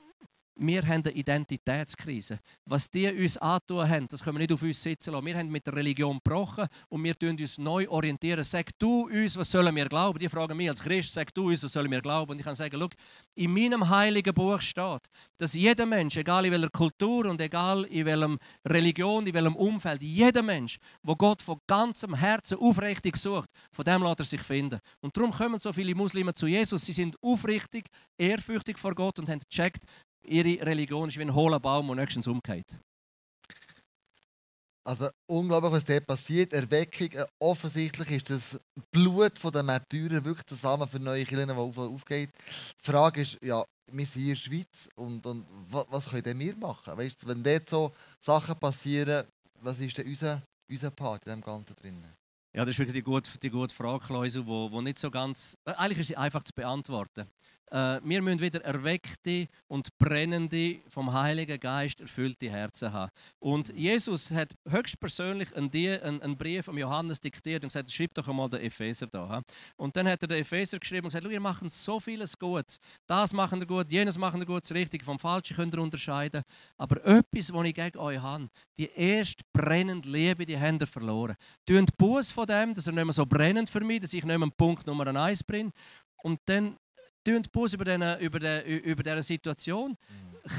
wir 0.56 0.86
haben 0.86 1.04
eine 1.04 1.12
Identitätskrise. 1.12 2.40
Was 2.66 2.90
die 2.90 3.08
uns 3.08 3.38
antun 3.38 3.88
haben, 3.88 4.08
das 4.08 4.24
können 4.24 4.36
wir 4.38 4.42
nicht 4.42 4.54
auf 4.54 4.62
uns 4.62 4.82
sitzen 4.82 5.12
lassen. 5.12 5.26
Wir 5.26 5.38
haben 5.38 5.50
mit 5.50 5.66
der 5.66 5.76
Religion 5.76 6.20
gebrochen 6.24 6.68
und 6.90 7.04
wir 7.04 7.18
tun 7.18 7.38
uns 7.40 7.58
neu 7.58 7.88
orientieren. 7.90 8.44
Sag 8.44 8.78
du 8.78 9.08
uns, 9.08 9.38
was 9.38 9.50
sollen 9.50 9.76
wir 9.76 9.88
glauben? 9.88 10.20
Die 10.20 10.30
fragen 10.30 10.58
mich 10.58 10.70
als 10.70 10.82
Christ, 10.82 11.14
sag 11.14 11.34
du 11.34 11.50
uns, 11.50 11.64
was 11.64 11.74
sollen 11.74 11.90
wir 11.90 12.02
glauben? 12.02 12.32
Und 12.32 12.40
ich 12.40 12.46
kann 12.46 12.56
sagen, 12.56 12.78
schau, 12.80 12.90
in 13.36 13.54
meinem 13.54 13.88
heiligen 13.88 14.34
Buch 14.34 14.62
steht, 14.62 15.08
dass 15.38 15.54
jeder 15.54 15.86
Mensch, 15.86 16.18
egal 16.18 16.46
in 16.46 16.52
welcher 16.52 16.70
Kultur 16.70 17.26
und 17.26 17.40
egal 17.42 17.86
in 17.86 18.06
welcher 18.06 18.38
Religion, 18.68 19.26
in 19.26 19.34
welchem 19.34 19.56
Umfeld, 19.56 20.02
jeder 20.04 20.44
Mensch, 20.44 20.78
wo 21.02 21.16
Gott 21.16 21.42
von 21.42 21.60
ganzem 21.68 22.14
Herzen 22.14 22.58
aufrichtig 22.60 23.18
sucht, 23.18 23.50
von 23.72 23.86
dem 23.86 24.04
lässt 24.04 24.20
er 24.20 24.26
sich 24.26 24.42
finden. 24.42 24.80
Und 25.00 25.16
darum 25.16 25.32
kommen 25.32 25.60
so 25.60 25.72
viele 25.72 25.96
Muslime 25.96 26.34
zu 26.34 26.48
Jesus. 26.48 26.86
Sie 26.86 26.92
sind 26.92 27.16
aufrichtig, 27.22 27.86
ehrfürchtig 28.18 28.78
vor 28.78 28.94
Gott 28.94 29.18
und 29.20 29.30
haben 29.30 29.42
gecheckt, 29.50 29.84
ihre 30.24 30.66
Religion 30.66 31.10
ist 31.10 31.18
wie 31.18 31.24
ein 31.24 31.34
hohler 31.34 31.60
Baum, 31.60 31.88
der 31.88 31.96
nächstens 31.98 32.28
umgeht. 32.28 32.78
Also 34.84 35.10
unglaublich, 35.28 35.72
was 35.72 35.86
dort 35.86 36.08
passiert. 36.08 36.54
Erweckung, 36.54 37.12
äh, 37.12 37.26
offensichtlich 37.40 38.12
ist 38.12 38.30
das 38.32 38.60
Blut 38.92 39.34
der 39.54 39.64
Märtyrer 39.64 40.26
wirklich 40.26 40.46
zusammen 40.48 40.88
für 40.88 41.00
neue 41.00 41.24
Kirchen, 41.24 41.50
die 41.50 41.54
auf, 41.54 41.78
aufgeht. 41.78 42.32
Die 42.80 42.92
Frage 42.92 43.22
ist, 43.22 43.38
ja, 43.44 43.64
wir 43.92 44.06
sind 44.06 44.22
in 44.24 44.30
der 44.30 44.36
Schweiz 44.36 44.90
und, 44.96 45.26
und 45.26 45.46
was, 45.70 45.86
was 45.90 46.10
können 46.10 46.40
wir 46.40 46.56
machen? 46.56 46.98
Weißt, 46.98 47.28
wenn 47.28 47.44
dort 47.44 47.70
so 47.70 47.94
Sachen 48.20 48.58
passieren, 48.58 49.28
was 49.62 49.80
ist 49.80 49.98
denn 49.98 50.08
unser, 50.08 50.42
unser 50.68 50.90
Part 50.90 51.26
in 51.28 51.34
dem 51.34 51.42
Ganzen 51.42 51.76
drin? 51.76 52.04
Ja, 52.54 52.66
das 52.66 52.72
ist 52.72 52.80
wirklich 52.80 52.96
die 52.96 53.04
gute, 53.04 53.38
die 53.38 53.50
gute 53.50 53.74
Frage, 53.74 54.04
Klausel, 54.04 54.46
wo, 54.46 54.72
wo 54.72 54.82
nicht 54.82 54.98
so 54.98 55.12
ganz... 55.12 55.56
Äh, 55.64 55.74
eigentlich 55.74 56.00
ist 56.00 56.08
sie 56.08 56.18
einfach 56.18 56.44
zu 56.44 56.54
beantworten. 56.54 57.30
Äh, 57.72 58.02
wir 58.04 58.22
müssen 58.22 58.42
wieder 58.42 58.64
erweckte 58.64 59.48
und 59.68 59.98
brennende, 59.98 60.82
vom 60.90 61.14
Heiligen 61.14 61.60
Geist 61.60 62.02
erfüllte 62.02 62.50
Herzen 62.50 62.92
haben. 62.92 63.12
Und 63.40 63.70
Jesus 63.70 64.30
hat 64.32 64.54
höchstpersönlich 64.68 65.56
einen, 65.56 66.22
einen 66.22 66.38
Brief 66.38 66.68
an 66.68 66.78
Johannes 66.78 67.22
diktiert 67.22 67.64
und 67.64 67.70
gesagt, 67.70 67.92
schreib 67.92 68.14
doch 68.14 68.28
einmal 68.28 68.50
den 68.50 68.62
Epheser 68.62 69.08
da. 69.08 69.42
Und 69.78 69.96
dann 69.96 70.08
hat 70.08 70.22
er 70.22 70.28
den 70.28 70.42
Epheser 70.42 70.80
geschrieben 70.80 71.06
und 71.06 71.14
gesagt, 71.14 71.32
ihr 71.32 71.40
macht 71.40 71.70
so 71.72 72.00
vieles 72.00 72.38
gut. 72.38 72.78
Das 73.08 73.34
machen 73.34 73.62
ihr 73.62 73.68
gut, 73.68 73.90
jenes 73.90 74.18
machen 74.18 74.42
ihr 74.42 74.46
gut, 74.46 74.64
das 74.64 74.72
Richtige 74.74 75.06
vom 75.06 75.18
Falschen 75.18 75.56
könnt 75.56 75.74
ihr 75.74 75.82
unterscheiden. 75.82 76.44
Aber 76.78 76.98
etwas, 77.06 77.54
was 77.54 77.66
ich 77.66 77.74
gegen 77.74 77.98
euch 77.98 78.22
habe, 78.22 78.50
die 78.78 78.90
erste 78.92 79.44
brennende 79.54 80.10
Liebe, 80.10 80.46
die 80.46 80.60
habt 80.60 80.82
ihr 80.82 80.88
verloren. 80.88 81.36
Tönt 81.66 81.98
Buß 81.98 82.32
von 82.32 82.48
dem, 82.48 82.74
dass 82.74 82.88
er 82.88 82.94
nicht 82.94 83.06
mehr 83.06 83.14
so 83.14 83.26
brennend 83.26 83.70
für 83.70 83.82
mich, 83.82 84.02
dass 84.02 84.14
ich 84.14 84.26
nicht 84.26 84.38
mehr 84.38 84.50
Punkt 84.58 84.86
Nummer 84.86 85.08
eins 85.08 85.44
bringe. 85.44 85.72
Und 86.24 86.40
dann 86.46 86.78
tun 87.24 87.44
Pause 87.52 87.76
über 87.76 87.86
diese 87.86 88.16
über 88.20 88.40
den, 88.40 88.66
über 88.66 89.04
diese 89.04 89.24
Situation, 89.24 89.98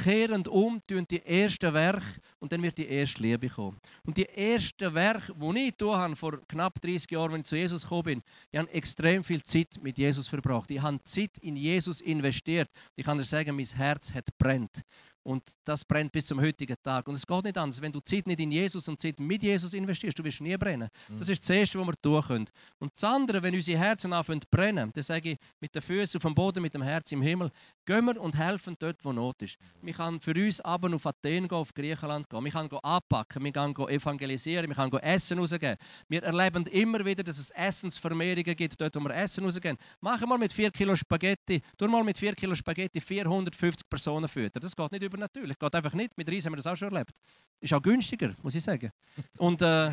kehren 0.04 0.46
um, 0.46 0.80
tun 0.86 1.06
die 1.10 1.24
ersten 1.24 1.72
Werke 1.72 2.20
und 2.38 2.52
dann 2.52 2.62
wird 2.62 2.78
die 2.78 2.86
erste 2.86 3.22
Liebe 3.22 3.48
kommen. 3.48 3.78
Und 4.04 4.16
die 4.16 4.28
ersten 4.28 4.94
Werke, 4.94 5.32
die 5.34 5.68
ich 5.68 5.74
habe, 5.84 6.16
vor 6.16 6.40
knapp 6.46 6.80
30 6.80 7.10
Jahren, 7.10 7.32
als 7.34 7.40
ich 7.40 7.46
zu 7.48 7.56
Jesus 7.56 7.82
gekommen 7.82 8.02
bin, 8.02 8.22
ich 8.50 8.58
habe 8.58 8.70
extrem 8.72 9.24
viel 9.24 9.42
Zeit 9.42 9.78
mit 9.82 9.98
Jesus 9.98 10.28
verbracht. 10.28 10.70
Ich 10.70 10.80
habe 10.80 11.02
Zeit 11.04 11.38
in 11.38 11.56
Jesus 11.56 12.00
investiert. 12.00 12.70
Ich 12.96 13.04
kann 13.04 13.18
dir 13.18 13.24
sagen, 13.24 13.56
mein 13.56 13.66
Herz 13.66 14.12
hat 14.14 14.26
brennt. 14.38 14.82
Und 15.24 15.52
das 15.64 15.84
brennt 15.84 16.10
bis 16.10 16.26
zum 16.26 16.40
heutigen 16.40 16.76
Tag. 16.82 17.06
Und 17.06 17.14
es 17.14 17.26
geht 17.26 17.44
nicht 17.44 17.56
anders. 17.56 17.80
Wenn 17.80 17.92
du 17.92 18.00
Zeit 18.00 18.26
nicht 18.26 18.40
in 18.40 18.50
Jesus 18.50 18.88
und 18.88 19.00
Zeit 19.00 19.20
mit 19.20 19.42
Jesus 19.42 19.72
investierst, 19.72 20.18
du 20.18 20.24
wirst 20.24 20.40
nie 20.40 20.56
brennen. 20.56 20.88
Das 21.18 21.28
ist 21.28 21.42
das 21.42 21.50
Erste, 21.50 21.78
was 21.78 21.86
wir 21.86 22.02
tun 22.02 22.22
können. 22.22 22.46
Und 22.78 22.92
das 22.92 23.04
andere, 23.04 23.42
wenn 23.42 23.54
unsere 23.54 23.78
Herzen 23.78 24.12
anfangen 24.12 24.40
zu 24.40 24.48
brennen, 24.50 24.90
dann 24.92 25.02
sage 25.02 25.32
ich, 25.32 25.38
mit 25.60 25.74
den 25.74 25.82
Füßen 25.82 26.18
auf 26.18 26.22
dem 26.22 26.34
Boden, 26.34 26.60
mit 26.60 26.74
dem 26.74 26.82
Herz 26.82 27.12
im 27.12 27.22
Himmel, 27.22 27.50
gehen 27.86 28.04
wir 28.04 28.20
und 28.20 28.36
helfen 28.36 28.74
dort, 28.78 29.04
wo 29.04 29.12
Not 29.12 29.42
ist. 29.42 29.58
Wir 29.80 29.94
können 29.94 30.20
für 30.20 30.34
uns 30.34 30.60
aber 30.60 30.92
auf 30.94 31.06
Athen 31.06 31.46
gehen, 31.46 31.50
auf 31.52 31.72
Griechenland 31.72 32.28
gehen. 32.28 32.44
Wir 32.44 32.50
können 32.50 32.70
anpacken, 32.82 33.44
wir 33.44 33.52
können 33.52 33.74
evangelisieren, 33.76 34.68
wir 34.68 34.74
können 34.74 34.92
Essen 34.98 35.38
rausgeben. 35.38 35.76
Wir 36.08 36.22
erleben 36.22 36.66
immer 36.66 37.04
wieder, 37.04 37.22
dass 37.22 37.38
es 37.38 37.50
Essensvermehrungen 37.50 38.56
gibt, 38.56 38.80
dort, 38.80 38.96
wo 38.96 39.00
wir 39.00 39.14
Essen 39.14 39.44
rausgeben. 39.44 39.78
Machen 40.00 40.28
wir 40.28 40.38
mit 40.38 40.52
4 40.52 40.70
Kilo 40.70 40.96
Spaghetti, 40.96 41.62
tu 41.78 41.86
mal 41.86 42.02
mit 42.02 42.18
4 42.18 42.34
Kilo 42.34 42.54
Spaghetti 42.54 43.00
450 43.00 43.88
Personen 43.88 44.28
füttern. 44.28 44.60
Das 44.60 44.74
geht 44.74 44.92
nicht 44.92 45.11
übernatürlich. 45.12 45.58
Geht 45.58 45.74
einfach 45.74 45.94
nicht. 45.94 46.16
Mit 46.16 46.28
Reis 46.28 46.44
haben 46.44 46.52
wir 46.52 46.56
das 46.56 46.66
auch 46.66 46.76
schon 46.76 46.92
erlebt. 46.92 47.12
Ist 47.60 47.72
auch 47.72 47.82
günstiger, 47.82 48.34
muss 48.42 48.54
ich 48.54 48.62
sagen. 48.62 48.90
Und, 49.38 49.62
äh, 49.62 49.92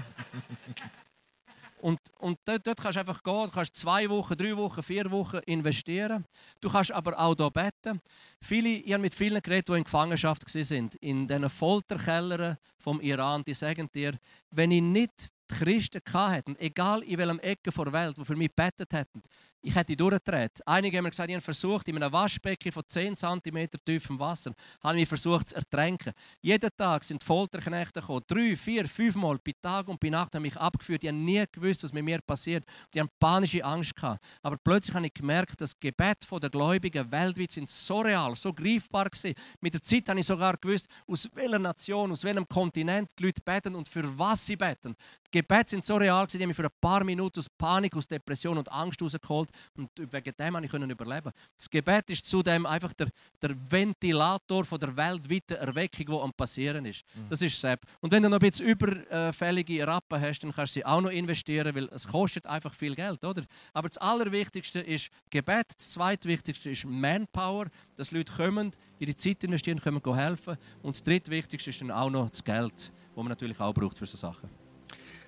und, 1.81 1.99
und 2.17 2.39
dort, 2.45 2.65
dort 2.65 2.81
kannst 2.81 2.95
du 2.95 2.99
einfach 3.01 3.23
gehen, 3.23 3.45
du 3.45 3.51
kannst 3.51 3.75
zwei 3.75 4.09
Wochen, 4.09 4.35
drei 4.35 4.55
Wochen, 4.57 4.83
vier 4.83 5.09
Wochen 5.11 5.39
investieren. 5.45 6.25
Du 6.59 6.69
kannst 6.69 6.91
aber 6.91 7.17
auch 7.19 7.35
hier 7.37 7.51
beten. 7.51 8.01
Viele, 8.41 8.69
ich 8.69 8.91
habe 8.91 9.01
mit 9.01 9.13
vielen 9.13 9.41
geredet, 9.41 9.69
die 9.69 9.73
in 9.73 9.83
Gefangenschaft 9.83 10.43
waren, 10.45 10.89
in 10.99 11.27
diesen 11.27 11.49
Folterkellern 11.49 12.57
vom 12.77 12.99
Iran, 13.01 13.43
die 13.43 13.53
sagen 13.53 13.89
dir, 13.93 14.17
wenn 14.51 14.71
ich 14.71 14.81
nicht 14.81 15.29
die 15.49 15.55
Christen 15.55 16.01
hatten, 16.13 16.55
egal 16.59 17.03
in 17.03 17.17
welchem 17.17 17.39
Ecke 17.39 17.71
der 17.71 17.93
Welt, 17.93 18.17
die 18.17 18.25
für 18.25 18.35
mich 18.35 18.49
gebetet 18.49 18.93
hätten, 18.93 19.21
ich 19.61 19.75
hätte 19.75 19.95
durchgedreht. 19.95 20.65
Einige 20.65 20.97
haben 20.97 21.03
mir 21.03 21.09
gesagt, 21.09 21.29
ich 21.29 21.35
habe 21.35 21.43
versucht, 21.43 21.87
in 21.89 21.97
einem 21.97 22.11
Waschbecken 22.13 22.71
von 22.71 22.83
10 22.87 23.15
cm 23.15 23.67
tiefem 23.83 24.17
Wasser, 24.17 24.53
habe 24.81 24.99
ich 24.99 25.07
versucht 25.07 25.49
zu 25.49 25.55
ertränken. 25.55 26.13
Jeden 26.41 26.69
Tag 26.77 27.03
sind 27.03 27.23
Folterknechte 27.23 27.99
gekommen, 27.99 28.23
drei, 28.27 28.55
vier, 28.55 28.87
fünf 28.87 29.15
Mal, 29.15 29.37
bei 29.43 29.53
Tag 29.61 29.89
und 29.89 29.99
bei 29.99 30.09
Nacht 30.09 30.33
haben 30.33 30.43
mich 30.43 30.55
abgeführt. 30.55 31.03
Die 31.03 31.09
haben 31.09 31.25
nie 31.25 31.43
gewusst, 31.51 31.83
was 31.83 31.91
mit 31.91 32.05
mir 32.05 32.21
passiert. 32.21 32.63
Die 32.93 33.01
haben 33.01 33.09
panische 33.19 33.63
Angst 33.63 33.95
gehabt. 33.95 34.23
Aber 34.41 34.57
plötzlich 34.57 34.95
habe 34.95 35.05
ich 35.05 35.13
gemerkt, 35.13 35.59
das 35.59 35.77
Gebet 35.77 36.25
der 36.31 36.49
Gläubigen 36.49 37.11
weltweit 37.11 37.51
sind 37.51 37.67
so 37.67 37.99
real, 37.99 38.35
so 38.35 38.53
greifbar 38.53 39.09
gewesen. 39.09 39.33
Mit 39.59 39.73
der 39.73 39.83
Zeit 39.83 40.07
habe 40.07 40.19
ich 40.21 40.25
sogar 40.25 40.55
gewusst, 40.55 40.87
aus 41.05 41.29
welcher 41.33 41.59
Nation, 41.59 42.11
aus 42.11 42.23
welchem 42.23 42.47
Kontinent 42.47 43.09
die 43.19 43.23
Leute 43.23 43.41
beten 43.43 43.75
und 43.75 43.89
für 43.89 44.17
was 44.17 44.45
sie 44.45 44.55
beten. 44.55 44.95
Die 45.31 45.39
Gebete 45.39 45.69
sind 45.69 45.83
so 45.83 45.95
real 45.95 46.25
gewesen, 46.25 46.37
die 46.37 46.43
haben 46.43 46.47
mich 46.49 46.57
für 46.57 46.63
ein 46.63 46.71
paar 46.81 47.03
Minuten 47.03 47.39
aus 47.39 47.49
Panik, 47.49 47.95
aus 47.95 48.07
Depression 48.07 48.57
und 48.57 48.71
Angst 48.71 48.99
rausgeholt 48.99 49.49
und 49.77 49.89
wegen 49.95 50.33
dem 50.35 50.53
konnte 50.53 50.85
ich 50.85 50.91
überleben. 50.91 51.31
Das 51.55 51.69
Gebet 51.69 52.09
ist 52.09 52.25
zudem 52.25 52.65
einfach 52.65 52.93
der, 52.93 53.09
der 53.39 53.55
Ventilator 53.69 54.65
von 54.65 54.79
der 54.79 54.97
weltweiten 54.97 55.57
Erweckung, 55.57 56.05
die 56.07 56.23
am 56.23 56.33
passieren 56.33 56.83
ist. 56.85 57.03
Mhm. 57.13 57.29
Das 57.29 57.43
ist 57.43 57.61
Sepp. 57.61 57.81
Und 58.01 58.11
wenn 58.11 58.23
du 58.23 58.29
noch 58.29 58.39
ein 58.39 58.49
bisschen 58.49 58.65
überfällige 58.65 59.85
Rappen 59.85 60.19
hast, 60.19 60.39
dann 60.39 60.51
kannst 60.51 60.75
du 60.75 60.79
sie 60.79 60.85
auch 60.85 61.01
noch 61.01 61.11
investieren, 61.11 61.75
weil 61.75 61.89
es 61.89 62.07
kostet 62.07 62.47
einfach 62.47 62.73
viel 62.73 62.95
Geld, 62.95 63.23
oder? 63.23 63.43
Aber 63.73 63.87
das 63.87 63.99
Allerwichtigste 63.99 64.79
ist 64.79 65.11
Gebet. 65.29 65.67
Das 65.77 65.91
Zweitwichtigste 65.91 66.71
ist 66.71 66.85
Manpower, 66.85 67.67
dass 67.95 68.09
Leute 68.09 68.33
kommen, 68.33 68.71
ihre 68.97 69.15
Zeit 69.15 69.43
investieren, 69.43 69.79
können 69.79 70.01
helfen. 70.15 70.57
Und 70.81 70.95
das 70.95 71.03
Drittwichtigste 71.03 71.69
ist 71.69 71.81
dann 71.81 71.91
auch 71.91 72.09
noch 72.09 72.29
das 72.29 72.43
Geld, 72.43 72.73
das 72.73 72.91
man 73.15 73.27
natürlich 73.27 73.59
auch 73.59 73.73
braucht 73.73 73.97
für 73.97 74.07
solche 74.07 74.17
Sachen. 74.17 74.68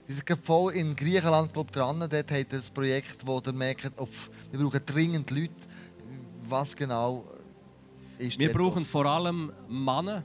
Die 0.08 0.14
sind 0.14 0.44
voll 0.44 0.74
in 0.74 0.96
Griechenland 0.96 1.54
glaub, 1.54 1.72
dran. 1.72 2.00
Dort 2.00 2.14
hat 2.14 2.32
er 2.32 2.44
das 2.44 2.70
Projekt, 2.70 3.26
wo 3.26 3.42
ihr 3.46 3.54
merkt, 3.54 3.98
auf, 3.98 4.30
wir 4.52 4.60
brauchen 4.60 4.82
dringend 4.86 5.32
Leute. 5.32 5.54
Was 6.48 6.76
genau 6.76 7.26
ist 8.18 8.38
Wir 8.38 8.52
brauchen 8.52 8.86
vor 8.86 9.06
allem 9.06 9.52
Männer, 9.68 10.24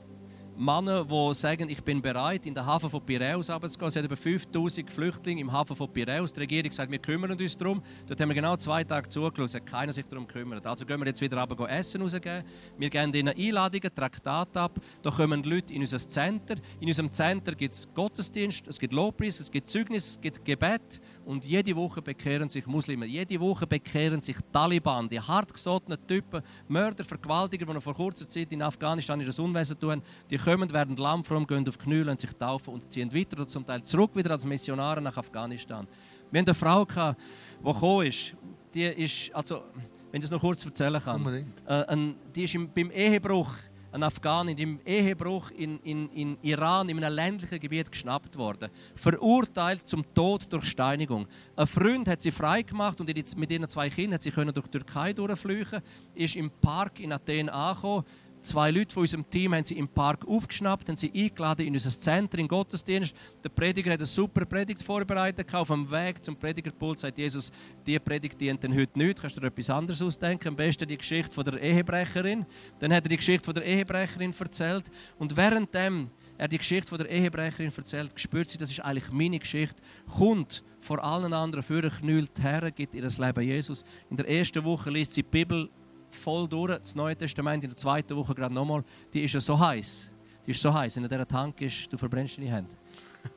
Männer, 0.59 1.05
die 1.05 1.33
sagen, 1.35 1.69
ich 1.69 1.83
bin 1.83 2.01
bereit, 2.01 2.47
in 2.47 2.55
den 2.55 2.65
Hafen 2.65 2.89
von 2.89 2.99
Piräus 3.05 3.47
runterzugehen. 3.47 3.89
Es 3.89 3.95
hat 3.95 4.05
über 4.05 4.17
5000 4.17 4.89
Flüchtlinge 4.89 5.41
im 5.41 5.51
Hafen 5.51 5.75
von 5.75 5.87
Piräus. 5.87 6.33
Die 6.33 6.39
Regierung 6.39 6.71
sagt, 6.71 6.91
wir 6.91 6.97
kümmern 6.97 7.31
uns 7.31 7.55
darum. 7.55 7.83
Dort 8.07 8.19
haben 8.19 8.29
wir 8.29 8.33
genau 8.33 8.55
zwei 8.57 8.83
Tage 8.83 9.07
zugeschaut, 9.07 9.53
hat 9.53 9.65
keiner 9.67 9.91
sich 9.93 10.07
darum 10.07 10.25
gekümmert. 10.25 10.65
Also 10.65 10.83
gehen 10.83 10.99
wir 10.99 11.05
jetzt 11.05 11.21
wieder 11.21 11.43
runter 11.43 11.69
Essen 11.69 12.01
rausgeben. 12.01 12.43
Wir 12.75 12.89
geben 12.89 13.13
ihnen 13.13 13.37
Einladungen, 13.37 13.93
Traktate 13.93 14.59
ab. 14.59 14.79
Da 15.03 15.11
kommen 15.11 15.43
Leute 15.43 15.75
in 15.75 15.81
unser 15.81 15.99
Center. 15.99 16.55
In 16.79 16.87
unserem 16.87 17.11
Center 17.11 17.53
gibt 17.53 17.75
es 17.75 17.87
Gottesdienst, 17.93 18.67
es 18.67 18.79
gibt 18.79 18.93
Lobpreis, 18.93 19.39
es 19.39 19.51
gibt 19.51 19.69
Zeugnis, 19.69 20.09
es 20.09 20.21
gibt 20.21 20.43
Gebet. 20.43 21.01
Und 21.23 21.45
jede 21.45 21.75
Woche 21.75 22.01
bekehren 22.01 22.49
sich 22.49 22.65
Muslime. 22.65 23.05
Jede 23.05 23.39
Woche 23.39 23.67
bekehren 23.67 24.23
sich 24.23 24.37
Taliban, 24.51 25.07
die 25.07 25.19
hartgesottenen 25.19 25.99
Typen, 26.07 26.41
Mörder, 26.67 27.03
Vergewaltiger, 27.03 27.67
die 27.67 27.73
noch 27.73 27.83
vor 27.83 27.93
kurzer 27.93 28.27
Zeit 28.27 28.51
in 28.51 28.63
Afghanistan 28.63 29.21
ihr 29.21 29.39
Unwesen 29.39 29.79
tun. 29.79 30.01
Die 30.31 30.46
kommen, 30.47 30.71
werden 30.71 30.95
lammfromm, 30.95 31.45
gehen 31.45 31.67
auf 31.67 31.77
die 31.77 31.83
Knie, 31.83 32.03
lassen 32.03 32.19
sich 32.19 32.33
taufen 32.33 32.73
und 32.73 32.89
ziehen 32.89 33.13
weiter 33.13 33.37
oder 33.37 33.47
zum 33.47 33.65
Teil 33.65 33.81
zurück 33.81 34.11
wieder 34.15 34.31
als 34.31 34.45
Missionare 34.45 35.01
nach 35.01 35.17
Afghanistan. 35.17 35.87
Wir 36.31 36.39
hatten 36.39 36.49
eine 36.49 36.55
Frau, 36.55 36.85
gehabt, 36.85 37.21
die 37.59 37.65
gekommen 37.65 38.07
ist. 38.07 38.33
Die 38.73 38.83
ist, 38.83 39.35
also, 39.35 39.63
wenn 40.11 40.21
ich 40.21 40.25
es 40.25 40.31
noch 40.31 40.39
kurz 40.39 40.63
erzählen 40.63 41.01
kann, 41.01 41.45
äh, 41.65 41.97
die 42.33 42.43
ist 42.43 42.55
im, 42.55 42.71
beim 42.71 42.91
Ehebruch 42.91 43.51
ein 43.91 44.03
Afghanin 44.03 44.57
im 44.57 44.79
Ehebruch 44.85 45.49
in, 45.51 45.79
in, 45.79 46.09
in 46.09 46.37
Iran, 46.41 46.87
in 46.89 47.03
einem 47.03 47.13
ländlichen 47.13 47.59
Gebiet, 47.59 47.91
geschnappt 47.91 48.37
worden. 48.37 48.69
Verurteilt 48.95 49.87
zum 49.87 50.05
Tod 50.13 50.51
durch 50.51 50.65
Steinigung. 50.65 51.25
Ein 51.55 51.67
Freund 51.67 52.07
hat 52.07 52.21
sie 52.21 52.31
freigemacht 52.31 52.99
und 52.99 53.07
mit 53.37 53.51
ihren 53.51 53.67
zwei 53.67 53.89
Kindern 53.89 54.15
hat 54.15 54.23
sie 54.23 54.31
können 54.31 54.53
durch 54.53 54.67
die 54.67 54.77
Türkei 54.77 55.13
durchflüchten, 55.13 55.81
ist 56.13 56.35
im 56.35 56.51
Park 56.51 56.99
in 56.99 57.11
Athen 57.11 57.49
angekommen 57.49 58.03
Zwei 58.47 58.71
Leute 58.71 58.93
von 58.93 59.01
unserem 59.01 59.29
Team 59.29 59.53
haben 59.53 59.65
sie 59.65 59.77
im 59.77 59.89
Park 59.89 60.25
aufgeschnappt, 60.25 60.87
haben 60.87 60.95
sie 60.95 61.11
eingeladen 61.13 61.67
in 61.67 61.73
unser 61.73 61.89
Zentrum, 61.89 62.39
in 62.39 62.47
Gottesdienst. 62.47 63.13
Der 63.43 63.49
Prediger 63.49 63.91
hat 63.91 63.99
eine 63.99 64.05
super 64.05 64.45
Predigt 64.45 64.81
vorbereitet. 64.81 65.53
Auf 65.53 65.67
dem 65.67 65.91
Weg 65.91 66.23
zum 66.23 66.37
Predigerpult 66.37 66.97
sagt 66.97 67.17
Jesus, 67.17 67.51
diese 67.85 67.99
Predigt 67.99 68.39
dient 68.39 68.63
denn 68.63 68.73
heute 68.73 68.97
nicht. 68.97 69.19
Kannst 69.19 69.35
du 69.35 69.41
dir 69.41 69.47
etwas 69.47 69.69
anderes 69.69 70.01
ausdenken? 70.01 70.47
Am 70.47 70.55
besten 70.55 70.87
die 70.87 70.97
Geschichte 70.97 71.29
von 71.35 71.43
der 71.43 71.61
Ehebrecherin. 71.61 72.45
Dann 72.79 72.93
hat 72.93 73.03
er 73.03 73.09
die 73.09 73.17
Geschichte 73.17 73.43
von 73.43 73.53
der 73.53 73.65
Ehebrecherin 73.65 74.33
erzählt. 74.39 74.85
Und 75.17 75.35
währenddem 75.35 76.09
er 76.37 76.47
die 76.47 76.57
Geschichte 76.57 76.87
von 76.87 76.99
der 76.99 77.09
Ehebrecherin 77.09 77.69
erzählt, 77.75 78.17
spürt 78.17 78.47
sie, 78.47 78.57
das 78.57 78.71
ist 78.71 78.79
eigentlich 78.79 79.11
meine 79.11 79.39
Geschichte, 79.39 79.83
kommt 80.05 80.63
vor 80.79 81.03
allen 81.03 81.33
anderen 81.33 81.63
für 81.63 81.89
knüllt 81.89 82.41
her, 82.41 82.71
gibt 82.71 82.95
ihr 82.95 83.01
das 83.01 83.17
Leben 83.17 83.43
Jesus. 83.43 83.83
In 84.09 84.15
der 84.15 84.29
ersten 84.29 84.63
Woche 84.63 84.89
liest 84.89 85.15
sie 85.15 85.23
die 85.23 85.29
Bibel 85.29 85.69
voll 86.09 86.47
durch, 86.47 86.77
das 86.79 86.95
Neue 86.95 87.15
Testament 87.15 87.63
in 87.63 87.69
der 87.69 87.77
zweiten 87.77 88.15
Woche 88.15 88.33
gerade 88.33 88.53
nochmal, 88.53 88.83
die 89.13 89.23
ist 89.23 89.33
ja 89.33 89.39
so 89.39 89.59
heiß. 89.59 90.11
Die 90.45 90.51
ist 90.51 90.61
so 90.61 90.73
heiß, 90.73 90.95
wenn 90.95 91.09
der 91.09 91.27
Tank 91.27 91.59
ist, 91.61 91.91
du 91.91 91.97
verbrennst 91.97 92.37
deine 92.37 92.51
Hände. 92.51 92.75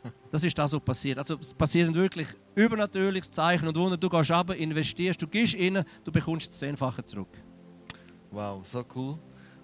Das 0.30 0.44
ist 0.44 0.56
das, 0.56 0.72
was 0.72 0.80
passiert. 0.80 1.18
Also 1.18 1.36
es 1.40 1.52
passieren 1.52 1.92
wirklich 1.92 2.28
übernatürliches 2.54 3.32
Zeichen 3.32 3.66
und 3.66 3.76
Wunder. 3.76 3.96
Du 3.96 4.08
gehst 4.08 4.30
runter, 4.30 4.54
investierst, 4.54 5.20
du 5.20 5.26
gehst 5.26 5.56
rein, 5.56 5.84
du 6.04 6.12
bekommst 6.12 6.48
das 6.48 6.58
Zehnfache 6.60 7.02
zurück. 7.02 7.36
Wow, 8.30 8.64
so 8.64 8.84
cool. 8.94 9.18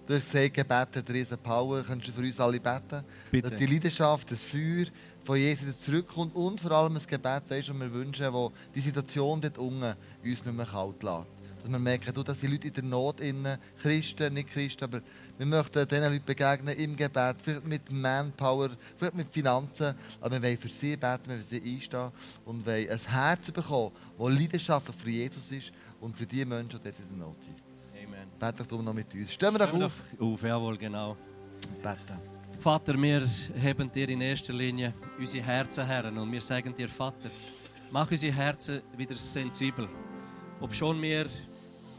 Du 0.05 0.15
hast 0.15 0.29
gesagt, 0.29 0.53
Gebet 0.55 0.95
hat 0.97 1.09
riesen 1.09 1.37
Power. 1.37 1.83
Könntest 1.83 2.09
du 2.09 2.19
für 2.19 2.27
uns 2.27 2.37
alle 2.37 2.59
beten? 2.59 3.01
Bitte. 3.31 3.49
Dass 3.49 3.57
die 3.57 3.65
Leidenschaft, 3.65 4.29
das 4.29 4.41
Feuer 4.41 4.87
von 5.23 5.37
Jesus 5.37 5.79
zurückkommt 5.79 6.35
und 6.35 6.59
vor 6.59 6.71
allem 6.71 6.95
das 6.95 7.07
Gebet, 7.07 7.43
weißt, 7.47 7.69
das 7.69 7.79
wir 7.79 7.93
wünschen, 7.93 8.33
wo 8.33 8.51
die 8.75 8.81
Situation 8.81 9.39
dort 9.39 9.57
unten 9.57 9.95
uns 10.23 10.45
nicht 10.45 10.45
mehr 10.45 10.65
kalt 10.65 11.01
lässt 11.01 11.36
dass 11.61 11.71
wir 11.71 11.79
merken, 11.79 12.13
du, 12.13 12.23
dass 12.23 12.39
die 12.39 12.47
Leute 12.47 12.67
in 12.67 12.73
der 12.73 12.83
Not, 12.83 13.19
innen, 13.19 13.57
Christen, 13.81 14.33
nicht 14.33 14.49
Christen, 14.49 14.83
aber 14.83 15.01
wir 15.37 15.45
möchten 15.45 15.87
diesen 15.87 16.03
Leuten 16.03 16.25
begegnen 16.25 16.75
im 16.75 16.95
Gebet, 16.95 17.37
vielleicht 17.41 17.65
mit 17.65 17.91
Manpower, 17.91 18.69
vielleicht 18.95 19.15
mit 19.15 19.31
Finanzen, 19.31 19.95
aber 20.21 20.35
wir 20.35 20.43
wollen 20.43 20.57
für 20.57 20.69
sie 20.69 20.95
beten, 20.97 21.25
wir 21.25 21.35
wollen 21.35 21.43
für 21.43 21.55
sie 21.55 21.75
einstehen 21.75 22.11
und 22.45 22.65
wollen 22.65 22.89
ein 22.89 22.99
Herz 22.99 23.51
bekommen, 23.51 23.91
das 24.17 24.39
leidenschaftlich 24.39 24.95
für 24.95 25.09
Jesus 25.09 25.51
ist 25.51 25.71
und 25.99 26.17
für 26.17 26.25
die 26.25 26.45
Menschen, 26.45 26.79
die 26.79 26.83
dort 26.83 26.99
in 26.99 27.17
der 27.17 27.27
Not 27.27 27.43
sind. 27.43 27.63
Amen. 27.93 28.27
Bete 28.39 28.63
doch 28.63 28.81
noch 28.81 28.93
mit 28.93 29.13
uns. 29.13 29.33
Stellen 29.33 29.53
wir 29.53 29.65
doch 29.65 29.73
auf. 29.73 30.01
auf. 30.19 30.43
Jawohl, 30.43 30.77
genau. 30.77 31.17
Beten. 31.81 32.37
Vater, 32.59 32.99
wir 32.99 33.27
heben 33.55 33.91
dir 33.91 34.09
in 34.09 34.21
erster 34.21 34.53
Linie 34.53 34.93
unsere 35.17 35.45
Herzen 35.45 35.85
her 35.85 36.05
und 36.05 36.31
wir 36.31 36.41
sagen 36.41 36.73
dir, 36.73 36.89
Vater, 36.89 37.29
mach 37.91 38.09
unsere 38.09 38.33
Herzen 38.35 38.81
wieder 38.95 39.15
sensibel. 39.15 39.87
Ob 40.59 40.73
schon 40.73 40.99
wir 41.01 41.27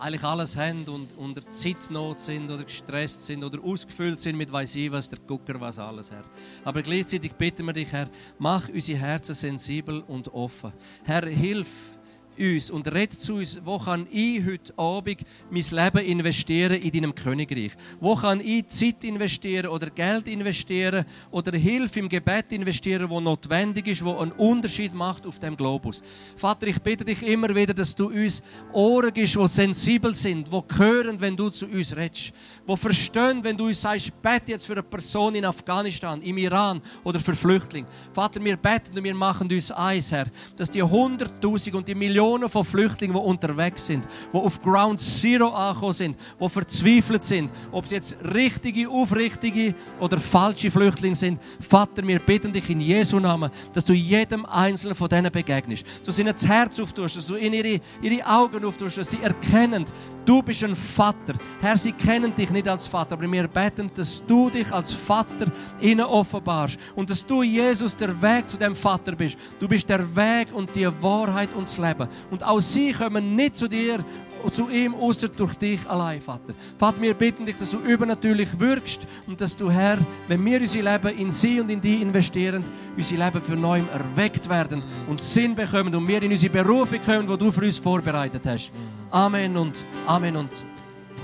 eigentlich 0.00 0.24
alles 0.24 0.56
haben 0.56 0.84
und 0.88 1.16
unter 1.16 1.48
Zeitnot 1.50 2.18
sind 2.18 2.50
oder 2.50 2.64
gestresst 2.64 3.26
sind 3.26 3.44
oder 3.44 3.62
ausgefüllt 3.62 4.20
sind 4.20 4.36
mit 4.36 4.50
weiß 4.50 4.74
ich 4.76 4.90
was, 4.90 5.10
der 5.10 5.18
Gucker 5.26 5.60
was 5.60 5.78
alles, 5.78 6.10
Herr. 6.10 6.24
Aber 6.64 6.82
gleichzeitig 6.82 7.32
bitten 7.32 7.66
wir 7.66 7.72
dich, 7.72 7.90
Herr, 7.92 8.08
mach 8.38 8.68
unsere 8.68 8.98
Herzen 8.98 9.34
sensibel 9.34 10.02
und 10.06 10.32
offen. 10.32 10.72
Herr, 11.04 11.26
hilf 11.26 11.97
uns 12.38 12.70
und 12.70 12.92
red 12.92 13.12
zu 13.12 13.36
uns, 13.36 13.60
wo 13.64 13.78
kann 13.78 14.06
ich 14.10 14.44
heute 14.44 14.72
Abend 14.78 15.20
mein 15.50 15.64
Leben 15.70 15.98
investieren 16.06 16.80
in 16.80 16.92
deinem 16.92 17.14
Königreich? 17.14 17.72
Wo 18.00 18.14
kann 18.16 18.40
ich 18.40 18.66
Zeit 18.68 19.04
investieren 19.04 19.66
oder 19.66 19.90
Geld 19.90 20.28
investieren 20.28 21.04
oder 21.30 21.56
Hilfe 21.56 22.00
im 22.00 22.08
Gebet 22.08 22.52
investieren, 22.52 23.10
wo 23.10 23.20
notwendig 23.20 23.86
ist, 23.88 24.04
wo 24.04 24.16
einen 24.16 24.32
Unterschied 24.32 24.94
macht 24.94 25.26
auf 25.26 25.38
dem 25.38 25.56
Globus? 25.56 26.02
Vater, 26.36 26.66
ich 26.66 26.80
bitte 26.80 27.04
dich 27.04 27.22
immer 27.22 27.54
wieder, 27.54 27.74
dass 27.74 27.94
du 27.94 28.08
uns 28.08 28.42
Ohren 28.72 29.12
gibst, 29.12 29.36
die 29.36 29.48
sensibel 29.48 30.14
sind, 30.14 30.48
die 30.52 30.78
hören, 30.78 31.20
wenn 31.20 31.36
du 31.36 31.50
zu 31.50 31.66
uns 31.66 31.96
redest, 31.96 32.32
die 32.68 32.76
verstehen, 32.76 33.42
wenn 33.42 33.56
du 33.56 33.66
uns 33.66 33.80
sagst, 33.80 34.12
bete 34.22 34.52
jetzt 34.52 34.66
für 34.66 34.72
eine 34.72 34.82
Person 34.82 35.34
in 35.34 35.44
Afghanistan, 35.44 36.22
im 36.22 36.38
Iran 36.38 36.80
oder 37.04 37.18
für 37.18 37.34
Flüchtlinge. 37.34 37.88
Vater, 38.12 38.42
wir 38.44 38.56
beten 38.56 38.96
und 38.96 39.04
wir 39.04 39.14
machen 39.14 39.50
uns 39.50 39.70
eins, 39.72 40.12
Herr, 40.12 40.26
dass 40.56 40.70
die 40.70 40.82
Hunderttausend 40.82 41.74
und 41.74 41.88
die 41.88 41.94
Millionen 41.94 42.27
Millionen 42.28 42.50
von 42.50 42.64
Flüchtlingen, 42.64 43.16
die 43.16 43.22
unterwegs 43.22 43.86
sind, 43.86 44.06
die 44.32 44.36
auf 44.36 44.60
Ground 44.60 45.00
Zero 45.00 45.48
angekommen 45.48 45.92
sind, 45.92 46.16
die 46.38 46.48
verzweifelt 46.48 47.24
sind, 47.24 47.50
ob 47.72 47.86
sie 47.86 47.94
jetzt 47.94 48.16
richtige, 48.34 48.88
aufrichtige 48.88 49.74
oder 49.98 50.18
falsche 50.18 50.70
Flüchtlinge 50.70 51.16
sind. 51.16 51.40
Vater, 51.60 52.06
wir 52.06 52.18
bitten 52.18 52.52
dich 52.52 52.68
in 52.68 52.80
Jesu 52.80 53.18
Namen, 53.18 53.50
dass 53.72 53.84
du 53.84 53.94
jedem 53.94 54.44
Einzelnen 54.44 54.94
von 54.94 55.08
denen 55.08 55.32
begegnest, 55.32 55.86
dass 56.04 56.16
du 56.16 56.22
ihnen 56.22 56.34
das 56.34 56.46
Herz 56.46 56.78
auftust, 56.78 57.16
dass 57.16 57.26
du 57.26 57.36
ihnen 57.36 57.54
ihre, 57.54 57.80
ihre 58.02 58.26
Augen 58.26 58.64
auftust, 58.64 58.98
dass 58.98 59.10
sie 59.10 59.22
erkennen, 59.22 59.86
du 60.26 60.42
bist 60.42 60.62
ein 60.62 60.76
Vater. 60.76 61.34
Herr, 61.60 61.76
sie 61.76 61.92
kennen 61.92 62.34
dich 62.34 62.50
nicht 62.50 62.68
als 62.68 62.86
Vater, 62.86 63.14
aber 63.14 63.30
wir 63.30 63.48
beten, 63.48 63.90
dass 63.94 64.22
du 64.26 64.50
dich 64.50 64.70
als 64.70 64.92
Vater 64.92 65.50
ihnen 65.80 66.04
offenbarst 66.04 66.78
und 66.94 67.08
dass 67.08 67.24
du, 67.24 67.42
Jesus, 67.42 67.96
der 67.96 68.20
Weg 68.20 68.48
zu 68.48 68.58
dem 68.58 68.76
Vater 68.76 69.12
bist. 69.12 69.38
Du 69.58 69.66
bist 69.66 69.88
der 69.88 70.14
Weg 70.14 70.48
und 70.52 70.74
die 70.76 70.86
Wahrheit 71.02 71.48
und 71.54 71.62
das 71.62 71.78
Leben. 71.78 72.08
Und 72.30 72.44
auch 72.44 72.60
sie 72.60 72.92
kommen 72.92 73.34
nicht 73.34 73.56
zu 73.56 73.68
dir 73.68 74.04
und 74.42 74.54
zu 74.54 74.68
ihm, 74.68 74.94
außer 74.94 75.28
durch 75.28 75.54
dich 75.54 75.88
allein, 75.88 76.20
Vater. 76.20 76.54
Vater, 76.78 77.00
wir 77.00 77.14
bitten 77.14 77.44
dich, 77.44 77.56
dass 77.56 77.70
du 77.70 77.78
übernatürlich 77.78 78.48
wirkst 78.58 79.06
und 79.26 79.40
dass 79.40 79.56
du, 79.56 79.70
Herr, 79.70 79.98
wenn 80.28 80.44
wir 80.44 80.60
unser 80.60 80.82
Leben 80.82 81.18
in 81.18 81.30
sie 81.30 81.60
und 81.60 81.70
in 81.70 81.80
die 81.80 82.02
investieren, 82.02 82.62
unser 82.96 83.16
Leben 83.16 83.42
für 83.42 83.56
neu 83.56 83.80
erweckt 83.92 84.48
werden 84.48 84.82
und 85.08 85.20
Sinn 85.20 85.54
bekommen 85.54 85.94
und 85.94 86.06
wir 86.06 86.22
in 86.22 86.30
unsere 86.30 86.52
Berufe 86.52 86.98
kommen, 86.98 87.26
die 87.26 87.36
du 87.36 87.50
für 87.50 87.64
uns 87.64 87.78
vorbereitet 87.78 88.42
hast. 88.46 88.70
Amen 89.10 89.56
und 89.56 89.84
Amen 90.06 90.36
und 90.36 90.50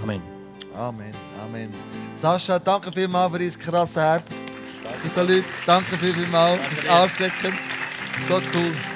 Amen. 0.03 0.23
Amen, 0.75 1.13
Amen. 1.45 1.69
Sascha, 2.21 2.59
danke 2.59 2.91
vielmals 2.91 3.33
für 3.33 3.39
dein 3.39 3.59
krasses 3.59 3.97
Herz. 3.97 4.25
Danke. 4.85 5.33
Leute, 5.33 5.45
danke 5.67 5.97
vielmals. 5.97 6.61
Das 6.71 6.85
ist 6.85 6.91
ansteckend. 6.91 7.59
So 8.29 8.41
cool. 8.55 8.94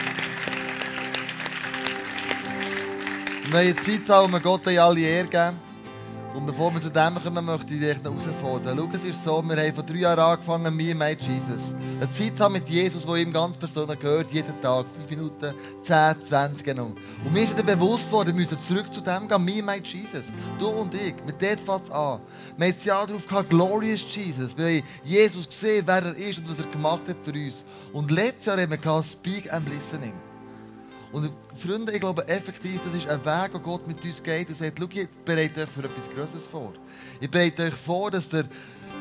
Wir 3.51 3.61
haben 3.61 3.77
Zeit 3.79 4.09
haben, 4.11 4.31
wo 4.31 4.37
wir 4.37 4.41
Gott 4.41 4.69
alle 4.69 5.01
Ehre 5.01 5.27
geben. 5.27 5.57
Und 6.35 6.45
bevor 6.45 6.73
wir 6.75 6.83
zu 6.83 6.91
dem 6.91 7.15
kommen, 7.15 7.47
möchte 7.47 7.73
ich 7.73 7.81
dich 7.81 8.03
noch 8.03 8.13
herausfordern. 8.13 8.77
Schau, 8.77 8.89
es 8.95 9.05
ist 9.05 9.25
so, 9.25 9.43
wir 9.43 9.57
haben 9.57 9.75
vor 9.75 9.85
drei 9.85 9.97
Jahren 9.97 10.19
angefangen, 10.19 10.77
Me 10.77 10.91
and 10.91 10.99
My 10.99 11.17
Jesus. 11.19 11.63
Eine 11.99 12.13
Zeit 12.13 12.53
mit 12.53 12.69
Jesus, 12.69 13.07
wo 13.07 13.17
ihm 13.17 13.33
ganz 13.33 13.57
persönlich 13.57 13.99
gehört, 14.01 14.31
jeden 14.33 14.61
Tag, 14.61 14.85
5 14.87 15.09
Minuten, 15.09 15.55
10, 15.83 16.17
20 16.29 16.63
genau. 16.63 16.93
Und 17.25 17.33
mir 17.33 17.45
ist 17.45 17.59
dann 17.59 17.65
bewusst 17.65 18.13
worden, 18.13 18.37
wir 18.37 18.43
müssen 18.43 18.59
zurück 18.67 18.93
zu 18.93 19.01
dem 19.01 19.27
gehen, 19.27 19.43
Me 19.43 19.55
and 19.55 19.67
My 19.67 19.81
Jesus. 19.83 20.27
Du 20.59 20.69
und 20.69 20.93
ich, 20.93 21.15
mit 21.25 21.41
dem 21.41 21.57
fängt 21.57 21.91
an. 21.91 22.21
Wir 22.59 22.67
haben 22.67 22.75
das 22.75 22.85
Jahr 22.85 23.07
darauf 23.07 23.27
gehabt, 23.27 23.49
Glorious 23.49 24.05
Jesus. 24.15 24.55
Wir 24.59 24.67
haben 24.67 24.83
Jesus 25.05 25.49
gesehen, 25.49 25.85
wer 25.87 26.05
er 26.05 26.17
ist 26.17 26.39
und 26.39 26.51
was 26.51 26.59
er 26.59 26.71
gemacht 26.71 27.09
hat 27.09 27.17
für 27.25 27.33
uns. 27.33 27.65
Und 27.95 28.11
letztes 28.11 28.45
Jahr 28.45 28.61
haben 28.61 28.71
wir 28.71 28.77
gehabt, 28.77 29.07
Speak 29.07 29.51
and 29.51 29.67
Listening. 29.71 30.28
Und 31.13 31.33
Freunde, 31.55 31.93
ich 31.93 32.01
glaube 32.01 32.27
effektiv, 32.29 32.81
das 32.85 32.95
ist 32.95 33.09
ein 33.09 33.25
Weg, 33.25 33.51
wo 33.55 33.59
Gott 33.59 33.87
mit 33.87 34.05
uns 34.05 34.23
geht 34.23 34.49
und 34.49 34.59
sagt, 34.59 34.79
schau, 34.79 34.87
ich 34.91 35.09
bereite 35.25 35.63
euch 35.63 35.69
für 35.69 35.81
etwas 35.81 36.11
Größeres 36.15 36.47
vor. 36.47 36.75
Ich 37.21 37.31
bereite 37.31 37.65
euch 37.65 37.75
vor, 37.75 38.11
dass 38.11 38.33
ihr 38.33 38.45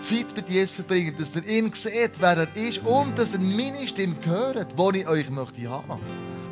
Zeit 0.01 0.35
mit 0.35 0.49
Jesus 0.49 0.75
verbringt, 0.75 1.19
dass 1.19 1.35
ihr 1.35 1.45
ihn 1.45 1.71
seht, 1.73 2.11
wer 2.19 2.37
er 2.37 2.55
ist 2.55 2.79
und 2.85 3.17
dass 3.17 3.33
ihr 3.33 3.39
meine 3.39 3.87
Stimme 3.87 4.15
hört, 4.23 4.73
die 4.77 4.99
ich 4.99 5.07
euch 5.07 5.29
möchte 5.29 5.69
haben. 5.69 5.99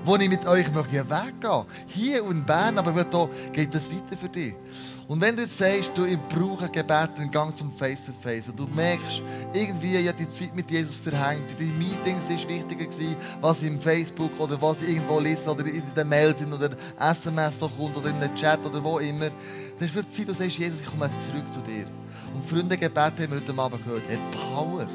wo 0.05 0.15
ich 0.17 0.29
mit 0.29 0.45
euch 0.45 0.71
möchte 0.71 1.09
weggehen 1.09 1.65
Hier 1.87 2.23
und 2.23 2.37
in 2.37 2.45
Bern, 2.45 2.77
aber 2.77 3.03
da 3.03 3.27
geht 3.51 3.73
das 3.73 3.89
weiter 3.89 4.15
für 4.15 4.29
dich. 4.29 4.53
Und 5.07 5.21
wenn 5.21 5.35
du 5.35 5.43
jetzt 5.43 5.57
sagst, 5.57 5.91
du, 5.93 6.05
ich 6.05 6.17
brauche 6.29 6.67
Gebet, 6.67 7.09
einen 7.17 7.29
Gang 7.29 7.55
zum 7.55 7.71
Face-to-Face, 7.71 8.45
-face, 8.45 8.49
und 8.49 8.59
du 8.59 8.67
merkst, 8.75 9.21
irgendwie, 9.53 9.99
ja, 9.99 10.11
die 10.11 10.27
Zeit 10.27 10.55
mit 10.55 10.71
Jesus 10.71 10.97
verhängt, 10.97 11.43
die 11.59 11.65
Meetings 11.65 12.27
ist 12.27 12.47
wichtiger 12.47 12.85
gewesen, 12.85 13.15
was 13.39 13.61
ich 13.61 13.67
im 13.67 13.79
Facebook 13.79 14.31
oder 14.39 14.59
was 14.59 14.81
ich 14.81 14.95
irgendwo 14.95 15.19
lese 15.19 15.47
oder 15.51 15.63
in 15.65 15.83
den 15.95 16.09
Mails 16.09 16.41
oder 16.41 16.71
SMS 16.99 17.59
so 17.59 17.69
kommt 17.69 17.95
oder 17.97 18.09
in 18.09 18.15
einem 18.15 18.35
Chat 18.35 18.65
oder 18.65 18.83
wo 18.83 18.97
immer, 18.97 19.29
dann 19.77 19.87
ist 19.87 19.95
es 19.95 20.11
Zeit, 20.11 20.27
du 20.27 20.33
sagst, 20.33 20.57
Jesus, 20.57 20.79
ich 20.79 20.87
komme 20.87 21.09
zurück 21.27 21.53
zu 21.53 21.59
dir. 21.61 21.85
Und 22.33 22.43
Freunde, 22.43 22.75
Gebet 22.75 22.97
haben 22.97 23.31
wir 23.31 23.39
heute 23.39 23.61
Abend 23.61 23.85
gehört, 23.85 24.03
hat 24.09 24.31
Power. 24.31 24.87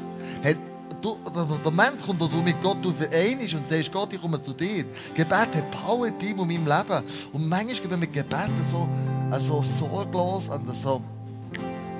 Hat 0.43 0.57
du, 1.01 1.17
der 1.33 1.45
Moment 1.63 2.05
kommt, 2.05 2.19
wo 2.19 2.27
du 2.27 2.41
mit 2.41 2.61
Gott 2.61 2.77
vereinst 2.97 3.53
und 3.53 3.69
sagst, 3.69 3.91
Gott, 3.91 4.11
ich 4.11 4.21
komme 4.21 4.43
zu 4.43 4.53
dir. 4.53 4.83
Gebet 5.15 5.31
hat 5.55 5.71
Power 5.71 6.07
in 6.07 6.17
deinem 6.19 6.39
und 6.39 6.47
meinem 6.47 6.67
Leben. 6.67 7.05
Und 7.31 7.47
manchmal 7.47 7.75
gehen 7.75 7.89
wir 7.89 7.97
mit 7.97 8.13
Gebeten 8.13 8.65
so, 8.69 8.87
so 9.39 9.63
sorglos 9.79 10.49
und 10.49 10.75
so 10.75 11.01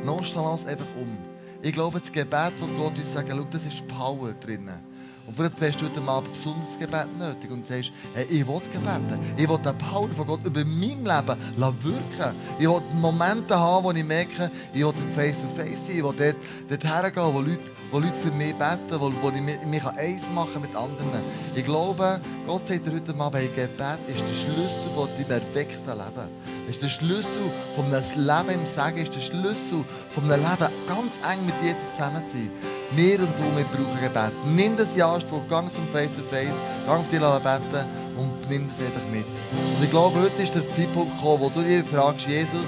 nonchalant 0.05 0.67
einfach 0.67 0.85
um. 0.99 1.17
Ich 1.61 1.73
glaube, 1.73 1.99
das 1.99 2.11
Gebet 2.11 2.53
von 2.59 2.75
Gott 2.77 2.97
uns 2.97 3.13
sagt, 3.13 3.29
schau, 3.29 3.45
das 3.51 3.61
ist 3.63 3.87
Power 3.87 4.33
drinnen. 4.33 4.91
Und 5.27 5.37
vielleicht 5.37 5.61
hast 5.61 5.81
du 5.81 5.85
heute 5.85 6.01
mal 6.01 6.17
ein 6.17 6.23
besonderes 6.31 6.77
Gebet 6.79 7.07
nötig 7.17 7.51
und 7.51 7.65
sagst, 7.67 7.91
hey, 8.15 8.25
ich 8.25 8.45
will 8.47 8.61
gebeten. 8.73 9.19
Ich 9.37 9.47
will 9.47 9.57
den 9.59 9.77
Power 9.77 10.09
von 10.09 10.27
Gott 10.27 10.39
über 10.43 10.65
mein 10.65 11.03
Leben 11.03 11.83
wirken 11.83 12.35
Ich 12.57 12.67
will 12.67 12.81
Momente 12.99 13.57
haben, 13.57 13.85
wo 13.85 13.91
ich 13.91 14.03
merke, 14.03 14.49
ich 14.73 14.81
will 14.83 14.93
Face-to-Face 15.15 15.87
sein. 15.87 15.97
Ich 15.97 16.03
will 16.03 16.13
dort, 16.17 16.35
dort 16.67 16.83
hergehen, 16.83 17.33
wo 17.33 17.39
Leute, 17.39 17.71
wo 17.91 17.99
Leute 17.99 18.15
für 18.15 18.31
mich 18.31 18.55
beten, 18.55 18.99
wo, 18.99 19.11
wo 19.21 19.29
ich 19.29 19.41
mich, 19.41 19.85
eins 19.85 20.23
machen 20.33 20.61
mit 20.61 20.75
anderen. 20.75 21.21
Ich 21.55 21.63
glaube, 21.63 22.19
Gott 22.47 22.67
sagt 22.67 22.87
dir 22.87 22.93
heute 22.93 23.13
mal, 23.13 23.29
bei 23.29 23.45
Gebet 23.45 23.99
ist 24.07 24.19
der 24.19 24.35
Schlüssel 24.35 24.89
von 24.95 25.07
deinem 25.07 25.41
erweckten 25.41 25.85
Leben. 25.85 26.40
Ist 26.71 26.81
der 26.81 26.87
Schlüssel 26.87 27.51
von 27.75 27.83
einem 27.87 28.01
Leben 28.15 28.61
im 28.61 28.65
Sagen, 28.73 28.99
ist 28.99 29.13
der 29.13 29.19
Schlüssel 29.19 29.83
von 30.15 30.23
einem 30.23 30.41
Leben 30.41 30.71
ganz 30.87 31.11
eng 31.29 31.45
mit 31.45 31.55
Jesus 31.61 31.81
zusammen 31.97 32.23
zu 32.31 32.37
sein. 32.37 32.51
Wir 32.95 33.19
und 33.19 33.27
du, 33.37 33.43
wir 33.57 33.65
brauchen 33.65 33.99
Gebet. 33.99 34.31
Nimm 34.55 34.77
das 34.77 34.95
in 34.95 35.01
Anspruch, 35.01 35.41
geh 35.49 35.55
zum 35.75 35.87
Face-to-Face, 35.91 36.47
-face, 36.47 36.85
geh 36.85 36.91
auf 36.91 37.09
dich 37.09 37.19
beten 37.19 37.87
und 38.17 38.49
nimm 38.49 38.69
das 38.69 38.87
einfach 38.87 39.05
mit. 39.11 39.25
Und 39.25 39.83
ich 39.83 39.89
glaube, 39.89 40.21
heute 40.21 40.41
ist 40.41 40.55
der 40.55 40.65
Zeitpunkt 40.71 41.13
gekommen, 41.13 41.41
wo 41.41 41.49
du 41.49 41.61
dir 41.61 41.83
fragst, 41.83 42.25
Jesus, 42.25 42.67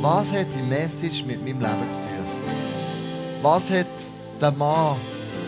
was 0.00 0.26
hat 0.32 0.46
die 0.56 0.62
Message 0.62 1.26
mit 1.26 1.44
meinem 1.44 1.60
Leben 1.60 1.88
zu 1.92 2.00
tun? 2.00 3.42
Was 3.42 3.68
hat 3.68 3.94
der 4.40 4.52
Mann 4.52 4.96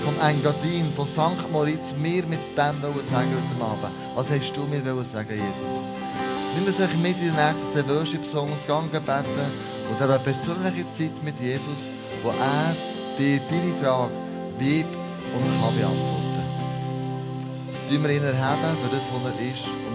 vom 0.04 0.14
Engadin, 0.20 0.92
von 0.94 1.06
St. 1.06 1.50
Moritz, 1.50 1.94
mir 1.96 2.26
mit 2.26 2.40
dem 2.58 2.76
sagen 2.76 3.32
heute 3.32 3.64
Abend? 3.64 3.94
Was 4.14 4.28
hast 4.28 4.54
du 4.54 4.64
mir 4.64 4.82
sagen, 5.02 5.30
Jesus? 5.30 5.95
Nimm 6.56 6.68
es 6.68 6.80
euch 6.80 6.96
mit 6.96 7.18
in 7.20 7.26
den 7.26 7.34
nächsten 7.36 7.86
Worship-Songs, 7.86 8.66
gehen 8.66 8.90
beten 8.90 9.52
und 9.90 10.00
eine 10.00 10.18
persönliche 10.18 10.86
Zeit 10.96 11.22
mit 11.22 11.38
Jesus, 11.38 11.80
wo 12.22 12.30
er 12.30 12.74
dir 13.18 13.40
deine 13.50 13.74
Frage 13.82 14.10
wird 14.58 14.86
und 15.34 15.44
kann 15.60 15.76
beantworten. 15.76 16.44
Tun 17.90 18.02
wir 18.02 18.10
ihn 18.10 18.24
erheben 18.24 18.76
für 18.82 18.96
das, 18.96 19.04
was 19.12 19.32
er 19.32 19.52
ist 19.52 19.85